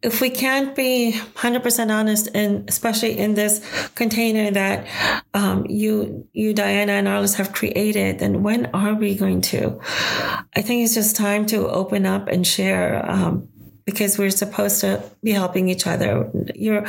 if 0.00 0.22
we 0.22 0.30
can't 0.30 0.74
be 0.74 1.12
100% 1.34 1.90
honest, 1.94 2.30
and 2.32 2.66
especially 2.70 3.18
in 3.18 3.34
this 3.34 3.60
container 3.94 4.50
that 4.52 4.86
um, 5.34 5.66
you, 5.68 6.26
you, 6.32 6.54
Diana, 6.54 6.92
and 6.92 7.06
Arliss 7.06 7.34
have 7.34 7.52
created, 7.52 8.18
then 8.18 8.42
when 8.42 8.70
are 8.72 8.94
we 8.94 9.14
going 9.14 9.42
to? 9.42 9.78
I 10.56 10.62
think 10.62 10.84
it's 10.84 10.94
just 10.94 11.16
time 11.16 11.44
to 11.48 11.68
open 11.68 12.06
up 12.06 12.28
and 12.28 12.46
share 12.46 13.04
um, 13.10 13.46
because 13.84 14.16
we're 14.16 14.30
supposed 14.30 14.80
to 14.80 15.02
be 15.22 15.32
helping 15.32 15.68
each 15.68 15.86
other. 15.86 16.30
You're 16.54 16.86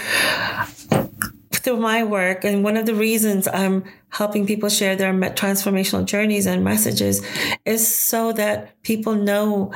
through 1.67 1.75
my 1.75 2.01
work, 2.01 2.45
and 2.45 2.63
one 2.63 2.77
of 2.77 2.85
the 2.85 2.95
reasons 2.95 3.45
I'm 3.45 3.83
helping 4.07 4.47
people 4.47 4.69
share 4.69 4.95
their 4.95 5.11
transformational 5.11 6.05
journeys 6.05 6.45
and 6.45 6.63
messages 6.63 7.21
is 7.65 7.85
so 7.85 8.31
that 8.31 8.81
people 8.83 9.15
know 9.15 9.73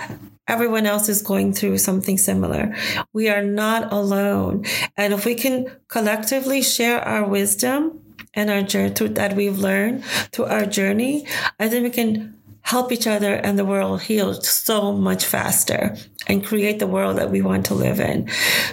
everyone 0.48 0.86
else 0.86 1.10
is 1.10 1.22
going 1.22 1.52
through 1.52 1.80
something 1.80 2.18
similar. 2.18 2.74
We 3.12 3.28
are 3.28 3.44
not 3.44 3.92
alone. 3.92 4.64
And 4.96 5.14
if 5.14 5.26
we 5.26 5.36
can 5.36 5.70
collectively 5.90 6.62
share 6.62 7.02
our 7.02 7.28
wisdom 7.28 8.00
and 8.34 8.50
our 8.50 8.62
journey 8.62 9.10
that 9.10 9.36
we've 9.36 9.60
learned 9.60 10.06
through 10.32 10.46
our 10.46 10.66
journey, 10.66 11.28
I 11.60 11.68
think 11.68 11.84
we 11.84 11.90
can 11.90 12.41
help 12.64 12.92
each 12.92 13.08
other 13.08 13.34
and 13.34 13.58
the 13.58 13.66
world 13.66 14.02
heal 14.02 14.34
so 14.42 14.94
much 14.94 15.26
faster 15.26 15.96
and 16.28 16.46
create 16.46 16.80
the 16.80 16.88
world 16.88 17.18
that 17.18 17.32
we 17.32 17.42
want 17.42 17.66
to 17.66 17.74
live 17.74 18.00
in. 18.00 18.30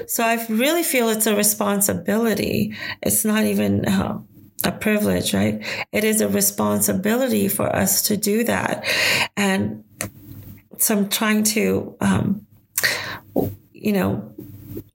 So 0.07 0.23
I 0.23 0.45
really 0.49 0.83
feel 0.83 1.09
it's 1.09 1.27
a 1.27 1.35
responsibility. 1.35 2.77
It's 3.03 3.25
not 3.25 3.45
even 3.45 3.87
uh, 3.87 4.19
a 4.65 4.73
privilege, 4.73 5.35
right? 5.35 5.65
It 5.93 6.05
is 6.05 6.21
a 6.21 6.29
responsibility 6.29 7.49
for 7.49 7.75
us 7.75 8.03
to 8.03 8.17
do 8.17 8.45
that. 8.45 8.85
And 9.37 9.85
so 10.79 10.97
I'm 10.97 11.09
trying 11.09 11.45
to, 11.45 11.97
um, 12.01 12.47
you 13.73 13.93
know, 13.93 14.33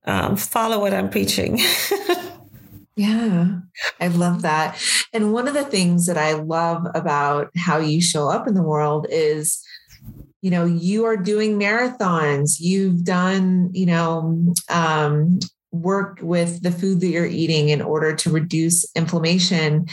um, 0.06 0.36
follow 0.36 0.80
what 0.80 0.94
I'm 0.94 1.10
preaching. 1.10 1.60
Yeah, 2.96 3.60
I 4.00 4.08
love 4.08 4.44
that. 4.44 4.80
And 5.14 5.34
one 5.34 5.48
of 5.48 5.56
the 5.56 5.64
things 5.64 6.06
that 6.06 6.18
I 6.18 6.34
love 6.34 6.86
about 6.94 7.50
how 7.58 7.78
you 7.80 8.02
show 8.02 8.30
up 8.30 8.48
in 8.48 8.54
the 8.54 8.62
world 8.64 9.08
is 9.10 9.62
you 10.42 10.52
know, 10.52 10.66
you 10.66 11.06
are 11.06 11.18
doing 11.18 11.60
marathons, 11.60 12.58
you've 12.60 13.04
done, 13.06 13.70
you 13.74 13.86
know, 13.86 14.54
um, 14.70 15.40
work 15.74 16.20
with 16.22 16.62
the 16.62 16.72
food 16.72 17.02
that 17.02 17.08
you're 17.08 17.26
eating 17.26 17.70
in 17.70 17.82
order 17.82 18.16
to 18.16 18.30
reduce 18.30 18.86
inflammation. 18.96 19.88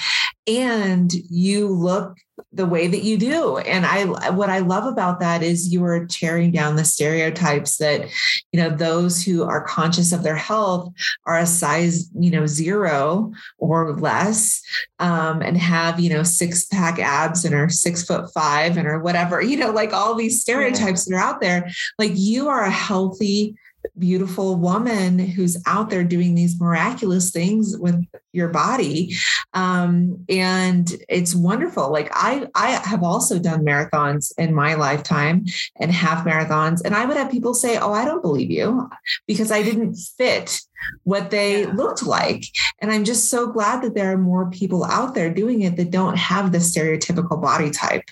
And 0.47 1.13
you 1.13 1.69
look 1.69 2.19
the 2.53 2.67
way 2.67 2.87
that 2.87 3.03
you 3.03 3.17
do. 3.17 3.59
And 3.59 3.87
i 3.87 4.05
what 4.31 4.51
i 4.51 4.59
love 4.59 4.85
about 4.85 5.21
that 5.21 5.43
is 5.43 5.73
you 5.73 5.85
are 5.85 6.07
tearing 6.07 6.51
down 6.51 6.77
the 6.77 6.85
stereotypes 6.85 7.77
that 7.77 8.09
you 8.53 8.61
know 8.61 8.71
those 8.71 9.23
who 9.23 9.45
are 9.45 9.65
conscious 9.65 10.13
of 10.13 10.23
their 10.23 10.37
health 10.37 10.93
are 11.27 11.39
a 11.39 11.47
size 11.47 12.11
you 12.19 12.31
know 12.31 12.47
zero 12.47 13.33
or 13.59 13.97
less 13.99 14.63
um, 14.99 15.43
and 15.43 15.57
have 15.57 16.01
you 16.01 16.11
know 16.11 16.23
six 16.23 16.65
pack 16.67 16.99
abs 16.99 17.45
and 17.45 17.55
are 17.55 17.69
six 17.69 18.05
foot 18.05 18.33
five 18.33 18.77
and 18.77 18.89
or 18.89 18.99
whatever 19.01 19.41
you 19.41 19.57
know 19.57 19.71
like 19.71 19.93
all 19.93 20.15
these 20.15 20.41
stereotypes 20.41 21.05
that 21.05 21.15
are 21.15 21.21
out 21.21 21.41
there. 21.41 21.69
Like 21.99 22.13
you 22.15 22.49
are 22.49 22.65
a 22.65 22.71
healthy 22.71 23.55
beautiful 23.99 24.57
woman 24.57 25.19
who's 25.19 25.63
out 25.67 25.91
there 25.91 26.05
doing 26.05 26.35
these 26.35 26.61
miraculous 26.61 27.31
things 27.31 27.77
with 27.79 28.05
your 28.33 28.49
body. 28.49 29.15
Um, 29.55 30.25
and 30.29 30.91
it's 31.09 31.35
wonderful. 31.35 31.91
Like 31.91 32.11
i 32.13 32.47
i 32.55 32.71
have 32.71 33.03
also 33.03 33.39
done 33.39 33.65
marathons 33.65 34.33
in 34.39 34.55
my 34.55 34.75
lifetime 34.75 35.45
and 35.77 35.93
half 35.93 36.27
marathons. 36.27 36.81
And 36.85 36.95
i 36.95 37.05
would 37.05 37.17
have 37.17 37.31
people 37.31 37.55
say 37.55 37.79
oh 37.79 37.93
i 37.93 38.05
don't 38.05 38.23
believe 38.23 38.51
you 38.51 38.89
because 39.27 39.51
i 39.51 39.63
didn't 39.63 39.97
fit 39.97 40.61
what 41.05 41.31
they 41.31 41.63
yeah. 41.63 41.73
looked 41.73 42.03
like. 42.03 42.45
And 42.81 42.91
i'm 42.91 43.05
just 43.05 43.31
so 43.31 43.51
glad 43.51 43.83
that 43.83 43.95
there 43.95 44.13
are 44.13 44.19
more 44.19 44.51
people 44.51 44.85
out 44.85 45.15
there 45.15 45.33
doing 45.33 45.63
it 45.63 45.77
that 45.77 45.91
don't 45.91 46.17
have 46.17 46.53
the 46.53 46.59
stereotypical 46.59 47.41
body 47.41 47.71
type 47.71 48.05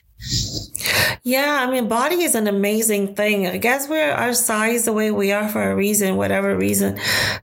yeah, 1.22 1.66
I 1.66 1.70
mean, 1.70 1.88
body 1.88 2.22
is 2.22 2.34
an 2.34 2.46
amazing 2.46 3.14
thing. 3.14 3.46
I 3.46 3.58
guess 3.58 3.88
we're 3.88 4.12
our 4.12 4.34
size 4.34 4.84
the 4.84 4.92
way 4.92 5.10
we 5.10 5.32
are 5.32 5.48
for 5.48 5.70
a 5.70 5.74
reason, 5.74 6.16
whatever 6.16 6.56
reason 6.56 6.98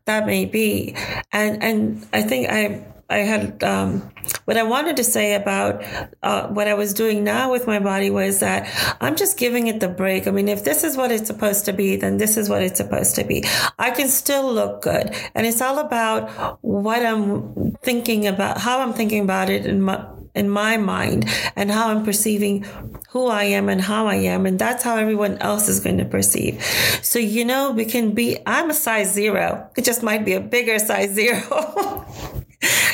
that 0.06 0.26
may 0.26 0.46
be. 0.46 0.96
And 1.32 1.64
and 1.64 2.08
I 2.14 2.22
think 2.22 2.50
I 2.50 2.86
I 3.08 3.18
had 3.18 3.64
um, 3.64 4.12
what 4.46 4.58
I 4.58 4.64
wanted 4.64 4.98
to 4.98 5.04
say 5.04 5.36
about 5.36 5.84
uh, 6.24 6.48
what 6.48 6.68
I 6.68 6.74
was 6.74 6.92
doing 6.92 7.24
now 7.24 7.52
with 7.52 7.68
my 7.68 7.78
body 7.78 8.10
was 8.10 8.40
that 8.40 8.68
I'm 9.00 9.16
just 9.16 9.38
giving 9.38 9.68
it 9.68 9.80
the 9.80 9.88
break. 9.88 10.28
I 10.28 10.32
mean, 10.32 10.48
if 10.48 10.64
this 10.64 10.84
is 10.84 10.98
what 10.98 11.12
it's 11.12 11.28
supposed 11.28 11.66
to 11.66 11.74
be, 11.74 11.98
then 11.98 12.18
this 12.18 12.36
is 12.36 12.50
what 12.50 12.64
it's 12.64 12.78
supposed 12.78 13.16
to 13.16 13.24
be. 13.24 13.44
I 13.78 13.92
can 13.92 14.08
still 14.08 14.52
look 14.52 14.82
good, 14.82 15.14
and 15.36 15.46
it's 15.46 15.62
all 15.62 15.78
about 15.78 16.58
what 16.64 17.06
I'm 17.06 17.74
thinking 17.84 18.26
about, 18.26 18.58
how 18.58 18.80
I'm 18.80 18.94
thinking 18.94 19.22
about 19.22 19.52
it 19.52 19.68
and 19.68 19.84
my 19.84 20.04
in 20.36 20.50
my 20.50 20.78
mind 20.78 21.26
and 21.56 21.72
how 21.72 21.90
I'm 21.90 22.04
perceiving 22.04 22.66
who 23.10 23.28
I 23.28 23.46
am 23.46 23.70
and 23.70 23.82
how 23.82 24.08
I 24.08 24.16
am. 24.16 24.46
And 24.46 24.60
that's 24.60 24.84
how 24.84 24.98
everyone 24.98 25.38
else 25.40 25.68
is 25.68 25.80
going 25.80 25.98
to 25.98 26.06
perceive. 26.06 26.64
So, 27.02 27.20
you 27.20 27.46
know, 27.46 27.72
we 27.72 27.86
can 27.86 28.12
be, 28.12 28.38
I'm 28.46 28.70
a 28.70 28.74
size 28.74 29.14
zero. 29.14 29.70
It 29.78 29.86
just 29.86 30.04
might 30.04 30.26
be 30.26 30.34
a 30.34 30.42
bigger 30.42 30.80
size 30.80 31.12
zero. 31.12 32.06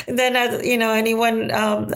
than 0.06 0.36
uh, 0.36 0.60
you 0.62 0.76
know 0.76 0.92
anyone 0.92 1.50
um, 1.52 1.88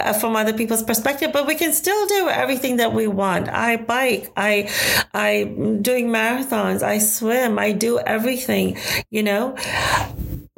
uh, 0.00 0.12
from 0.14 0.36
other 0.36 0.52
people's 0.52 0.82
perspective 0.82 1.30
but 1.32 1.46
we 1.46 1.54
can 1.54 1.72
still 1.72 2.06
do 2.06 2.28
everything 2.28 2.76
that 2.76 2.92
we 2.92 3.06
want 3.06 3.48
i 3.48 3.76
bike 3.76 4.32
i 4.36 4.70
i'm 5.14 5.82
doing 5.82 6.08
marathons 6.08 6.82
i 6.82 6.98
swim 6.98 7.58
i 7.58 7.72
do 7.72 7.98
everything 7.98 8.78
you 9.10 9.22
know 9.22 9.56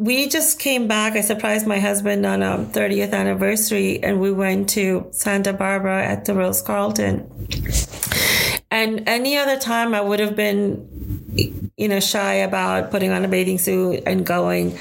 we 0.01 0.29
just 0.29 0.59
came 0.59 0.89
back. 0.89 1.13
I 1.13 1.21
surprised 1.21 1.67
my 1.67 1.79
husband 1.79 2.25
on 2.25 2.43
a 2.43 2.57
30th 2.57 3.13
anniversary 3.13 4.03
and 4.03 4.19
we 4.19 4.33
went 4.33 4.71
to 4.71 5.07
Santa 5.11 5.53
Barbara 5.53 6.03
at 6.03 6.25
the 6.25 6.33
Ritz-Carlton. 6.35 7.31
And 8.71 9.07
any 9.07 9.37
other 9.37 9.59
time 9.59 9.93
I 9.95 10.01
would 10.01 10.21
have 10.21 10.35
been, 10.35 11.71
you 11.77 11.89
know, 11.89 12.01
shy 12.01 12.35
about 12.35 12.91
putting 12.91 13.11
on 13.11 13.27
a 13.27 13.29
bathing 13.29 13.59
suit 13.59 14.05
and 14.07 14.25
going. 14.25 14.79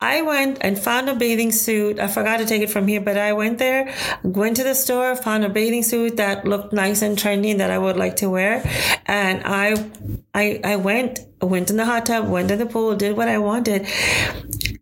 I 0.00 0.22
went 0.22 0.58
and 0.62 0.76
found 0.76 1.08
a 1.10 1.14
bathing 1.14 1.52
suit. 1.52 2.00
I 2.00 2.08
forgot 2.08 2.38
to 2.38 2.46
take 2.46 2.62
it 2.62 2.70
from 2.70 2.88
here, 2.88 3.00
but 3.00 3.16
I 3.16 3.34
went 3.34 3.58
there, 3.58 3.94
went 4.24 4.56
to 4.56 4.64
the 4.64 4.74
store, 4.74 5.14
found 5.14 5.44
a 5.44 5.48
bathing 5.48 5.84
suit 5.84 6.16
that 6.16 6.44
looked 6.44 6.72
nice 6.72 7.02
and 7.02 7.16
trendy 7.16 7.56
that 7.58 7.70
I 7.70 7.78
would 7.78 7.96
like 7.96 8.16
to 8.16 8.30
wear. 8.30 8.68
And 9.06 9.42
I, 9.44 9.90
I, 10.34 10.60
I 10.64 10.76
went, 10.76 11.20
went 11.40 11.70
in 11.70 11.76
the 11.76 11.84
hot 11.84 12.06
tub, 12.06 12.28
went 12.28 12.48
to 12.48 12.56
the 12.56 12.66
pool, 12.66 12.96
did 12.96 13.16
what 13.16 13.28
I 13.28 13.38
wanted 13.38 13.86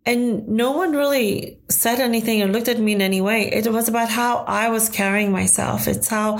and 0.06 0.46
no 0.46 0.72
one 0.72 0.92
really 0.92 1.58
said 1.70 1.98
anything 1.98 2.42
or 2.42 2.46
looked 2.46 2.68
at 2.68 2.78
me 2.78 2.92
in 2.92 3.00
any 3.00 3.20
way. 3.22 3.48
It 3.50 3.66
was 3.72 3.88
about 3.88 4.10
how 4.10 4.44
I 4.46 4.68
was 4.68 4.90
carrying 4.90 5.32
myself. 5.32 5.88
It's 5.88 6.08
how 6.08 6.36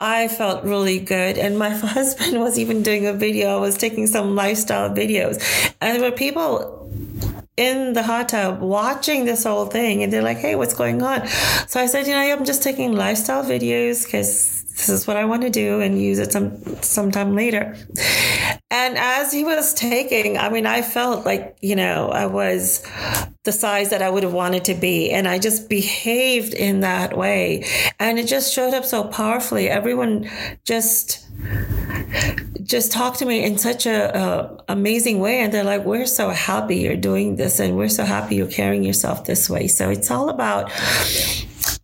I 0.00 0.28
felt 0.28 0.64
really 0.64 0.98
good. 0.98 1.38
And 1.38 1.58
my 1.58 1.70
husband 1.96 2.40
was 2.40 2.58
even 2.58 2.82
doing 2.82 3.06
a 3.06 3.14
video. 3.14 3.56
I 3.56 3.60
was 3.60 3.78
taking 3.78 4.06
some 4.06 4.34
lifestyle 4.34 4.90
videos, 4.90 5.42
and 5.80 6.02
there 6.02 6.10
were 6.10 6.16
people 6.16 6.76
in 7.56 7.94
the 7.94 8.02
hot 8.02 8.28
tub 8.28 8.60
watching 8.60 9.24
this 9.24 9.44
whole 9.44 9.64
thing 9.64 10.02
and 10.02 10.12
they're 10.12 10.20
like 10.20 10.36
hey 10.36 10.54
what's 10.54 10.74
going 10.74 11.02
on 11.02 11.26
so 11.66 11.80
i 11.80 11.86
said 11.86 12.06
you 12.06 12.12
know 12.12 12.20
i'm 12.20 12.44
just 12.44 12.62
taking 12.62 12.92
lifestyle 12.92 13.42
videos 13.42 14.04
because 14.04 14.55
this 14.76 14.90
is 14.90 15.06
what 15.06 15.16
I 15.16 15.24
want 15.24 15.42
to 15.42 15.50
do 15.50 15.80
and 15.80 16.00
use 16.00 16.18
it 16.18 16.32
some 16.32 16.62
sometime 16.82 17.34
later. 17.34 17.76
And 18.70 18.98
as 18.98 19.32
he 19.32 19.42
was 19.42 19.72
taking, 19.72 20.36
I 20.36 20.50
mean, 20.50 20.66
I 20.66 20.82
felt 20.82 21.24
like, 21.24 21.56
you 21.62 21.74
know, 21.74 22.10
I 22.10 22.26
was 22.26 22.86
the 23.44 23.52
size 23.52 23.88
that 23.88 24.02
I 24.02 24.10
would 24.10 24.22
have 24.22 24.34
wanted 24.34 24.66
to 24.66 24.74
be. 24.74 25.10
And 25.10 25.26
I 25.26 25.38
just 25.38 25.70
behaved 25.70 26.52
in 26.52 26.80
that 26.80 27.16
way. 27.16 27.64
And 27.98 28.18
it 28.18 28.26
just 28.26 28.52
showed 28.52 28.74
up 28.74 28.84
so 28.84 29.04
powerfully. 29.04 29.68
Everyone 29.70 30.28
just 30.64 31.24
just 32.62 32.92
talked 32.92 33.18
to 33.20 33.26
me 33.26 33.44
in 33.44 33.58
such 33.58 33.86
a, 33.86 34.18
a, 34.18 34.64
amazing 34.68 35.20
way 35.20 35.38
and 35.38 35.52
they're 35.52 35.64
like 35.64 35.84
we're 35.84 36.06
so 36.06 36.30
happy 36.30 36.78
you're 36.78 36.96
doing 36.96 37.36
this 37.36 37.60
and 37.60 37.76
we're 37.76 37.90
so 37.90 38.04
happy 38.04 38.36
you're 38.36 38.46
carrying 38.46 38.82
yourself 38.82 39.26
this 39.26 39.48
way 39.48 39.68
so 39.68 39.90
it's 39.90 40.10
all 40.10 40.30
about 40.30 40.70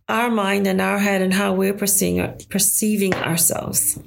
our 0.07 0.29
mind 0.29 0.67
and 0.67 0.81
our 0.81 0.99
head 0.99 1.21
and 1.21 1.33
how 1.33 1.53
we're 1.53 1.73
perceiving 1.73 2.37
perceiving 2.49 3.13
ourselves. 3.13 3.99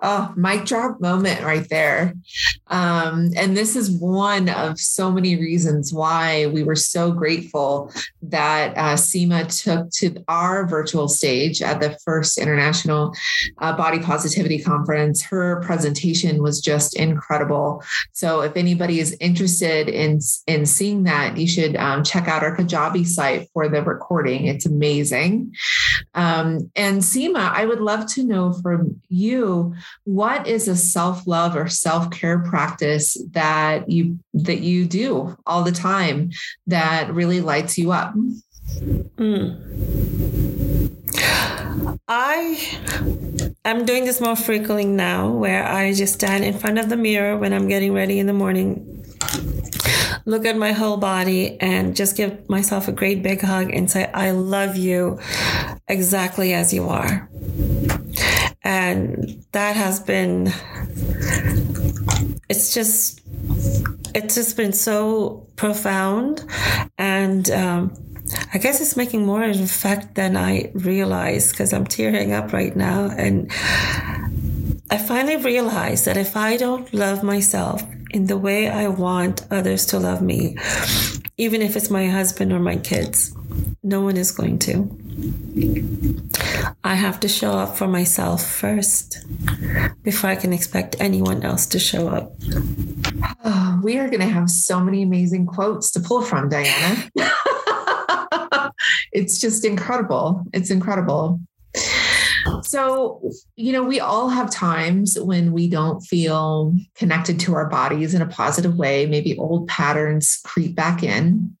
Oh, 0.00 0.32
mic 0.36 0.64
drop 0.64 1.00
moment 1.00 1.42
right 1.42 1.68
there. 1.68 2.14
Um, 2.68 3.30
and 3.36 3.56
this 3.56 3.74
is 3.74 3.90
one 3.90 4.48
of 4.48 4.78
so 4.78 5.10
many 5.10 5.34
reasons 5.34 5.92
why 5.92 6.46
we 6.46 6.62
were 6.62 6.76
so 6.76 7.10
grateful 7.10 7.92
that 8.22 8.76
uh, 8.76 8.94
Seema 8.94 9.48
took 9.62 9.90
to 9.94 10.22
our 10.28 10.68
virtual 10.68 11.08
stage 11.08 11.62
at 11.62 11.80
the 11.80 11.98
first 12.04 12.38
International 12.38 13.12
uh, 13.58 13.76
Body 13.76 13.98
Positivity 13.98 14.62
Conference. 14.62 15.20
Her 15.20 15.60
presentation 15.62 16.44
was 16.44 16.60
just 16.60 16.94
incredible. 16.94 17.82
So, 18.12 18.42
if 18.42 18.56
anybody 18.56 19.00
is 19.00 19.16
interested 19.18 19.88
in, 19.88 20.20
in 20.46 20.64
seeing 20.64 21.04
that, 21.04 21.36
you 21.36 21.48
should 21.48 21.74
um, 21.74 22.04
check 22.04 22.28
out 22.28 22.44
our 22.44 22.56
Kajabi 22.56 23.04
site 23.04 23.48
for 23.52 23.68
the 23.68 23.82
recording. 23.82 24.46
It's 24.46 24.66
amazing. 24.66 25.52
Um, 26.14 26.70
and 26.76 27.00
Seema, 27.00 27.50
I 27.52 27.64
would 27.64 27.80
love 27.80 28.06
to 28.12 28.24
know 28.24 28.52
from 28.52 29.00
you 29.08 29.74
what 30.04 30.46
is 30.46 30.68
a 30.68 30.76
self-love 30.76 31.56
or 31.56 31.68
self-care 31.68 32.40
practice 32.40 33.16
that 33.30 33.90
you 33.90 34.18
that 34.34 34.60
you 34.60 34.84
do 34.84 35.36
all 35.46 35.62
the 35.62 35.72
time 35.72 36.30
that 36.66 37.12
really 37.12 37.40
lights 37.40 37.78
you 37.78 37.92
up 37.92 38.14
mm. 39.16 39.68
I 42.08 42.58
am 43.64 43.84
doing 43.84 44.04
this 44.04 44.20
more 44.20 44.36
frequently 44.36 44.84
now 44.84 45.30
where 45.30 45.66
I 45.66 45.92
just 45.92 46.14
stand 46.14 46.44
in 46.44 46.58
front 46.58 46.78
of 46.78 46.88
the 46.88 46.96
mirror 46.96 47.36
when 47.36 47.52
I'm 47.52 47.68
getting 47.68 47.92
ready 47.92 48.18
in 48.18 48.26
the 48.26 48.32
morning, 48.32 49.04
look 50.28 50.44
at 50.44 50.56
my 50.56 50.72
whole 50.72 50.96
body, 50.96 51.58
and 51.60 51.96
just 51.96 52.16
give 52.16 52.48
myself 52.48 52.86
a 52.88 52.92
great 52.92 53.22
big 53.22 53.40
hug 53.40 53.72
and 53.72 53.90
say, 53.90 54.10
I 54.12 54.30
love 54.30 54.76
you 54.76 55.18
exactly 55.88 56.52
as 56.54 56.72
you 56.72 56.88
are 56.88 57.28
and 58.64 59.42
that 59.52 59.76
has 59.76 59.98
been 59.98 60.52
it's 62.50 62.74
just 62.74 63.20
it's 64.14 64.34
just 64.34 64.56
been 64.56 64.72
so 64.72 65.46
profound 65.56 66.44
and 66.98 67.50
um, 67.50 67.94
I 68.52 68.58
guess 68.58 68.80
it's 68.80 68.96
making 68.96 69.24
more 69.24 69.42
of 69.42 69.56
an 69.56 69.62
effect 69.62 70.14
than 70.14 70.36
I 70.36 70.70
realized 70.74 71.52
because 71.52 71.72
I'm 71.72 71.86
tearing 71.86 72.32
up 72.32 72.52
right 72.52 72.74
now. 72.74 73.08
And 73.10 73.50
I 74.90 74.98
finally 74.98 75.36
realized 75.36 76.04
that 76.06 76.16
if 76.16 76.36
I 76.36 76.56
don't 76.56 76.92
love 76.92 77.22
myself 77.22 77.82
in 78.10 78.26
the 78.26 78.36
way 78.36 78.68
I 78.68 78.88
want 78.88 79.46
others 79.50 79.86
to 79.86 79.98
love 79.98 80.22
me, 80.22 80.56
even 81.36 81.62
if 81.62 81.76
it's 81.76 81.90
my 81.90 82.06
husband 82.06 82.52
or 82.52 82.58
my 82.58 82.76
kids, 82.76 83.34
no 83.82 84.00
one 84.00 84.16
is 84.16 84.30
going 84.30 84.58
to. 84.60 84.88
I 86.84 86.94
have 86.94 87.20
to 87.20 87.28
show 87.28 87.52
up 87.52 87.76
for 87.76 87.88
myself 87.88 88.44
first 88.44 89.24
before 90.02 90.30
I 90.30 90.36
can 90.36 90.52
expect 90.52 90.96
anyone 91.00 91.42
else 91.42 91.66
to 91.66 91.78
show 91.78 92.08
up. 92.08 92.32
Oh, 93.44 93.80
we 93.82 93.98
are 93.98 94.08
going 94.08 94.20
to 94.20 94.26
have 94.26 94.50
so 94.50 94.80
many 94.80 95.02
amazing 95.02 95.46
quotes 95.46 95.90
to 95.92 96.00
pull 96.00 96.22
from, 96.22 96.48
Diana. 96.48 97.10
it's 99.12 99.38
just 99.38 99.64
incredible. 99.64 100.44
It's 100.52 100.70
incredible. 100.70 101.40
So, 102.62 103.30
you 103.56 103.72
know, 103.72 103.82
we 103.82 104.00
all 104.00 104.28
have 104.28 104.50
times 104.50 105.18
when 105.18 105.52
we 105.52 105.68
don't 105.68 106.00
feel 106.00 106.74
connected 106.94 107.40
to 107.40 107.54
our 107.54 107.68
bodies 107.68 108.14
in 108.14 108.22
a 108.22 108.26
positive 108.26 108.76
way. 108.76 109.06
Maybe 109.06 109.36
old 109.36 109.68
patterns 109.68 110.40
creep 110.44 110.74
back 110.74 111.02
in. 111.02 111.56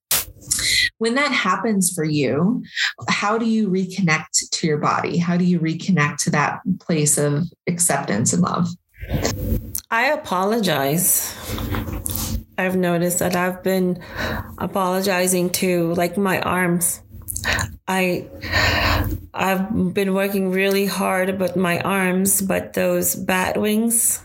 When 0.98 1.14
that 1.14 1.30
happens 1.30 1.92
for 1.92 2.04
you, 2.04 2.62
how 3.08 3.38
do 3.38 3.44
you 3.44 3.68
reconnect 3.68 4.50
to 4.50 4.66
your 4.66 4.78
body? 4.78 5.18
How 5.18 5.36
do 5.36 5.44
you 5.44 5.60
reconnect 5.60 6.18
to 6.24 6.30
that 6.30 6.60
place 6.80 7.18
of 7.18 7.44
acceptance 7.68 8.32
and 8.32 8.42
love? 8.42 8.68
I 9.90 10.06
apologize. 10.06 11.34
I've 12.58 12.76
noticed 12.76 13.20
that 13.20 13.36
I've 13.36 13.62
been 13.62 14.02
apologizing 14.58 15.50
to 15.50 15.94
like 15.94 16.16
my 16.16 16.40
arms. 16.40 17.00
I 17.86 18.26
I've 19.32 19.94
been 19.94 20.14
working 20.14 20.50
really 20.50 20.86
hard 20.86 21.28
about 21.28 21.56
my 21.56 21.80
arms, 21.80 22.42
but 22.42 22.74
those 22.74 23.14
bat 23.14 23.60
wings 23.60 24.22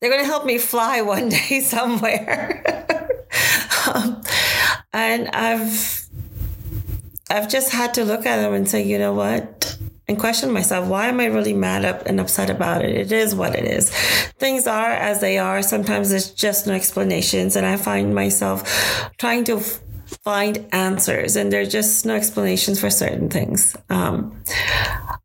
they're 0.00 0.10
going 0.10 0.22
to 0.22 0.26
help 0.26 0.44
me 0.44 0.58
fly 0.58 1.00
one 1.16 1.28
day 1.28 1.60
somewhere. 1.60 2.86
um, 3.92 4.22
and 4.92 5.28
I've 5.28 6.08
I've 7.30 7.48
just 7.48 7.72
had 7.72 7.94
to 7.94 8.04
look 8.04 8.26
at 8.26 8.36
them 8.36 8.54
and 8.54 8.68
say, 8.68 8.82
you 8.82 8.98
know 8.98 9.14
what? 9.14 9.76
And 10.08 10.18
question 10.18 10.50
myself, 10.50 10.88
why 10.88 11.06
am 11.06 11.20
I 11.20 11.26
really 11.26 11.52
mad 11.52 11.84
up 11.84 12.04
and 12.06 12.18
upset 12.18 12.50
about 12.50 12.84
it? 12.84 12.96
It 12.96 13.12
is 13.12 13.32
what 13.32 13.54
it 13.54 13.64
is. 13.64 13.90
Things 14.40 14.66
are 14.66 14.90
as 14.90 15.20
they 15.20 15.38
are. 15.38 15.62
Sometimes 15.62 16.10
there's 16.10 16.32
just 16.32 16.66
no 16.66 16.72
explanations. 16.72 17.54
And 17.54 17.64
I 17.64 17.76
find 17.76 18.12
myself 18.12 19.12
trying 19.18 19.44
to 19.44 19.62
find 20.24 20.66
answers 20.72 21.36
and 21.36 21.52
there's 21.52 21.70
just 21.70 22.04
no 22.04 22.14
explanations 22.14 22.80
for 22.80 22.90
certain 22.90 23.28
things. 23.28 23.76
Um, 23.88 24.42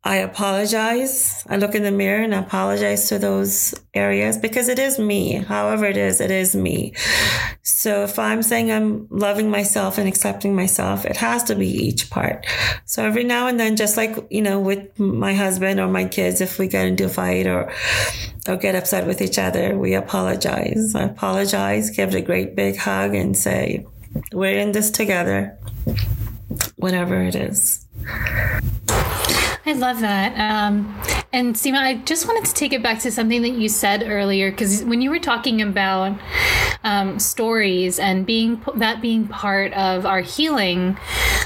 I 0.03 0.17
apologize. 0.17 1.43
I 1.49 1.57
look 1.57 1.73
in 1.73 1.83
the 1.83 1.91
mirror 1.91 2.23
and 2.23 2.33
I 2.35 2.39
apologize 2.39 3.09
to 3.09 3.17
those 3.17 3.73
areas 3.93 4.37
because 4.37 4.69
it 4.69 4.77
is 4.77 4.99
me. 4.99 5.33
However, 5.33 5.85
it 5.85 5.97
is, 5.97 6.21
it 6.21 6.29
is 6.29 6.55
me. 6.55 6.93
So 7.63 8.03
if 8.03 8.19
I'm 8.19 8.43
saying 8.43 8.71
I'm 8.71 9.07
loving 9.09 9.49
myself 9.49 9.97
and 9.97 10.07
accepting 10.07 10.55
myself, 10.55 11.05
it 11.05 11.17
has 11.17 11.43
to 11.45 11.55
be 11.55 11.67
each 11.67 12.11
part. 12.11 12.45
So 12.85 13.03
every 13.03 13.23
now 13.23 13.47
and 13.47 13.59
then, 13.59 13.75
just 13.75 13.97
like, 13.97 14.15
you 14.29 14.43
know, 14.43 14.59
with 14.59 14.99
my 14.99 15.33
husband 15.33 15.79
or 15.79 15.87
my 15.87 16.05
kids, 16.05 16.39
if 16.39 16.59
we 16.59 16.67
get 16.67 16.85
into 16.85 17.05
a 17.05 17.09
fight 17.09 17.47
or, 17.47 17.73
or 18.47 18.57
get 18.57 18.75
upset 18.75 19.07
with 19.07 19.21
each 19.21 19.39
other, 19.39 19.75
we 19.75 19.95
apologize. 19.95 20.93
I 20.93 21.03
apologize, 21.03 21.89
give 21.89 22.09
it 22.09 22.19
a 22.19 22.21
great 22.21 22.55
big 22.55 22.77
hug 22.77 23.15
and 23.15 23.35
say, 23.35 23.85
we're 24.32 24.58
in 24.58 24.71
this 24.71 24.91
together, 24.91 25.58
whatever 26.78 27.21
it 27.21 27.36
is. 27.36 27.86
I 29.67 29.73
love 29.73 29.99
that. 30.01 30.38
Um, 30.39 31.01
and 31.34 31.56
Seema, 31.56 31.80
I 31.80 31.95
just 31.95 32.28
wanted 32.28 32.45
to 32.45 32.54
take 32.54 32.71
it 32.71 32.84
back 32.84 32.99
to 32.99 33.12
something 33.12 33.41
that 33.41 33.54
you 33.54 33.67
said 33.67 34.04
earlier, 34.04 34.51
because 34.51 34.84
when 34.84 35.01
you 35.01 35.10
were 35.10 35.19
talking 35.19 35.62
about 35.62 36.19
um, 36.84 37.17
stories 37.17 37.97
and 37.97 38.28
being 38.28 38.63
that 38.75 39.01
being 39.01 39.28
part 39.28 39.73
of 39.73 40.06
our 40.06 40.21
healing, 40.21 40.97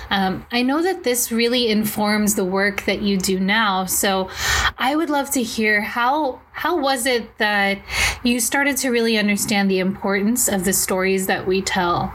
um, 0.09 0.45
I 0.51 0.63
know 0.63 0.83
that 0.83 1.05
this 1.05 1.31
really 1.31 1.69
informs 1.69 2.35
the 2.35 2.43
work 2.43 2.83
that 2.85 3.01
you 3.01 3.17
do 3.17 3.39
now. 3.39 3.85
So 3.85 4.29
I 4.77 4.97
would 4.97 5.09
love 5.09 5.31
to 5.31 5.41
hear 5.41 5.81
how 5.81 6.41
how 6.51 6.77
was 6.77 7.05
it 7.05 7.37
that 7.37 7.79
you 8.21 8.41
started 8.41 8.75
to 8.77 8.89
really 8.89 9.17
understand 9.17 9.71
the 9.71 9.79
importance 9.79 10.49
of 10.49 10.65
the 10.65 10.73
stories 10.73 11.27
that 11.27 11.47
we 11.47 11.61
tell. 11.61 12.13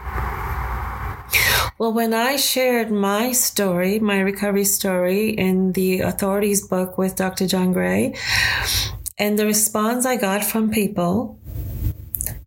Well, 1.77 1.93
when 1.93 2.15
I 2.15 2.37
shared 2.37 2.93
my 2.93 3.33
story, 3.33 3.99
my 3.99 4.21
recovery 4.21 4.65
story 4.65 5.31
in 5.31 5.73
the 5.73 6.03
authorities 6.03 6.65
book 6.69 6.97
with 6.97 7.17
Dr. 7.17 7.49
John 7.49 7.73
Gray, 7.73 8.15
and 9.19 9.37
the 9.37 9.45
response 9.45 10.07
I 10.07 10.15
got 10.15 10.45
from 10.45 10.71
people 10.71 11.37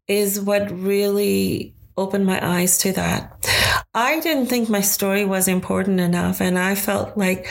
is 0.08 0.40
what 0.40 0.72
really 0.72 1.76
opened 1.98 2.26
my 2.26 2.40
eyes 2.42 2.78
to 2.80 2.94
that. 2.94 3.46
I 3.94 4.22
didn't 4.22 4.46
think 4.46 4.70
my 4.70 4.80
story 4.80 5.26
was 5.26 5.50
important 5.50 6.00
enough, 6.00 6.40
and 6.40 6.58
I 6.58 6.76
felt 6.76 7.18
like 7.18 7.48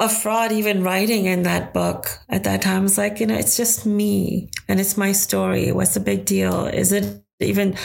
a 0.00 0.08
fraud 0.08 0.50
even 0.50 0.82
writing 0.82 1.26
in 1.26 1.44
that 1.44 1.72
book 1.72 2.18
at 2.28 2.42
that 2.44 2.62
time. 2.62 2.80
I 2.80 2.82
was 2.82 2.98
like, 2.98 3.20
you 3.20 3.26
know, 3.26 3.36
it's 3.36 3.56
just 3.56 3.86
me 3.86 4.50
and 4.66 4.80
it's 4.80 4.96
my 4.96 5.12
story. 5.12 5.70
What's 5.70 5.94
the 5.94 6.00
big 6.00 6.24
deal? 6.24 6.66
Is 6.66 6.90
it 6.90 7.22
even 7.38 7.76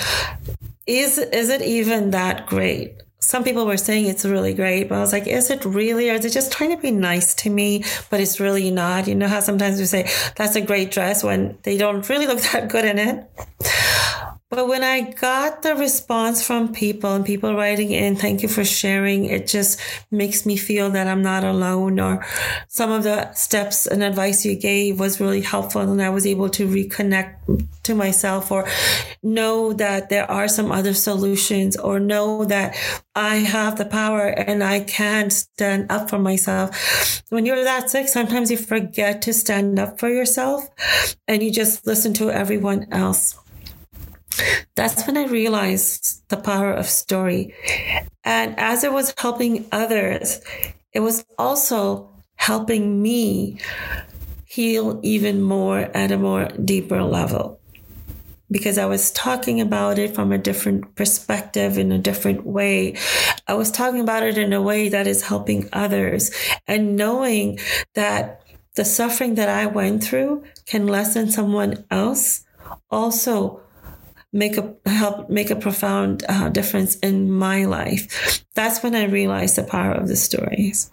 is 0.90 1.20
is 1.20 1.50
it 1.50 1.62
even 1.62 2.12
that 2.12 2.48
great? 2.48 2.96
Some 3.20 3.44
people 3.44 3.66
were 3.66 3.78
saying 3.78 4.06
it's 4.06 4.26
really 4.26 4.54
great, 4.56 4.90
but 4.90 4.96
I 4.96 5.02
was 5.02 5.14
like, 5.14 5.28
is 5.28 5.52
it 5.52 5.64
really? 5.66 6.10
Or 6.10 6.14
is 6.14 6.26
it 6.26 6.32
just 6.32 6.52
trying 6.52 6.76
to 6.76 6.82
be 6.82 6.90
nice 6.90 7.36
to 7.36 7.50
me, 7.50 7.84
but 8.10 8.20
it's 8.20 8.40
really 8.40 8.72
not? 8.72 9.08
You 9.08 9.14
know 9.14 9.28
how 9.28 9.40
sometimes 9.40 9.78
we 9.78 9.86
say 9.86 10.10
that's 10.36 10.56
a 10.56 10.62
great 10.62 10.90
dress 10.90 11.24
when 11.24 11.58
they 11.64 11.78
don't 11.78 12.08
really 12.10 12.26
look 12.26 12.42
that 12.54 12.70
good 12.70 12.86
in 12.86 12.98
it. 12.98 13.30
But 14.50 14.68
when 14.68 14.84
I 14.84 15.02
got 15.02 15.62
the 15.62 15.76
response 15.76 16.46
from 16.46 16.74
people 16.74 17.14
and 17.14 17.24
people 17.24 17.56
writing 17.56 17.92
in, 17.92 18.16
thank 18.16 18.42
you 18.42 18.50
for 18.50 18.66
sharing, 18.66 19.26
it 19.26 19.46
just 19.46 19.80
makes 20.10 20.44
me 20.44 20.58
feel 20.58 20.90
that 20.90 21.06
I'm 21.06 21.22
not 21.22 21.44
alone 21.44 22.00
or 22.00 22.26
some 22.68 22.92
of 22.92 23.04
the 23.04 23.32
steps 23.34 23.86
and 23.86 24.02
advice 24.02 24.44
you 24.44 24.56
gave 24.56 25.00
was 25.00 25.20
really 25.20 25.42
helpful 25.42 25.82
and 25.82 26.02
I 26.02 26.10
was 26.10 26.26
able 26.26 26.50
to 26.50 26.68
reconnect 26.68 27.36
to 27.84 27.94
myself 27.94 28.52
or 28.52 28.68
know 29.22 29.72
that 29.74 30.10
there 30.10 30.30
are 30.30 30.48
some 30.48 30.72
other 30.72 30.96
solutions 30.96 31.78
or 31.78 32.00
know 32.00 32.44
that 32.46 32.76
I 33.14 33.36
have 33.36 33.78
the 33.78 33.86
power 33.86 34.30
and 34.30 34.64
I 34.64 34.80
can 34.80 35.30
stand 35.30 35.92
up 35.92 36.10
for 36.10 36.18
myself. 36.18 37.22
When 37.30 37.46
you're 37.46 37.64
that 37.64 37.92
sick, 37.92 38.08
sometimes 38.08 38.50
you 38.50 38.58
forget 38.58 39.22
to 39.24 39.34
stand 39.34 39.78
up 39.78 40.00
for 40.00 40.10
yourself 40.10 40.68
and 41.28 41.44
you 41.44 41.52
just 41.52 41.86
listen 41.86 42.16
to 42.16 42.32
everyone 42.32 42.88
else 42.92 43.36
that's 44.76 45.06
when 45.06 45.18
I 45.18 45.26
realized 45.26 46.28
the 46.30 46.38
power 46.38 46.72
of 46.72 46.88
story. 46.88 47.54
And 48.24 48.58
as 48.60 48.84
it 48.84 48.94
was 48.94 49.14
helping 49.18 49.66
others, 49.72 50.42
it 50.94 51.02
was 51.02 51.26
also 51.38 52.10
helping 52.36 53.02
me 53.02 53.60
heal 54.46 55.00
even 55.04 55.42
more 55.42 55.80
at 55.80 56.12
a 56.12 56.18
more 56.18 56.48
deeper 56.64 57.04
level. 57.04 57.60
Because 58.52 58.80
I 58.80 58.86
was 58.86 59.12
talking 59.12 59.62
about 59.62 60.00
it 60.00 60.16
from 60.16 60.32
a 60.32 60.38
different 60.38 60.96
perspective 60.96 61.78
in 61.78 61.92
a 61.92 62.00
different 62.00 62.46
way. 62.46 62.96
I 63.48 63.54
was 63.54 63.70
talking 63.70 64.00
about 64.00 64.24
it 64.24 64.40
in 64.40 64.54
a 64.54 64.62
way 64.62 64.90
that 64.90 65.06
is 65.06 65.22
helping 65.22 65.70
others 65.72 66.32
and 66.66 66.96
knowing 66.96 67.60
that 67.94 68.42
the 68.76 68.86
suffering 68.86 69.36
that 69.36 69.50
I 69.50 69.68
went 69.68 70.04
through 70.04 70.44
can 70.66 70.88
lessen 70.88 71.30
someone 71.30 71.86
else 71.92 72.46
also 72.90 73.62
make 74.32 74.58
a 74.58 74.76
help 74.86 75.30
make 75.30 75.50
a 75.50 75.56
profound 75.56 76.24
uh, 76.30 76.50
difference 76.50 76.96
in 76.98 77.32
my 77.32 77.66
life. 77.66 78.44
That's 78.56 78.84
when 78.84 78.96
I 78.96 79.06
realized 79.06 79.56
the 79.56 79.64
power 79.64 79.92
of 79.92 80.08
the 80.08 80.16
stories. 80.16 80.90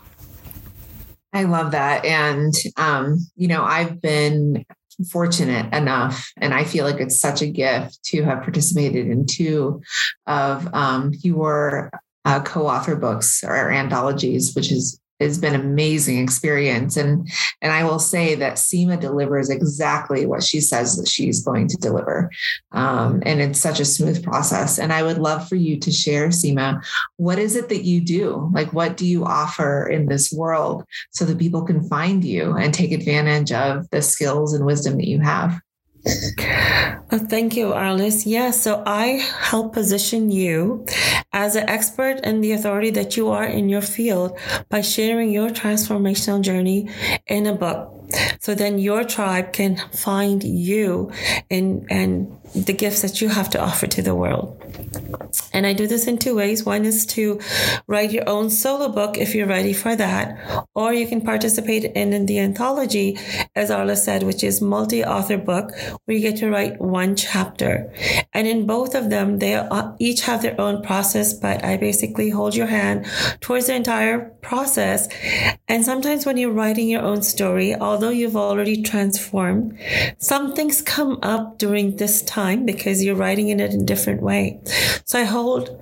I 1.32 1.44
love 1.44 1.72
that, 1.72 2.04
and 2.04 2.54
um, 2.76 3.18
you 3.36 3.48
know, 3.48 3.62
I've 3.62 4.00
been 4.00 4.64
fortunate 5.10 5.72
enough, 5.74 6.30
and 6.38 6.54
I 6.54 6.64
feel 6.64 6.84
like 6.84 7.00
it's 7.00 7.20
such 7.20 7.42
a 7.42 7.46
gift 7.46 8.02
to 8.04 8.22
have 8.22 8.42
participated 8.42 9.08
in 9.08 9.26
two 9.26 9.82
of 10.26 10.72
um, 10.72 11.12
your 11.22 11.90
uh, 12.24 12.42
co-author 12.42 12.96
books 12.96 13.44
or 13.44 13.70
anthologies, 13.70 14.54
which 14.54 14.72
is 14.72 14.98
has 15.20 15.38
been 15.38 15.54
amazing 15.54 16.18
experience. 16.18 16.96
And 16.96 17.28
and 17.62 17.72
i 17.72 17.84
will 17.84 17.98
say 17.98 18.34
that 18.34 18.54
Seema 18.54 19.00
delivers 19.00 19.50
exactly 19.50 20.26
what 20.26 20.42
she 20.42 20.60
says 20.60 20.96
that 20.96 21.08
she's 21.08 21.42
going 21.42 21.68
to 21.68 21.76
deliver. 21.76 22.30
Um, 22.72 23.22
and 23.24 23.40
it's 23.40 23.60
such 23.60 23.80
a 23.80 23.84
smooth 23.84 24.22
process. 24.22 24.78
And 24.78 24.92
i 24.92 25.02
would 25.02 25.18
love 25.18 25.48
for 25.48 25.56
you 25.56 25.78
to 25.80 25.90
share 25.90 26.28
Seema 26.28 26.82
what 27.16 27.38
is 27.38 27.56
it 27.56 27.68
that 27.68 27.84
you 27.84 28.00
do? 28.00 28.50
Like 28.52 28.72
what 28.72 28.96
do 28.96 29.06
you 29.06 29.24
offer 29.24 29.86
in 29.86 30.06
this 30.06 30.32
world 30.32 30.84
so 31.10 31.24
that 31.24 31.38
people 31.38 31.62
can 31.64 31.88
find 31.88 32.24
you 32.24 32.54
and 32.56 32.72
take 32.72 32.92
advantage 32.92 33.52
of 33.52 33.88
the 33.90 34.02
skills 34.02 34.52
and 34.52 34.64
wisdom 34.64 34.96
that 34.96 35.08
you 35.08 35.20
have 35.20 35.60
well, 36.06 37.26
thank 37.28 37.56
you, 37.56 37.66
Arliss. 37.68 38.24
Yes, 38.24 38.26
yeah, 38.26 38.50
so 38.50 38.82
I 38.86 39.22
help 39.40 39.72
position 39.74 40.30
you 40.30 40.86
as 41.32 41.56
an 41.56 41.68
expert 41.68 42.20
and 42.22 42.42
the 42.42 42.52
authority 42.52 42.90
that 42.90 43.16
you 43.16 43.28
are 43.30 43.44
in 43.44 43.68
your 43.68 43.82
field 43.82 44.38
by 44.68 44.80
sharing 44.80 45.30
your 45.30 45.50
transformational 45.50 46.40
journey 46.40 46.88
in 47.26 47.46
a 47.46 47.54
book. 47.54 47.92
So 48.40 48.54
then 48.54 48.78
your 48.78 49.02
tribe 49.02 49.52
can 49.52 49.76
find 49.92 50.42
you 50.44 51.10
and, 51.50 51.86
and 51.90 52.32
the 52.54 52.72
gifts 52.72 53.02
that 53.02 53.20
you 53.20 53.28
have 53.28 53.50
to 53.50 53.60
offer 53.60 53.86
to 53.86 54.02
the 54.02 54.14
world. 54.14 54.62
And 55.52 55.66
I 55.66 55.72
do 55.72 55.86
this 55.86 56.06
in 56.06 56.18
two 56.18 56.34
ways. 56.36 56.64
One 56.64 56.84
is 56.84 57.04
to 57.06 57.40
write 57.86 58.12
your 58.12 58.28
own 58.28 58.50
solo 58.50 58.88
book 58.88 59.18
if 59.18 59.34
you're 59.34 59.46
ready 59.46 59.72
for 59.72 59.96
that, 59.96 60.38
or 60.74 60.92
you 60.92 61.06
can 61.06 61.20
participate 61.20 61.84
in, 61.84 62.26
the 62.26 62.38
anthology, 62.38 63.18
as 63.54 63.70
Arliss 63.70 64.04
said, 64.04 64.22
which 64.22 64.44
is 64.44 64.60
multi-author 64.60 65.38
book 65.38 65.72
where 66.04 66.16
you 66.16 66.20
get 66.20 66.38
to 66.38 66.50
write 66.50 66.80
one 66.80 67.16
chapter. 67.16 67.92
And 68.32 68.46
in 68.46 68.66
both 68.66 68.94
of 68.94 69.10
them, 69.10 69.38
they 69.38 69.66
each 69.98 70.22
have 70.22 70.42
their 70.42 70.58
own 70.60 70.82
process, 70.82 71.34
but 71.34 71.64
I 71.64 71.76
basically 71.76 72.30
hold 72.30 72.54
your 72.54 72.66
hand 72.66 73.06
towards 73.40 73.66
the 73.66 73.74
entire 73.74 74.30
process. 74.42 75.08
And 75.68 75.84
sometimes 75.84 76.24
when 76.24 76.36
you're 76.36 76.52
writing 76.52 76.88
your 76.88 77.02
own 77.02 77.22
story, 77.22 77.74
although 77.74 78.10
you've 78.10 78.36
already 78.36 78.82
transformed, 78.82 79.78
some 80.18 80.54
things 80.54 80.80
come 80.80 81.18
up 81.22 81.58
during 81.58 81.96
this 81.96 82.22
time 82.22 82.35
because 82.66 83.02
you're 83.02 83.16
writing 83.16 83.48
in 83.48 83.60
it 83.60 83.72
in 83.72 83.80
a 83.82 83.84
different 83.84 84.22
way. 84.22 84.60
So 85.04 85.18
I 85.18 85.24
hold 85.24 85.80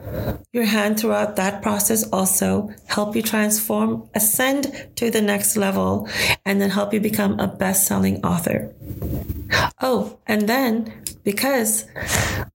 your 0.52 0.64
hand 0.64 1.00
throughout 1.00 1.36
that 1.36 1.62
process 1.62 2.04
also, 2.12 2.70
help 2.86 3.16
you 3.16 3.22
transform, 3.22 4.08
ascend 4.14 4.88
to 4.96 5.10
the 5.10 5.20
next 5.20 5.56
level, 5.56 6.08
and 6.44 6.60
then 6.60 6.70
help 6.70 6.94
you 6.94 7.00
become 7.00 7.40
a 7.40 7.48
best 7.48 7.86
selling 7.86 8.24
author. 8.24 8.74
Oh, 9.80 10.18
and 10.26 10.48
then 10.48 11.04
because 11.24 11.86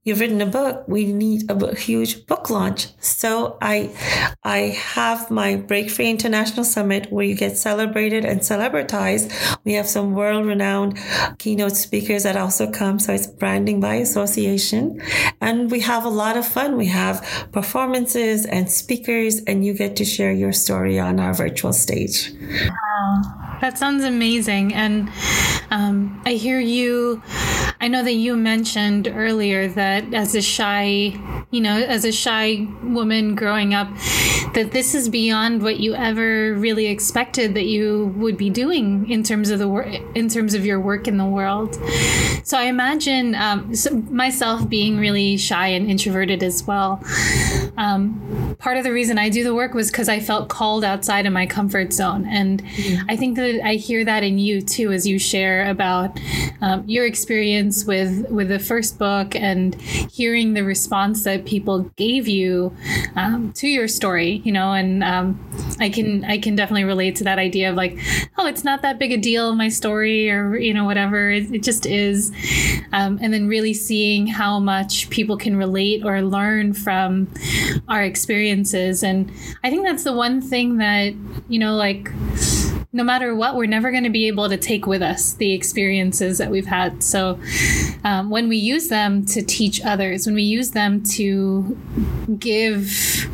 you've 0.04 0.20
written 0.20 0.42
a 0.42 0.46
book, 0.46 0.88
we 0.88 1.12
need 1.12 1.50
a 1.50 1.76
huge 1.76 2.28
book 2.28 2.50
launch. 2.52 2.88
So 3.00 3.58
I, 3.62 3.90
I 4.44 4.78
have 4.96 5.32
my 5.32 5.56
Break 5.56 5.90
Free 5.90 6.10
International 6.10 6.64
Summit 6.64 7.12
where 7.12 7.26
you 7.26 7.36
get 7.36 7.58
celebrated 7.58 8.26
and 8.26 8.42
celebritized. 8.42 9.34
We 9.66 9.74
have 9.74 9.88
some 9.88 10.14
world 10.14 10.46
renowned 10.46 11.00
keynote 11.40 11.76
speakers 11.76 12.24
that 12.24 12.38
also 12.38 12.72
come. 12.72 13.00
So 13.00 13.14
it's 13.14 13.28
branding 13.28 13.80
by 13.80 13.89
association 13.96 15.02
and 15.42 15.72
we 15.72 15.80
have 15.82 16.06
a 16.06 16.10
lot 16.10 16.38
of 16.38 16.48
fun. 16.48 16.78
We 16.78 16.88
have 16.88 17.48
performances 17.52 18.46
and 18.46 18.72
speakers 18.72 19.42
and 19.48 19.66
you 19.66 19.74
get 19.74 19.96
to 19.98 20.06
share 20.06 20.32
your 20.32 20.54
story 20.54 21.00
on 21.00 21.20
our 21.20 21.34
virtual 21.34 21.74
stage. 21.74 22.32
Wow. 22.42 23.58
That 23.62 23.78
sounds 23.78 24.04
amazing. 24.04 24.74
And 24.74 25.10
um, 25.72 26.22
I 26.26 26.34
hear 26.34 26.60
you, 26.60 27.22
I 27.82 27.88
know 27.88 28.04
that 28.04 28.14
you 28.14 28.36
mentioned 28.36 29.08
earlier 29.08 29.68
that 29.70 30.14
as 30.14 30.36
a 30.36 30.42
shy, 30.42 31.14
you 31.52 31.62
know, 31.62 31.78
as 31.78 32.06
a 32.06 32.12
shy 32.12 32.68
woman 32.84 33.36
growing 33.36 33.74
up, 33.74 33.88
that 34.54 34.72
this 34.72 34.96
is 34.96 35.10
beyond 35.10 35.62
what 35.62 35.80
you 35.80 35.94
ever 35.96 36.54
really 36.56 36.88
expected 36.88 37.54
that 37.54 37.66
you 37.66 38.14
would 38.18 38.38
be 38.38 38.50
doing 38.50 39.10
in 39.10 39.24
terms 39.24 39.50
of 39.50 39.60
the 39.60 39.68
work, 39.68 39.88
in 40.16 40.28
terms 40.28 40.54
of 40.54 40.66
your 40.66 40.80
work 40.80 41.08
in 41.08 41.18
the 41.18 41.26
world. 41.26 41.76
So 42.44 42.58
I 42.58 42.64
imagine 42.64 43.36
um, 43.36 43.76
so 43.76 43.92
myself 44.10 44.68
being 44.68 44.98
really 44.98 45.38
shy 45.38 45.68
and 45.68 45.90
introverted 45.90 46.42
as 46.42 46.66
well. 46.66 47.04
Um, 47.78 48.56
part 48.60 48.78
of 48.78 48.84
the 48.84 48.92
reason 48.92 49.18
I 49.18 49.30
do 49.30 49.44
the 49.44 49.54
work 49.54 49.74
was 49.74 49.92
because 49.92 50.10
I 50.10 50.20
felt 50.20 50.50
called 50.50 50.84
outside 50.84 51.26
of 51.26 51.34
my 51.34 51.46
comfort 51.46 51.94
zone. 51.94 52.26
And 52.26 52.64
mm-hmm. 52.64 53.06
I 53.10 53.16
think 53.16 53.38
that 53.38 53.66
I 53.66 53.76
hear 53.76 54.04
that 54.04 54.24
in 54.24 54.40
you 54.40 54.62
too, 54.62 54.92
as 54.92 55.08
you 55.08 55.20
share 55.20 55.59
about 55.62 56.20
um, 56.62 56.84
your 56.88 57.06
experience 57.06 57.86
with 57.86 58.30
with 58.30 58.50
the 58.50 58.60
first 58.60 59.00
book 59.00 59.36
and 59.36 59.76
hearing 59.82 60.54
the 60.54 60.64
response 60.64 61.24
that 61.24 61.46
people 61.46 61.84
gave 61.96 62.28
you 62.28 62.76
um, 63.16 63.54
to 63.54 63.68
your 63.68 63.88
story. 63.88 64.42
You 64.44 64.52
know, 64.52 64.74
and 64.74 65.04
um, 65.04 65.40
I 65.80 65.90
can 65.90 66.26
I 66.26 66.38
can 66.38 66.56
definitely 66.56 66.84
relate 66.84 67.16
to 67.18 67.24
that 67.26 67.40
idea 67.40 67.70
of 67.70 67.76
like, 67.76 67.98
oh, 68.38 68.48
it's 68.48 68.64
not 68.64 68.82
that 68.82 69.00
big 69.00 69.12
a 69.12 69.18
deal, 69.18 69.56
my 69.56 69.70
story, 69.70 70.30
or 70.30 70.58
you 70.58 70.74
know, 70.74 70.86
whatever. 70.86 71.30
It, 71.30 71.54
it 71.54 71.64
just 71.64 71.86
is, 71.86 72.32
um, 72.92 73.20
and 73.22 73.34
then 73.34 73.48
really 73.48 73.74
seeing 73.74 74.28
how 74.28 74.60
much 74.60 75.10
people 75.10 75.38
can 75.38 75.56
relate 75.56 76.04
or 76.04 76.22
learn 76.22 76.74
from 76.74 77.28
our 77.88 78.04
experiences, 78.04 79.04
and 79.04 79.32
I 79.64 79.70
think 79.70 79.84
that's 79.84 80.04
the 80.04 80.14
one 80.14 80.42
thing 80.42 80.78
that 80.78 81.14
you 81.48 81.60
know, 81.60 81.76
like 81.76 82.10
no 82.92 83.04
matter 83.04 83.36
what, 83.36 83.56
we're 83.56 83.68
never 83.68 83.92
going 83.92 84.04
to 84.04 84.10
be 84.10 84.28
able 84.28 84.50
to 84.50 84.58
take 84.58 84.88
with 84.88 85.02
us 85.02 85.34
the 85.34 85.54
experiences 85.54 86.40
that 86.40 86.50
we've 86.50 86.66
had. 86.66 87.04
So 87.04 87.40
um, 88.04 88.30
when 88.30 88.50
we 88.50 88.58
use 88.58 88.88
them 88.88 89.26
to 89.28 89.44
teach 89.44 89.84
others, 89.84 90.26
when 90.26 90.36
we 90.36 90.44
use 90.44 90.72
them 90.72 91.04
to 91.16 91.78
give 92.40 93.28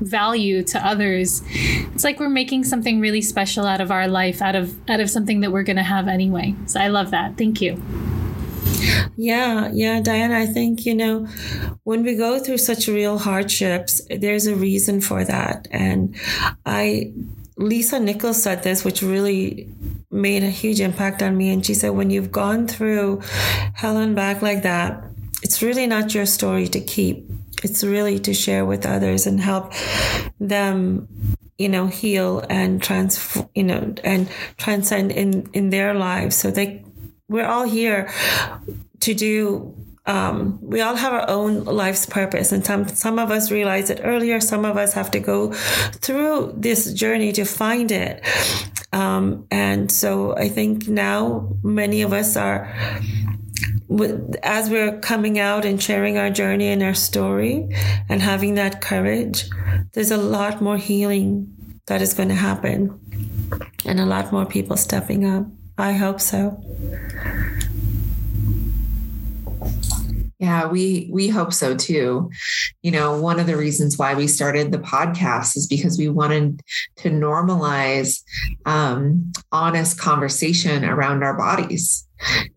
value 0.00 0.62
to 0.62 0.78
others 0.86 1.42
it's 1.52 2.02
like 2.02 2.18
we're 2.18 2.30
making 2.30 2.64
something 2.64 2.98
really 2.98 3.20
special 3.20 3.66
out 3.66 3.80
of 3.80 3.90
our 3.90 4.08
life 4.08 4.40
out 4.40 4.54
of 4.54 4.74
out 4.88 5.00
of 5.00 5.10
something 5.10 5.40
that 5.40 5.52
we're 5.52 5.62
going 5.62 5.76
to 5.76 5.82
have 5.82 6.08
anyway 6.08 6.54
so 6.64 6.80
i 6.80 6.88
love 6.88 7.10
that 7.10 7.36
thank 7.36 7.60
you 7.60 7.82
yeah, 9.16 9.68
yeah, 9.72 10.00
Diana, 10.00 10.38
I 10.38 10.46
think, 10.46 10.86
you 10.86 10.94
know, 10.94 11.26
when 11.82 12.04
we 12.04 12.14
go 12.14 12.38
through 12.38 12.58
such 12.58 12.86
real 12.86 13.18
hardships, 13.18 14.00
there's 14.08 14.46
a 14.46 14.54
reason 14.54 15.00
for 15.00 15.24
that. 15.24 15.66
And 15.72 16.14
I 16.64 17.12
Lisa 17.58 17.98
Nichols 17.98 18.40
said 18.40 18.62
this, 18.62 18.84
which 18.84 19.02
really 19.02 19.68
made 20.10 20.44
a 20.44 20.50
huge 20.50 20.80
impact 20.80 21.22
on 21.22 21.36
me. 21.36 21.50
And 21.50 21.66
she 21.66 21.74
said, 21.74 21.90
when 21.90 22.08
you've 22.08 22.30
gone 22.30 22.68
through 22.68 23.20
hell 23.74 23.96
and 23.96 24.14
back 24.14 24.42
like 24.42 24.62
that, 24.62 25.04
it's 25.42 25.60
really 25.60 25.86
not 25.86 26.14
your 26.14 26.24
story 26.24 26.68
to 26.68 26.80
keep. 26.80 27.28
It's 27.64 27.82
really 27.82 28.20
to 28.20 28.32
share 28.32 28.64
with 28.64 28.86
others 28.86 29.26
and 29.26 29.40
help 29.40 29.72
them, 30.38 31.08
you 31.58 31.68
know, 31.68 31.88
heal 31.88 32.44
and 32.48 32.80
trans, 32.80 33.36
you 33.54 33.64
know, 33.64 33.92
and 34.04 34.28
transcend 34.56 35.10
in, 35.10 35.50
in 35.52 35.70
their 35.70 35.94
lives. 35.94 36.36
So 36.36 36.52
they, 36.52 36.84
we're 37.28 37.46
all 37.46 37.64
here 37.64 38.08
to 39.00 39.14
do 39.14 39.74
um, 40.08 40.58
we 40.62 40.80
all 40.80 40.96
have 40.96 41.12
our 41.12 41.28
own 41.28 41.64
life's 41.64 42.06
purpose, 42.06 42.50
and 42.50 42.64
some 42.64 42.88
some 42.88 43.18
of 43.18 43.30
us 43.30 43.50
realize 43.50 43.90
it 43.90 44.00
earlier. 44.02 44.40
Some 44.40 44.64
of 44.64 44.78
us 44.78 44.94
have 44.94 45.10
to 45.10 45.20
go 45.20 45.52
through 45.52 46.54
this 46.56 46.92
journey 46.94 47.30
to 47.32 47.44
find 47.44 47.92
it. 47.92 48.24
Um, 48.90 49.46
and 49.50 49.92
so 49.92 50.34
I 50.34 50.48
think 50.48 50.88
now 50.88 51.50
many 51.62 52.00
of 52.00 52.14
us 52.14 52.36
are 52.38 52.74
as 54.42 54.70
we're 54.70 54.98
coming 55.00 55.38
out 55.38 55.64
and 55.66 55.82
sharing 55.82 56.16
our 56.16 56.30
journey 56.30 56.68
and 56.68 56.82
our 56.82 56.94
story 56.94 57.68
and 58.08 58.22
having 58.22 58.54
that 58.54 58.80
courage, 58.80 59.44
there's 59.92 60.10
a 60.10 60.16
lot 60.16 60.62
more 60.62 60.78
healing 60.78 61.54
that 61.86 62.00
is 62.00 62.14
going 62.14 62.28
to 62.28 62.34
happen 62.34 62.98
and 63.84 64.00
a 64.00 64.06
lot 64.06 64.32
more 64.32 64.46
people 64.46 64.76
stepping 64.76 65.26
up. 65.26 65.46
I 65.76 65.92
hope 65.92 66.20
so. 66.20 66.62
Yeah, 70.38 70.68
we 70.68 71.08
we 71.12 71.28
hope 71.28 71.52
so 71.52 71.74
too. 71.74 72.30
You 72.82 72.92
know, 72.92 73.20
one 73.20 73.40
of 73.40 73.46
the 73.46 73.56
reasons 73.56 73.98
why 73.98 74.14
we 74.14 74.28
started 74.28 74.70
the 74.70 74.78
podcast 74.78 75.56
is 75.56 75.66
because 75.66 75.98
we 75.98 76.08
wanted 76.08 76.60
to 76.98 77.10
normalize 77.10 78.22
um, 78.64 79.32
honest 79.50 79.98
conversation 79.98 80.84
around 80.84 81.24
our 81.24 81.36
bodies 81.36 82.08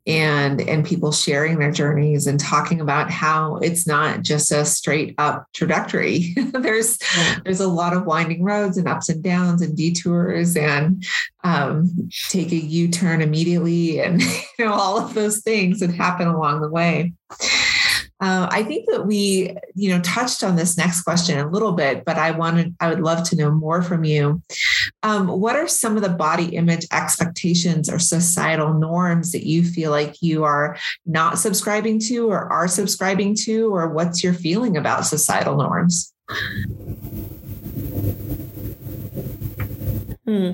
and 0.07 0.61
and 0.61 0.85
people 0.85 1.11
sharing 1.11 1.59
their 1.59 1.71
journeys 1.71 2.27
and 2.27 2.39
talking 2.39 2.81
about 2.81 3.11
how 3.11 3.57
it's 3.57 3.85
not 3.85 4.21
just 4.21 4.51
a 4.51 4.65
straight 4.65 5.15
up 5.17 5.45
trajectory. 5.53 6.35
There's 6.51 6.99
there's 7.43 7.59
a 7.59 7.67
lot 7.67 7.93
of 7.93 8.05
winding 8.05 8.43
roads 8.43 8.77
and 8.77 8.87
ups 8.87 9.09
and 9.09 9.23
downs 9.23 9.61
and 9.61 9.75
detours 9.75 10.55
and 10.55 11.03
um, 11.43 12.09
take 12.29 12.51
a 12.51 12.55
u-turn 12.55 13.21
immediately 13.21 13.99
and 13.99 14.21
you 14.59 14.65
know 14.65 14.73
all 14.73 14.99
of 14.99 15.13
those 15.13 15.41
things 15.41 15.79
that 15.79 15.93
happen 15.93 16.27
along 16.27 16.61
the 16.61 16.69
way 16.69 17.13
uh, 18.21 18.47
I 18.51 18.61
think 18.61 18.87
that 18.91 19.07
we, 19.07 19.57
you 19.73 19.89
know, 19.89 19.99
touched 20.01 20.43
on 20.43 20.55
this 20.55 20.77
next 20.77 21.01
question 21.01 21.39
a 21.39 21.49
little 21.49 21.71
bit, 21.71 22.05
but 22.05 22.17
I 22.17 22.29
wanted, 22.31 22.75
I 22.79 22.89
would 22.89 23.01
love 23.01 23.27
to 23.29 23.35
know 23.35 23.49
more 23.49 23.81
from 23.81 24.03
you. 24.03 24.43
Um, 25.01 25.27
what 25.27 25.55
are 25.55 25.67
some 25.67 25.97
of 25.97 26.03
the 26.03 26.09
body 26.09 26.55
image 26.55 26.85
expectations 26.91 27.89
or 27.89 27.97
societal 27.97 28.75
norms 28.75 29.31
that 29.31 29.47
you 29.47 29.63
feel 29.63 29.89
like 29.89 30.21
you 30.21 30.43
are 30.43 30.77
not 31.05 31.39
subscribing 31.39 31.99
to 32.01 32.29
or 32.29 32.51
are 32.51 32.67
subscribing 32.67 33.35
to, 33.45 33.73
or 33.73 33.89
what's 33.89 34.23
your 34.23 34.33
feeling 34.33 34.77
about 34.77 35.07
societal 35.07 35.57
norms? 35.57 36.13
Hmm. 40.25 40.51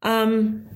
Um, 0.00 0.66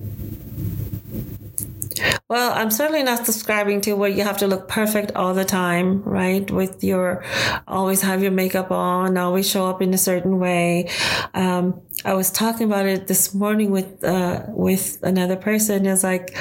well, 2.29 2.53
I'm 2.53 2.71
certainly 2.71 3.03
not 3.03 3.25
subscribing 3.25 3.81
to 3.81 3.93
where 3.93 4.09
you 4.09 4.23
have 4.23 4.37
to 4.37 4.47
look 4.47 4.67
perfect 4.67 5.11
all 5.15 5.33
the 5.33 5.45
time, 5.45 6.03
right? 6.03 6.49
With 6.49 6.83
your 6.83 7.23
always 7.67 8.01
have 8.01 8.21
your 8.21 8.31
makeup 8.31 8.71
on, 8.71 9.17
always 9.17 9.49
show 9.49 9.65
up 9.67 9.81
in 9.81 9.93
a 9.93 9.97
certain 9.97 10.39
way. 10.39 10.89
Um, 11.33 11.81
I 12.05 12.13
was 12.13 12.31
talking 12.31 12.67
about 12.67 12.85
it 12.85 13.07
this 13.07 13.33
morning 13.33 13.71
with 13.71 14.03
uh, 14.03 14.43
with 14.49 14.99
another 15.03 15.35
person. 15.35 15.85
It's 15.85 16.03
like 16.03 16.37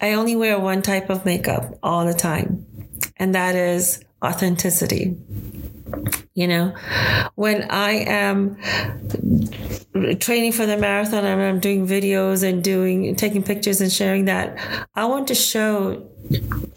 I 0.00 0.14
only 0.14 0.36
wear 0.36 0.58
one 0.58 0.82
type 0.82 1.10
of 1.10 1.24
makeup 1.24 1.78
all 1.82 2.04
the 2.04 2.14
time, 2.14 2.66
and 3.16 3.34
that 3.34 3.54
is 3.54 4.04
authenticity. 4.22 5.16
You 6.34 6.48
know, 6.48 6.74
when 7.34 7.70
I 7.70 7.90
am 7.90 8.56
training 10.18 10.52
for 10.52 10.64
the 10.64 10.78
marathon 10.78 11.26
and 11.26 11.42
I'm 11.42 11.60
doing 11.60 11.86
videos 11.86 12.42
and 12.42 12.64
doing 12.64 13.14
taking 13.16 13.42
pictures 13.42 13.82
and 13.82 13.92
sharing 13.92 14.24
that, 14.24 14.56
I 14.94 15.04
want 15.04 15.28
to 15.28 15.34
show 15.34 16.08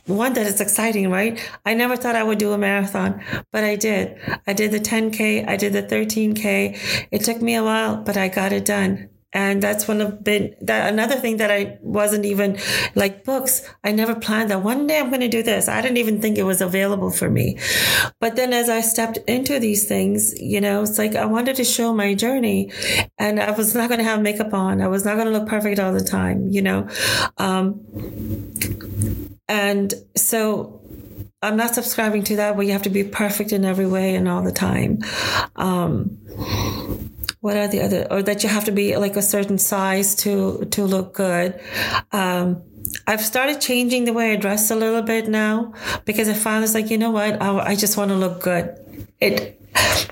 one 0.08 0.34
that 0.34 0.46
it's 0.46 0.60
exciting, 0.60 1.10
right? 1.10 1.40
I 1.66 1.74
never 1.74 1.96
thought 1.96 2.16
I 2.16 2.24
would 2.24 2.38
do 2.38 2.52
a 2.52 2.58
marathon, 2.58 3.24
but 3.52 3.64
I 3.64 3.78
did. 3.78 4.20
I 4.46 4.52
did 4.52 4.72
the 4.72 4.80
10K, 4.80 5.48
I 5.48 5.56
did 5.56 5.72
the 5.72 5.84
13K. 5.84 7.08
It 7.12 7.24
took 7.24 7.42
me 7.42 7.56
a 7.56 7.64
while, 7.64 7.96
but 7.96 8.18
I 8.18 8.28
got 8.28 8.52
it 8.52 8.66
done 8.66 9.10
and 9.36 9.62
that's 9.62 9.86
one 9.86 10.00
of 10.00 10.24
been 10.24 10.56
that 10.62 10.92
another 10.92 11.18
thing 11.18 11.38
that 11.38 11.52
I 11.52 11.78
wasn't 11.82 12.24
even 12.24 12.58
like 12.96 13.26
books. 13.26 13.70
I 13.84 13.92
never 13.92 14.16
planned 14.16 14.50
that 14.50 14.64
one 14.64 14.88
day 14.88 14.98
I'm 14.98 15.10
going 15.10 15.20
to 15.20 15.28
do 15.28 15.44
this. 15.44 15.68
I 15.68 15.82
didn't 15.82 15.98
even 15.98 16.22
think 16.22 16.38
it 16.38 16.44
was 16.44 16.62
available 16.62 17.12
for 17.12 17.30
me. 17.30 17.60
But 18.22 18.38
then 18.38 18.54
as 18.54 18.70
I 18.70 18.80
stepped 18.80 19.18
into 19.28 19.60
these 19.60 19.90
things, 19.90 20.40
you 20.40 20.62
know, 20.62 20.84
it's 20.84 20.98
like 20.98 21.16
I 21.16 21.26
wanted 21.26 21.58
to 21.58 21.66
show 21.66 21.94
my 21.94 22.14
journey 22.14 22.72
and 23.20 23.42
I 23.42 23.52
was 23.52 23.76
not 23.76 23.90
going 23.90 23.98
to 23.98 24.06
have 24.06 24.22
makeup 24.22 24.54
on. 24.54 24.82
I 24.82 24.88
was 24.88 25.04
not 25.04 25.16
going 25.16 25.28
to 25.28 25.38
look 25.38 25.50
perfect 25.50 25.80
all 25.80 25.92
the 25.92 26.04
time, 26.04 26.50
you 26.50 26.62
know. 26.62 26.88
Um, 27.38 27.82
and 29.50 29.94
so 30.16 30.82
I'm 31.42 31.58
not 31.58 31.76
subscribing 31.76 32.24
to 32.24 32.38
that 32.38 32.56
where 32.56 32.66
you 32.66 32.72
have 32.72 32.84
to 32.84 32.90
be 32.90 33.04
perfect 33.04 33.52
in 33.52 33.66
every 33.66 33.86
way 33.86 34.16
and 34.16 34.30
all 34.30 34.44
the 34.44 34.54
time. 34.54 35.00
Um, 35.58 36.20
what 37.46 37.56
are 37.62 37.68
the 37.68 37.82
other 37.86 38.02
or 38.10 38.24
that 38.30 38.44
you 38.44 38.50
have 38.50 38.66
to 38.70 38.72
be 38.82 38.86
like 39.06 39.16
a 39.16 39.22
certain 39.22 39.60
size 39.72 40.16
to 40.24 40.34
to 40.76 40.82
look 40.94 41.14
good 41.14 41.60
um, 42.12 42.48
I've 43.08 43.22
started 43.22 43.62
changing 43.62 44.06
the 44.06 44.14
way 44.14 44.34
I 44.34 44.36
dress 44.36 44.72
a 44.72 44.76
little 44.76 45.02
bit 45.02 45.28
now 45.28 45.74
because 46.06 46.30
I 46.30 46.34
found 46.34 46.64
it's 46.64 46.74
like, 46.74 46.90
you 46.90 46.98
know 46.98 47.12
what? 47.12 47.42
I, 47.42 47.72
I 47.72 47.76
just 47.76 47.98
want 47.98 48.10
to 48.10 48.16
look 48.16 48.42
good. 48.42 48.78
It, 49.20 49.62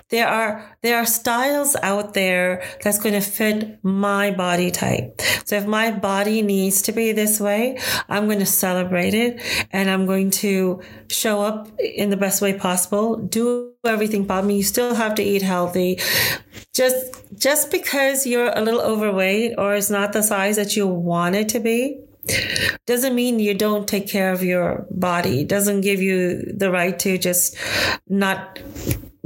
there 0.09 0.28
are 0.28 0.78
there 0.82 0.97
are 0.97 1.05
styles 1.05 1.76
out 1.82 2.14
there 2.14 2.64
that's 2.84 2.99
going 2.99 3.16
to 3.16 3.22
fit 3.22 3.84
my 3.84 4.32
body 4.32 4.72
type. 4.72 5.22
So 5.45 5.55
if 5.55 5.66
my 5.66 5.91
body 5.91 6.41
needs 6.41 6.84
to 6.84 6.91
be 6.91 7.11
this 7.11 7.39
way, 7.39 7.80
I'm 8.09 8.26
going 8.26 8.39
to 8.39 8.45
celebrate 8.45 9.14
it 9.14 9.41
and 9.72 9.89
I'm 9.89 10.05
going 10.05 10.32
to 10.32 10.82
show 11.09 11.41
up 11.41 11.70
in 11.80 12.09
the 12.09 12.18
best 12.18 12.41
way 12.41 12.53
possible. 12.53 13.16
Do 13.18 13.74
everything 13.84 14.26
possible. 14.26 14.51
You 14.51 14.64
still 14.64 14.95
have 14.95 15.16
to 15.16 15.24
eat 15.24 15.41
healthy. 15.41 15.99
Just 16.74 17.24
just 17.38 17.72
because 17.72 18.26
you're 18.26 18.51
a 18.55 18.61
little 18.61 18.82
overweight 18.82 19.55
or 19.57 19.76
it's 19.76 19.89
not 19.89 20.14
the 20.14 20.24
size 20.24 20.55
that 20.57 20.76
you 20.76 20.88
want 20.88 21.36
it 21.36 21.49
to 21.49 21.59
be, 21.59 21.99
doesn't 22.86 23.16
mean 23.16 23.39
you 23.39 23.53
don't 23.53 23.88
take 23.88 24.07
care 24.07 24.32
of 24.32 24.43
your 24.43 24.86
body. 24.91 25.43
Doesn't 25.43 25.82
give 25.82 26.01
you 26.01 26.53
the 26.53 26.72
right 26.72 26.97
to 26.99 27.18
just 27.18 27.55
not 28.07 28.59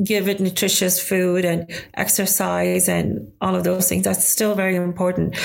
give 0.03 0.27
it 0.27 0.39
nutritious 0.39 1.01
food 1.01 1.45
and 1.45 1.69
exercise 1.93 2.87
and 2.87 3.31
all 3.41 3.55
of 3.55 3.63
those 3.63 3.89
things. 3.89 4.03
That's 4.03 4.25
still 4.25 4.55
very 4.55 4.75
important. 4.75 5.35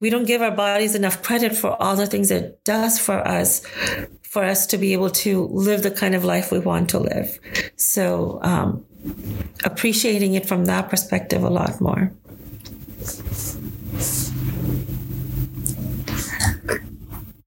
We 0.00 0.10
don't 0.10 0.26
give 0.26 0.42
our 0.42 0.50
bodies 0.50 0.94
enough 0.94 1.22
credit 1.22 1.56
for 1.56 1.80
all 1.82 1.96
the 1.96 2.06
things 2.06 2.30
it 2.30 2.64
does 2.64 2.98
for 2.98 3.26
us, 3.26 3.66
for 4.22 4.44
us 4.44 4.66
to 4.68 4.78
be 4.78 4.92
able 4.92 5.10
to 5.10 5.46
live 5.46 5.82
the 5.82 5.90
kind 5.90 6.14
of 6.14 6.24
life 6.24 6.52
we 6.52 6.58
want 6.58 6.90
to 6.90 6.98
live. 6.98 7.38
So, 7.76 8.38
um, 8.42 8.84
appreciating 9.64 10.34
it 10.34 10.46
from 10.46 10.66
that 10.66 10.88
perspective 10.88 11.42
a 11.42 11.50
lot 11.50 11.80
more. 11.80 12.12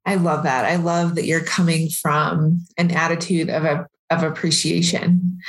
I 0.05 0.15
love 0.15 0.43
that. 0.43 0.65
I 0.65 0.75
love 0.75 1.15
that 1.15 1.25
you're 1.25 1.43
coming 1.43 1.89
from 1.89 2.65
an 2.77 2.91
attitude 2.91 3.49
of 3.49 3.63
a 3.63 3.87
of 4.11 4.23
appreciation. 4.23 5.39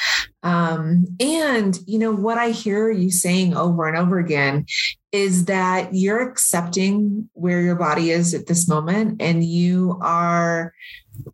Um, 0.43 1.07
and 1.21 1.79
you 1.87 1.99
know 1.99 2.13
what 2.13 2.39
I 2.39 2.51
hear 2.51 2.91
you 2.91 3.11
saying 3.11 3.55
over 3.57 3.87
and 3.87 3.97
over 3.97 4.19
again 4.19 4.65
is 5.11 5.45
that 5.45 5.93
you're 5.93 6.21
accepting 6.21 7.29
where 7.35 7.61
your 7.61 7.77
body 7.77 8.11
is 8.11 8.33
at 8.33 8.47
this 8.47 8.67
moment 8.67 9.21
and 9.21 9.45
you 9.45 9.99
are 10.01 10.73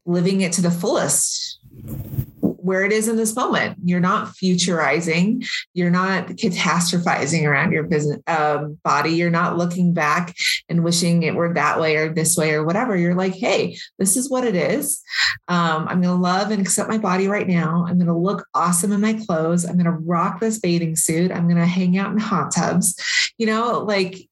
living 0.04 0.40
it 0.40 0.52
to 0.54 0.62
the 0.62 0.70
fullest 0.70 1.60
where 2.68 2.84
it 2.84 2.92
is 2.92 3.08
in 3.08 3.16
this 3.16 3.34
moment. 3.34 3.78
You're 3.82 3.98
not 3.98 4.28
futurizing. 4.28 5.48
You're 5.72 5.90
not 5.90 6.26
catastrophizing 6.26 7.44
around 7.44 7.72
your 7.72 7.84
business 7.84 8.20
um, 8.26 8.78
body. 8.84 9.12
You're 9.12 9.30
not 9.30 9.56
looking 9.56 9.94
back 9.94 10.36
and 10.68 10.84
wishing 10.84 11.22
it 11.22 11.34
were 11.34 11.54
that 11.54 11.80
way 11.80 11.96
or 11.96 12.12
this 12.12 12.36
way 12.36 12.52
or 12.52 12.66
whatever. 12.66 12.94
You're 12.94 13.14
like, 13.14 13.34
hey, 13.34 13.78
this 13.98 14.18
is 14.18 14.28
what 14.28 14.44
it 14.44 14.54
is. 14.54 15.02
Um, 15.48 15.88
I'm 15.88 16.02
going 16.02 16.14
to 16.14 16.22
love 16.22 16.50
and 16.50 16.60
accept 16.60 16.90
my 16.90 16.98
body 16.98 17.26
right 17.26 17.48
now. 17.48 17.86
I'm 17.88 17.96
going 17.96 18.06
to 18.06 18.12
look 18.12 18.46
awesome 18.52 18.92
in 18.92 19.00
my 19.00 19.14
clothes. 19.14 19.64
I'm 19.64 19.78
going 19.78 19.86
to 19.86 19.90
rock 19.92 20.38
this 20.38 20.58
bathing 20.58 20.94
suit. 20.94 21.32
I'm 21.32 21.48
going 21.48 21.56
to 21.56 21.66
hang 21.66 21.96
out 21.96 22.12
in 22.12 22.18
hot 22.18 22.54
tubs. 22.54 22.94
You 23.38 23.46
know, 23.46 23.78
like 23.78 24.27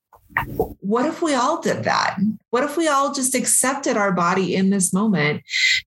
what 0.80 1.06
if 1.06 1.22
we 1.22 1.34
all 1.34 1.60
did 1.60 1.84
that? 1.84 2.18
What 2.50 2.64
if 2.64 2.76
we 2.76 2.88
all 2.88 3.12
just 3.12 3.34
accepted 3.34 3.96
our 3.96 4.12
body 4.12 4.54
in 4.54 4.70
this 4.70 4.92
moment 4.92 5.42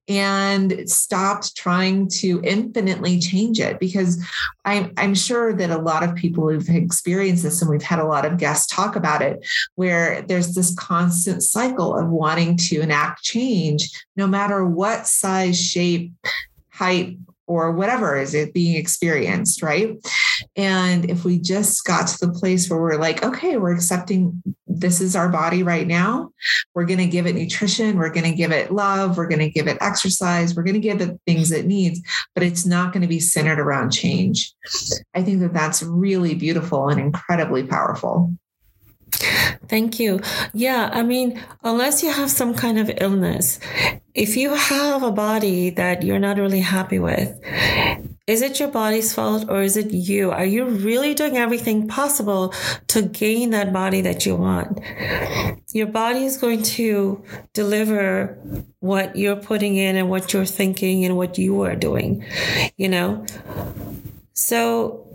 and 0.08 0.90
stopped 0.90 1.56
trying 1.56 2.10
to 2.10 2.42
infinitely 2.44 3.20
change 3.20 3.60
it? 3.60 3.80
Because 3.80 4.24
I'm, 4.66 4.94
I'm 4.98 5.16
sure 5.16 5.54
that 5.54 5.70
a 5.70 5.78
lot 5.78 6.04
of 6.04 6.16
people 6.16 6.50
who've 6.50 6.70
experienced 6.70 7.44
this, 7.44 7.62
and 7.62 7.72
we've 7.72 7.82
had 7.82 8.00
a 8.00 8.08
lot 8.08 8.26
of 8.26 8.38
guests 8.38 8.68
talk 8.74 8.96
about 8.96 9.22
it, 9.22 9.46
where 9.76 10.22
there's 10.24 10.54
this 10.54 10.76
constant 10.76 11.44
cycle 11.44 11.96
of 11.96 12.10
wanting 12.10 12.58
to 12.58 12.82
enact 12.82 13.24
change, 13.24 13.90
no 14.16 14.28
matter 14.28 14.66
what 14.66 15.08
size, 15.08 15.60
shape, 15.60 16.12
height, 16.72 17.18
or 17.50 17.72
whatever 17.72 18.16
is 18.16 18.36
it 18.36 18.54
being 18.54 18.76
experienced, 18.76 19.64
right? 19.64 19.98
And 20.56 21.10
if 21.10 21.26
we 21.26 21.40
just 21.40 21.84
got 21.84 22.08
to 22.08 22.28
the 22.28 22.32
place 22.32 22.70
where 22.70 22.80
we're 22.80 23.00
like, 23.00 23.24
okay, 23.24 23.58
we're 23.58 23.74
accepting 23.74 24.44
this 24.68 25.02
is 25.02 25.16
our 25.16 25.30
body 25.30 25.64
right 25.64 25.88
now, 25.88 26.30
we're 26.76 26.86
going 26.86 27.00
to 27.00 27.08
give 27.08 27.26
it 27.26 27.34
nutrition, 27.34 27.98
we're 27.98 28.12
going 28.12 28.30
to 28.30 28.38
give 28.38 28.52
it 28.52 28.72
love, 28.72 29.18
we're 29.18 29.28
going 29.28 29.40
to 29.40 29.50
give 29.50 29.68
it 29.68 29.80
exercise, 29.82 30.56
we're 30.56 30.64
going 30.64 30.76
to 30.76 30.80
give 30.80 31.02
it 31.02 31.20
things 31.26 31.52
it 31.52 31.66
needs, 31.66 32.00
but 32.36 32.44
it's 32.44 32.68
not 32.68 32.94
going 32.94 33.02
to 33.02 33.08
be 33.08 33.20
centered 33.20 33.60
around 33.60 33.90
change. 33.90 34.54
I 35.16 35.24
think 35.24 35.40
that 35.40 35.54
that's 35.54 35.82
really 35.82 36.36
beautiful 36.36 36.88
and 36.88 37.02
incredibly 37.02 37.64
powerful. 37.64 38.32
Thank 39.68 40.00
you. 40.00 40.22
Yeah, 40.54 40.90
I 40.94 41.02
mean, 41.02 41.42
unless 41.64 42.04
you 42.04 42.12
have 42.12 42.30
some 42.30 42.54
kind 42.54 42.78
of 42.80 42.92
illness, 43.02 43.60
if 44.20 44.36
you 44.36 44.54
have 44.54 45.02
a 45.02 45.12
body 45.12 45.70
that 45.70 46.04
you're 46.04 46.20
not 46.20 46.38
really 46.38 46.60
happy 46.60 47.00
with, 47.00 47.40
is 48.28 48.42
it 48.42 48.60
your 48.60 48.68
body's 48.68 49.14
fault 49.14 49.50
or 49.50 49.62
is 49.62 49.78
it 49.78 49.92
you? 49.92 50.30
Are 50.30 50.46
you 50.46 50.66
really 50.66 51.14
doing 51.14 51.38
everything 51.38 51.88
possible 51.88 52.54
to 52.88 53.02
gain 53.02 53.52
that 53.52 53.72
body 53.72 54.02
that 54.02 54.26
you 54.26 54.36
want? 54.36 54.82
Your 55.72 55.88
body 55.88 56.26
is 56.26 56.36
going 56.36 56.64
to 56.64 57.24
deliver 57.54 58.38
what 58.80 59.16
you're 59.16 59.38
putting 59.38 59.78
in 59.78 59.96
and 59.96 60.10
what 60.10 60.34
you're 60.34 60.44
thinking 60.44 61.06
and 61.06 61.16
what 61.16 61.38
you 61.38 61.62
are 61.62 61.78
doing, 61.78 62.26
you 62.76 62.90
know? 62.90 63.26
So 64.34 65.09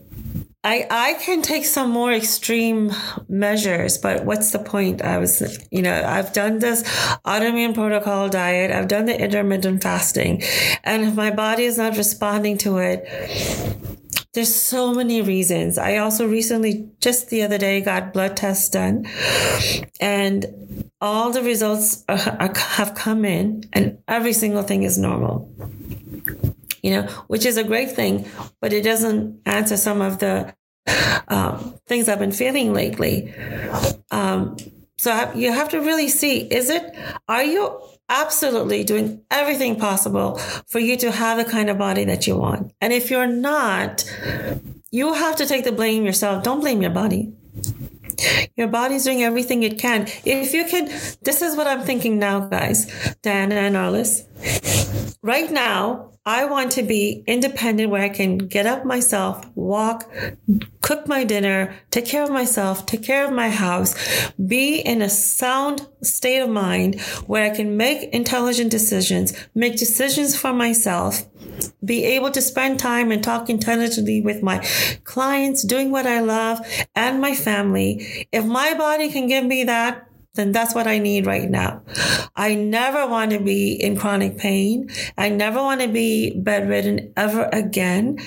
I, 0.65 0.87
I 0.91 1.15
can 1.21 1.43
take 1.43 1.67
some 1.67 1.91
more 1.91 2.11
extreme 2.11 2.91
measures, 3.29 3.99
but 3.99 4.25
what's 4.25 4.51
the 4.51 4.59
point? 4.59 5.03
I 5.03 5.19
was, 5.19 5.43
you 5.71 5.83
know, 5.83 6.03
I've 6.03 6.33
done 6.33 6.59
this 6.59 6.83
autoimmune 7.27 7.75
protocol 7.75 8.31
diet. 8.31 8.71
I've 8.71 8.89
done 8.89 9.05
the 9.05 9.21
intermittent 9.21 9.83
fasting. 9.83 10.43
And 10.83 11.05
if 11.05 11.15
my 11.15 11.31
body 11.31 11.65
is 11.65 11.77
not 11.77 11.99
responding 11.99 12.57
to 12.59 12.79
it, 12.79 13.05
there's 14.33 14.55
so 14.55 14.95
many 14.95 15.21
reasons. 15.21 15.77
I 15.77 15.99
also 15.99 16.27
recently, 16.27 16.89
just 16.99 17.29
the 17.29 17.43
other 17.43 17.59
day, 17.59 17.83
got 17.83 18.15
blood 18.15 18.35
tests 18.35 18.71
done 18.71 19.07
and 20.01 20.91
all 21.01 21.31
the 21.31 21.43
results 21.43 22.05
are, 22.09 22.39
are, 22.41 22.59
have 22.59 22.95
come 22.95 23.27
in 23.27 23.69
and 23.75 23.99
every 24.09 24.33
single 24.33 24.63
thing 24.63 24.83
is 24.83 24.97
normal 24.97 25.51
you 26.85 26.91
know, 26.91 27.03
which 27.29 27.47
is 27.47 27.57
a 27.57 27.65
great 27.65 27.91
thing, 27.93 28.29
but 28.61 28.71
it 28.75 28.83
doesn't 28.83 29.41
answer 29.47 29.75
some 29.75 30.03
of 30.03 30.19
the 30.19 30.55
um, 31.29 31.81
things 31.87 32.11
I've 32.11 32.19
been 32.19 32.31
feeling 32.31 32.75
lately. 32.75 33.33
Um, 34.11 34.59
so 34.99 35.33
you 35.35 35.51
have 35.51 35.71
to 35.71 35.81
really 35.81 36.09
see 36.09 36.41
is 36.41 36.69
it, 36.69 36.95
are 37.27 37.43
you 37.43 37.81
absolutely 38.11 38.85
doing 38.85 39.23
everything 39.31 39.77
possible 39.77 40.37
for 40.69 40.79
you 40.79 40.99
to 40.99 41.11
have 41.11 41.39
the 41.39 41.51
kind 41.51 41.71
of 41.71 41.79
body 41.79 42.05
that 42.05 42.27
you 42.27 42.37
want? 42.37 42.75
And 42.83 42.93
if 42.93 43.11
you're 43.11 43.27
not, 43.27 44.05
you 44.91 45.15
have 45.15 45.37
to 45.37 45.47
take 45.47 45.65
the 45.65 45.73
blame 45.73 46.05
yourself. 46.05 46.45
Don't 46.45 46.61
blame 46.61 46.83
your 46.83 46.91
body. 46.91 47.33
Your 48.57 48.69
body's 48.69 49.05
doing 49.05 49.23
everything 49.23 49.63
it 49.63 49.79
can. 49.79 50.03
If 50.27 50.53
you 50.53 50.67
can, 50.67 50.85
this 51.23 51.41
is 51.41 51.57
what 51.57 51.67
I'm 51.67 51.81
thinking 51.81 52.19
now, 52.19 52.41
guys, 52.41 52.87
Diana 53.23 53.55
and 53.55 53.75
Arliss. 53.75 54.25
Right 55.23 55.51
now, 55.51 56.11
I 56.27 56.47
want 56.47 56.73
to 56.73 56.83
be 56.83 57.23
independent 57.27 57.91
where 57.91 58.03
I 58.03 58.09
can 58.09 58.39
get 58.39 58.67
up 58.67 58.85
myself, 58.85 59.45
walk, 59.55 60.11
cook 60.81 61.07
my 61.07 61.25
dinner, 61.25 61.75
take 61.91 62.07
care 62.07 62.23
of 62.23 62.31
myself, 62.31 62.87
take 62.87 63.03
care 63.03 63.27
of 63.27 63.33
my 63.33 63.51
house, 63.51 63.95
be 64.39 64.79
in 64.79 65.03
a 65.03 65.11
sound 65.11 65.87
state 66.03 66.41
of 66.41 66.49
mind 66.49 67.01
where 67.27 67.45
I 67.45 67.55
can 67.55 67.77
make 67.77 68.09
intelligent 68.15 68.71
decisions, 68.71 69.35
make 69.55 69.77
decisions 69.77 70.35
for 70.35 70.53
myself, 70.53 71.25
be 71.85 72.05
able 72.05 72.31
to 72.31 72.41
spend 72.41 72.79
time 72.79 73.11
and 73.11 73.23
talk 73.23 73.51
intelligently 73.51 74.23
with 74.23 74.43
my 74.43 74.67
clients, 75.05 75.63
doing 75.63 75.91
what 75.91 76.07
I 76.07 76.21
love 76.21 76.59
and 76.95 77.21
my 77.21 77.35
family. 77.35 78.27
If 78.33 78.47
my 78.47 78.73
body 78.75 79.11
can 79.11 79.27
give 79.27 79.45
me 79.45 79.65
that, 79.65 80.09
then 80.35 80.51
that's 80.51 80.75
what 80.75 80.87
I 80.87 80.99
need 80.99 81.27
right 81.27 81.49
now. 81.49 81.83
I 82.35 82.55
never 82.57 83.07
want 83.07 83.31
to 83.31 83.39
be 83.39 83.73
in 83.73 83.97
chronic 83.97 84.37
pain. 84.37 84.91
I 85.17 85.29
never 85.29 85.61
want 85.61 85.81
to 85.83 85.89
be 85.89 86.33
bedridden 86.37 87.13
ever 87.17 87.49
again. 87.53 88.19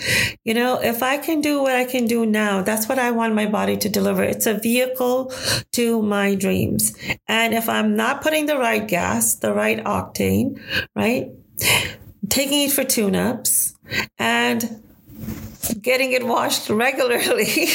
You 0.45 0.53
know, 0.53 0.81
if 0.81 1.03
I 1.03 1.17
can 1.17 1.41
do 1.41 1.61
what 1.61 1.75
I 1.75 1.83
can 1.83 2.05
do 2.05 2.25
now, 2.25 2.61
that's 2.61 2.87
what 2.87 2.97
I 2.97 3.11
want 3.11 3.35
my 3.35 3.45
body 3.45 3.75
to 3.77 3.89
deliver. 3.89 4.23
It's 4.23 4.47
a 4.47 4.53
vehicle 4.53 5.33
to 5.73 6.01
my 6.01 6.35
dreams. 6.35 6.95
And 7.27 7.53
if 7.53 7.67
I'm 7.67 7.97
not 7.97 8.21
putting 8.21 8.45
the 8.45 8.57
right 8.57 8.87
gas, 8.87 9.35
the 9.35 9.53
right 9.53 9.83
octane, 9.83 10.61
right? 10.95 11.29
Taking 12.29 12.63
it 12.63 12.71
for 12.71 12.85
tune 12.85 13.17
ups 13.17 13.75
and 14.17 14.81
getting 15.81 16.13
it 16.13 16.25
washed 16.25 16.69
regularly, 16.69 17.67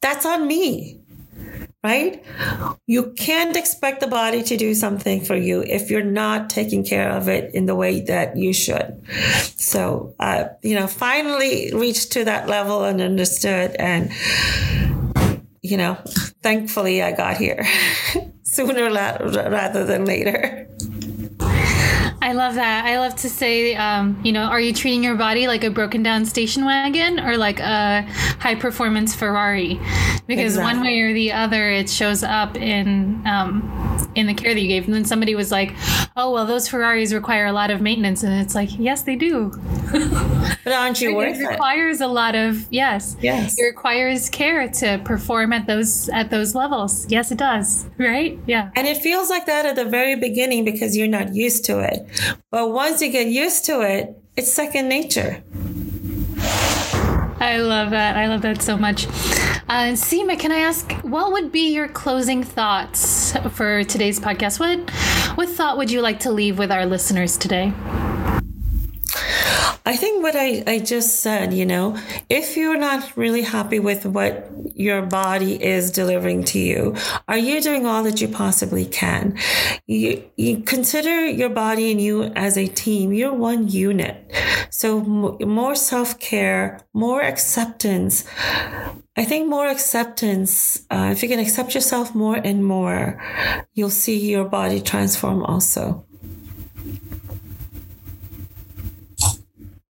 that's 0.00 0.24
on 0.24 0.46
me 0.46 0.99
right? 1.82 2.22
You 2.86 3.12
can't 3.16 3.56
expect 3.56 4.00
the 4.00 4.06
body 4.06 4.42
to 4.42 4.56
do 4.56 4.74
something 4.74 5.24
for 5.24 5.36
you 5.36 5.62
if 5.62 5.90
you're 5.90 6.02
not 6.02 6.50
taking 6.50 6.84
care 6.84 7.10
of 7.10 7.28
it 7.28 7.54
in 7.54 7.66
the 7.66 7.74
way 7.74 8.00
that 8.02 8.36
you 8.36 8.52
should. 8.52 9.02
So, 9.56 10.14
uh, 10.20 10.44
you 10.62 10.74
know, 10.74 10.86
finally 10.86 11.72
reached 11.74 12.12
to 12.12 12.24
that 12.24 12.48
level 12.48 12.84
and 12.84 13.00
understood. 13.00 13.74
And, 13.78 14.12
you 15.62 15.78
know, 15.78 15.96
thankfully 16.42 17.02
I 17.02 17.12
got 17.12 17.38
here 17.38 17.66
sooner 18.42 18.90
rather 18.90 19.84
than 19.86 20.04
later. 20.04 20.68
I 22.22 22.32
love 22.32 22.56
that. 22.56 22.84
I 22.84 22.98
love 22.98 23.16
to 23.16 23.30
say, 23.30 23.74
um, 23.76 24.20
you 24.22 24.32
know, 24.32 24.42
are 24.42 24.60
you 24.60 24.74
treating 24.74 25.02
your 25.02 25.14
body 25.14 25.46
like 25.46 25.64
a 25.64 25.70
broken 25.70 26.02
down 26.02 26.26
station 26.26 26.66
wagon 26.66 27.18
or 27.18 27.38
like 27.38 27.60
a 27.60 28.02
high 28.38 28.56
performance 28.56 29.14
Ferrari? 29.14 29.80
Because 30.26 30.56
exactly. 30.56 30.62
one 30.62 30.82
way 30.82 31.00
or 31.00 31.14
the 31.14 31.32
other, 31.32 31.70
it 31.70 31.88
shows 31.88 32.22
up 32.22 32.56
in 32.56 33.26
um, 33.26 33.89
in 34.14 34.26
the 34.26 34.34
care 34.34 34.54
that 34.54 34.60
you 34.60 34.68
gave. 34.68 34.84
And 34.84 34.94
then 34.94 35.04
somebody 35.04 35.34
was 35.34 35.50
like, 35.50 35.74
"Oh, 36.16 36.32
well, 36.32 36.46
those 36.46 36.68
Ferraris 36.68 37.12
require 37.12 37.46
a 37.46 37.52
lot 37.52 37.70
of 37.70 37.80
maintenance," 37.80 38.22
and 38.22 38.40
it's 38.40 38.54
like, 38.54 38.70
yes, 38.78 39.02
they 39.02 39.16
do. 39.16 39.50
but 40.64 40.72
aren't 40.72 41.00
you 41.00 41.14
worth 41.14 41.36
it? 41.36 41.42
It 41.42 41.48
requires 41.48 42.00
a 42.00 42.06
lot 42.06 42.34
of 42.34 42.66
yes. 42.70 43.16
Yes. 43.20 43.58
It 43.58 43.62
requires 43.64 44.28
care 44.28 44.68
to 44.68 45.00
perform 45.04 45.52
at 45.52 45.66
those 45.66 46.08
at 46.10 46.30
those 46.30 46.54
levels. 46.54 47.06
Yes, 47.10 47.30
it 47.30 47.38
does. 47.38 47.88
Right? 47.98 48.38
Yeah. 48.46 48.70
And 48.76 48.86
it 48.86 48.98
feels 48.98 49.30
like 49.30 49.46
that 49.46 49.66
at 49.66 49.76
the 49.76 49.84
very 49.84 50.16
beginning 50.16 50.64
because 50.64 50.96
you're 50.96 51.08
not 51.08 51.34
used 51.34 51.64
to 51.66 51.80
it. 51.80 52.06
But 52.50 52.70
once 52.70 53.02
you 53.02 53.10
get 53.10 53.28
used 53.28 53.64
to 53.66 53.80
it, 53.80 54.16
it's 54.36 54.52
second 54.52 54.88
nature. 54.88 55.42
I 57.40 57.56
love 57.56 57.90
that. 57.90 58.16
I 58.16 58.26
love 58.28 58.42
that 58.42 58.60
so 58.60 58.76
much. 58.76 59.06
Uh, 59.06 59.94
Seema, 59.94 60.38
can 60.38 60.52
I 60.52 60.58
ask, 60.58 60.92
what 61.02 61.32
would 61.32 61.50
be 61.50 61.72
your 61.72 61.88
closing 61.88 62.42
thoughts 62.44 63.34
for 63.52 63.82
today's 63.84 64.20
podcast? 64.20 64.60
What, 64.60 64.90
what 65.36 65.48
thought 65.48 65.78
would 65.78 65.90
you 65.90 66.02
like 66.02 66.20
to 66.20 66.32
leave 66.32 66.58
with 66.58 66.70
our 66.70 66.84
listeners 66.84 67.38
today? 67.38 67.72
I 69.86 69.96
think 69.96 70.22
what 70.22 70.36
I, 70.36 70.62
I 70.66 70.78
just 70.78 71.20
said, 71.20 71.54
you 71.54 71.64
know, 71.64 71.96
if 72.28 72.56
you're 72.56 72.78
not 72.78 73.16
really 73.16 73.42
happy 73.42 73.78
with 73.78 74.04
what 74.04 74.50
your 74.74 75.02
body 75.02 75.62
is 75.62 75.90
delivering 75.90 76.44
to 76.44 76.58
you, 76.58 76.94
are 77.28 77.38
you 77.38 77.60
doing 77.60 77.86
all 77.86 78.02
that 78.04 78.20
you 78.20 78.28
possibly 78.28 78.84
can? 78.84 79.38
You, 79.86 80.22
you 80.36 80.60
consider 80.62 81.26
your 81.26 81.48
body 81.48 81.90
and 81.90 82.00
you 82.00 82.24
as 82.24 82.56
a 82.58 82.66
team. 82.66 83.12
You're 83.12 83.34
one 83.34 83.68
unit. 83.68 84.30
So 84.70 85.00
more 85.00 85.74
self 85.74 86.18
care, 86.18 86.80
more 86.92 87.22
acceptance. 87.22 88.24
I 89.16 89.24
think 89.24 89.48
more 89.48 89.66
acceptance, 89.66 90.86
uh, 90.90 91.10
if 91.12 91.22
you 91.22 91.28
can 91.28 91.40
accept 91.40 91.74
yourself 91.74 92.14
more 92.14 92.36
and 92.36 92.64
more, 92.64 93.20
you'll 93.74 93.90
see 93.90 94.30
your 94.30 94.44
body 94.44 94.80
transform 94.80 95.42
also. 95.42 96.06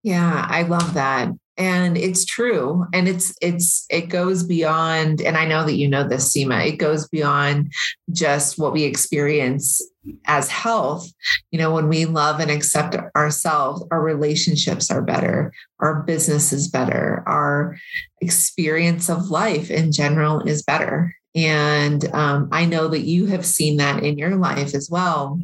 Yeah, 0.03 0.45
I 0.49 0.63
love 0.63 0.93
that. 0.95 1.29
And 1.57 1.95
it's 1.95 2.25
true. 2.25 2.85
And 2.91 3.07
it's, 3.07 3.35
it's, 3.41 3.85
it 3.91 4.07
goes 4.09 4.41
beyond, 4.41 5.21
and 5.21 5.37
I 5.37 5.45
know 5.45 5.63
that 5.65 5.75
you 5.75 5.87
know 5.87 6.07
this, 6.07 6.33
Seema, 6.33 6.65
it 6.65 6.77
goes 6.77 7.07
beyond 7.09 7.71
just 8.11 8.57
what 8.57 8.73
we 8.73 8.83
experience 8.83 9.81
as 10.25 10.49
health. 10.49 11.07
You 11.51 11.59
know, 11.59 11.71
when 11.71 11.87
we 11.87 12.05
love 12.05 12.39
and 12.39 12.49
accept 12.49 12.95
ourselves, 13.15 13.85
our 13.91 14.01
relationships 14.01 14.89
are 14.89 15.03
better, 15.03 15.53
our 15.79 16.01
business 16.01 16.51
is 16.51 16.67
better, 16.67 17.23
our 17.27 17.77
experience 18.21 19.09
of 19.09 19.29
life 19.29 19.69
in 19.69 19.91
general 19.91 20.39
is 20.39 20.63
better. 20.63 21.13
And 21.35 22.03
um, 22.13 22.49
I 22.51 22.65
know 22.65 22.87
that 22.87 23.01
you 23.01 23.27
have 23.27 23.45
seen 23.45 23.77
that 23.77 24.03
in 24.03 24.17
your 24.17 24.35
life 24.35 24.73
as 24.73 24.89
well 24.89 25.39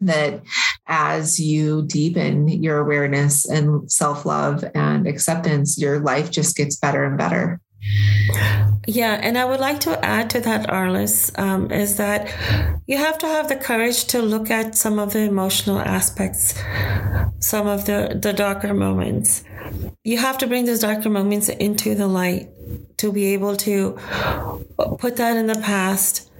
that 0.00 0.42
as 0.86 1.40
you 1.40 1.86
deepen 1.86 2.48
your 2.48 2.78
awareness 2.78 3.48
and 3.48 3.90
self 3.90 4.26
love 4.26 4.64
and 4.74 5.06
acceptance, 5.06 5.78
your 5.78 6.00
life 6.00 6.30
just 6.30 6.56
gets 6.56 6.76
better 6.76 7.04
and 7.04 7.18
better. 7.18 7.60
Yeah, 8.86 9.18
and 9.22 9.38
I 9.38 9.44
would 9.44 9.60
like 9.60 9.80
to 9.80 10.04
add 10.04 10.30
to 10.30 10.40
that, 10.40 10.68
Arliss, 10.68 11.36
um, 11.38 11.70
is 11.70 11.96
that 11.96 12.32
you 12.86 12.98
have 12.98 13.18
to 13.18 13.26
have 13.26 13.48
the 13.48 13.56
courage 13.56 14.04
to 14.06 14.20
look 14.20 14.50
at 14.50 14.76
some 14.76 14.98
of 14.98 15.12
the 15.12 15.20
emotional 15.20 15.78
aspects, 15.78 16.54
some 17.40 17.66
of 17.66 17.86
the, 17.86 18.18
the 18.20 18.32
darker 18.32 18.74
moments. 18.74 19.42
You 20.02 20.18
have 20.18 20.38
to 20.38 20.46
bring 20.46 20.66
those 20.66 20.80
darker 20.80 21.08
moments 21.08 21.48
into 21.48 21.94
the 21.94 22.06
light 22.06 22.48
to 22.98 23.12
be 23.12 23.32
able 23.32 23.56
to 23.56 23.98
put 24.98 25.16
that 25.16 25.36
in 25.36 25.46
the 25.46 25.60
past 25.62 26.30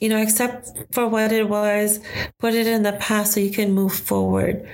you 0.00 0.08
know, 0.08 0.20
accept 0.20 0.70
for 0.92 1.08
what 1.08 1.32
it 1.32 1.48
was, 1.48 2.00
put 2.38 2.54
it 2.54 2.66
in 2.66 2.82
the 2.82 2.92
past 2.94 3.32
so 3.32 3.40
you 3.40 3.50
can 3.50 3.72
move 3.72 3.94
forward. 3.94 4.68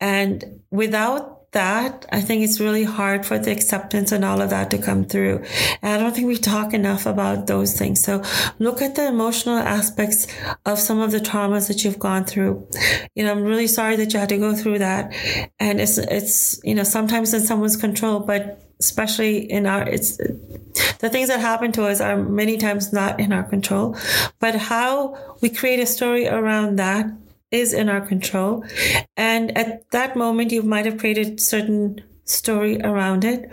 And 0.00 0.60
without 0.70 1.52
that, 1.52 2.06
I 2.10 2.20
think 2.20 2.42
it's 2.42 2.60
really 2.60 2.84
hard 2.84 3.24
for 3.24 3.38
the 3.38 3.52
acceptance 3.52 4.10
and 4.10 4.24
all 4.24 4.40
of 4.40 4.50
that 4.50 4.70
to 4.70 4.78
come 4.78 5.04
through. 5.04 5.44
And 5.82 5.92
I 5.92 5.98
don't 5.98 6.14
think 6.14 6.26
we 6.26 6.36
talk 6.36 6.72
enough 6.72 7.06
about 7.06 7.46
those 7.46 7.78
things. 7.78 8.02
So 8.02 8.22
look 8.58 8.80
at 8.82 8.94
the 8.94 9.06
emotional 9.06 9.58
aspects 9.58 10.26
of 10.64 10.78
some 10.78 11.00
of 11.00 11.10
the 11.10 11.20
traumas 11.20 11.68
that 11.68 11.84
you've 11.84 11.98
gone 11.98 12.24
through. 12.24 12.66
You 13.14 13.24
know, 13.24 13.32
I'm 13.32 13.44
really 13.44 13.66
sorry 13.66 13.96
that 13.96 14.12
you 14.12 14.18
had 14.18 14.30
to 14.30 14.38
go 14.38 14.54
through 14.54 14.78
that. 14.78 15.14
And 15.60 15.80
it's, 15.80 15.98
it's, 15.98 16.58
you 16.64 16.74
know, 16.74 16.84
sometimes 16.84 17.34
in 17.34 17.40
someone's 17.40 17.76
control, 17.76 18.20
but 18.20 18.71
especially 18.84 19.50
in 19.50 19.66
our 19.66 19.82
it's 19.88 20.16
the 20.98 21.08
things 21.08 21.28
that 21.28 21.40
happen 21.40 21.72
to 21.72 21.84
us 21.84 22.00
are 22.00 22.16
many 22.16 22.56
times 22.56 22.92
not 22.92 23.18
in 23.20 23.32
our 23.32 23.42
control 23.42 23.96
but 24.38 24.54
how 24.54 25.16
we 25.40 25.48
create 25.48 25.80
a 25.80 25.86
story 25.86 26.26
around 26.26 26.76
that 26.76 27.06
is 27.52 27.74
in 27.74 27.88
our 27.88 28.00
control. 28.00 28.64
And 29.16 29.56
at 29.56 29.88
that 29.92 30.16
moment 30.16 30.50
you 30.50 30.62
might 30.62 30.86
have 30.86 30.98
created 30.98 31.40
certain 31.40 32.02
story 32.24 32.80
around 32.80 33.24
it. 33.24 33.50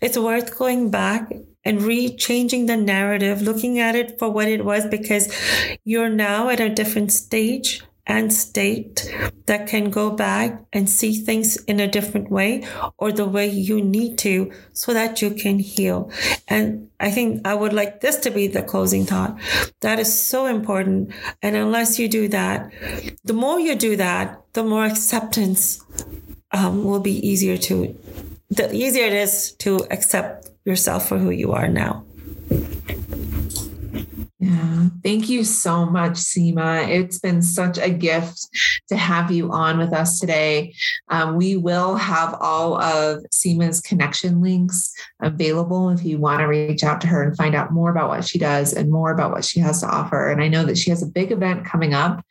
It's 0.00 0.16
worth 0.16 0.56
going 0.56 0.90
back 0.90 1.30
and 1.64 1.82
re-changing 1.82 2.66
the 2.66 2.76
narrative 2.76 3.42
looking 3.42 3.78
at 3.80 3.94
it 3.94 4.18
for 4.18 4.30
what 4.30 4.48
it 4.48 4.64
was 4.64 4.86
because 4.86 5.28
you're 5.84 6.08
now 6.08 6.48
at 6.48 6.60
a 6.60 6.70
different 6.70 7.12
stage 7.12 7.82
and 8.10 8.32
state 8.32 9.08
that 9.46 9.68
can 9.68 9.88
go 9.88 10.10
back 10.10 10.60
and 10.72 10.90
see 10.90 11.14
things 11.14 11.56
in 11.64 11.78
a 11.78 11.86
different 11.86 12.28
way 12.28 12.66
or 12.98 13.12
the 13.12 13.24
way 13.24 13.46
you 13.46 13.80
need 13.80 14.18
to 14.18 14.50
so 14.72 14.92
that 14.92 15.22
you 15.22 15.30
can 15.30 15.60
heal. 15.60 16.10
And 16.48 16.90
I 16.98 17.12
think 17.12 17.46
I 17.46 17.54
would 17.54 17.72
like 17.72 18.00
this 18.00 18.16
to 18.16 18.30
be 18.30 18.48
the 18.48 18.62
closing 18.62 19.06
thought. 19.06 19.38
That 19.80 20.00
is 20.00 20.12
so 20.12 20.46
important. 20.46 21.12
And 21.40 21.54
unless 21.54 22.00
you 22.00 22.08
do 22.08 22.26
that, 22.28 22.72
the 23.22 23.32
more 23.32 23.60
you 23.60 23.76
do 23.76 23.94
that, 23.96 24.42
the 24.54 24.64
more 24.64 24.84
acceptance 24.84 25.80
um, 26.50 26.82
will 26.82 27.00
be 27.00 27.24
easier 27.26 27.56
to, 27.58 27.96
the 28.48 28.74
easier 28.74 29.06
it 29.06 29.12
is 29.12 29.52
to 29.60 29.86
accept 29.92 30.50
yourself 30.64 31.08
for 31.08 31.16
who 31.16 31.30
you 31.30 31.52
are 31.52 31.68
now. 31.68 32.04
Yeah. 34.40 34.88
Thank 35.04 35.28
you 35.28 35.44
so 35.44 35.84
much, 35.84 36.14
Seema. 36.14 36.88
It's 36.88 37.18
been 37.18 37.42
such 37.42 37.76
a 37.76 37.90
gift 37.90 38.48
to 38.88 38.96
have 38.96 39.30
you 39.30 39.52
on 39.52 39.76
with 39.76 39.92
us 39.92 40.18
today. 40.18 40.74
Um, 41.08 41.36
we 41.36 41.56
will 41.56 41.96
have 41.96 42.34
all 42.40 42.80
of 42.80 43.22
Seema's 43.30 43.82
connection 43.82 44.40
links 44.40 44.94
available 45.22 45.90
if 45.90 46.04
you 46.04 46.18
want 46.18 46.40
to 46.40 46.46
reach 46.46 46.82
out 46.82 47.00
to 47.00 47.06
her 47.06 47.22
and 47.22 47.36
find 47.36 47.54
out 47.54 47.72
more 47.72 47.90
about 47.90 48.08
what 48.08 48.24
she 48.24 48.38
does 48.38 48.72
and 48.72 48.90
more 48.90 49.12
about 49.12 49.30
what 49.30 49.44
she 49.44 49.60
has 49.60 49.80
to 49.80 49.86
offer. 49.86 50.30
And 50.30 50.42
I 50.42 50.48
know 50.48 50.64
that 50.64 50.78
she 50.78 50.90
has 50.90 51.02
a 51.02 51.06
big 51.06 51.32
event 51.32 51.64
coming 51.64 51.94
up 51.94 52.24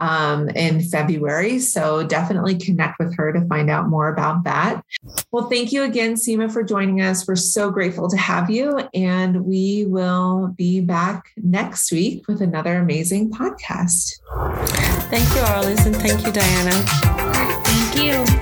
um, 0.00 0.48
in 0.50 0.80
February. 0.80 1.58
So 1.58 2.02
definitely 2.06 2.56
connect 2.56 2.98
with 2.98 3.16
her 3.16 3.32
to 3.32 3.46
find 3.46 3.70
out 3.70 3.88
more 3.88 4.08
about 4.08 4.44
that. 4.44 4.82
Well, 5.30 5.48
thank 5.48 5.72
you 5.72 5.82
again, 5.82 6.14
Seema, 6.14 6.52
for 6.52 6.62
joining 6.62 7.00
us. 7.00 7.26
We're 7.26 7.36
so 7.36 7.70
grateful 7.70 8.08
to 8.08 8.16
have 8.16 8.50
you. 8.50 8.80
And 8.94 9.44
we 9.44 9.86
will 9.86 10.54
be 10.56 10.80
back 10.80 11.30
next 11.36 11.92
week 11.92 12.26
with 12.28 12.40
another 12.42 12.76
amazing 12.76 13.30
podcast. 13.30 14.20
Thank 15.10 15.28
you, 15.34 15.42
Arliss, 15.42 15.86
and 15.86 15.96
thank 15.96 16.24
you, 16.26 16.32
Diana. 16.32 16.72
Thank 17.64 18.04
you. 18.04 18.24
Bye. 18.36 18.41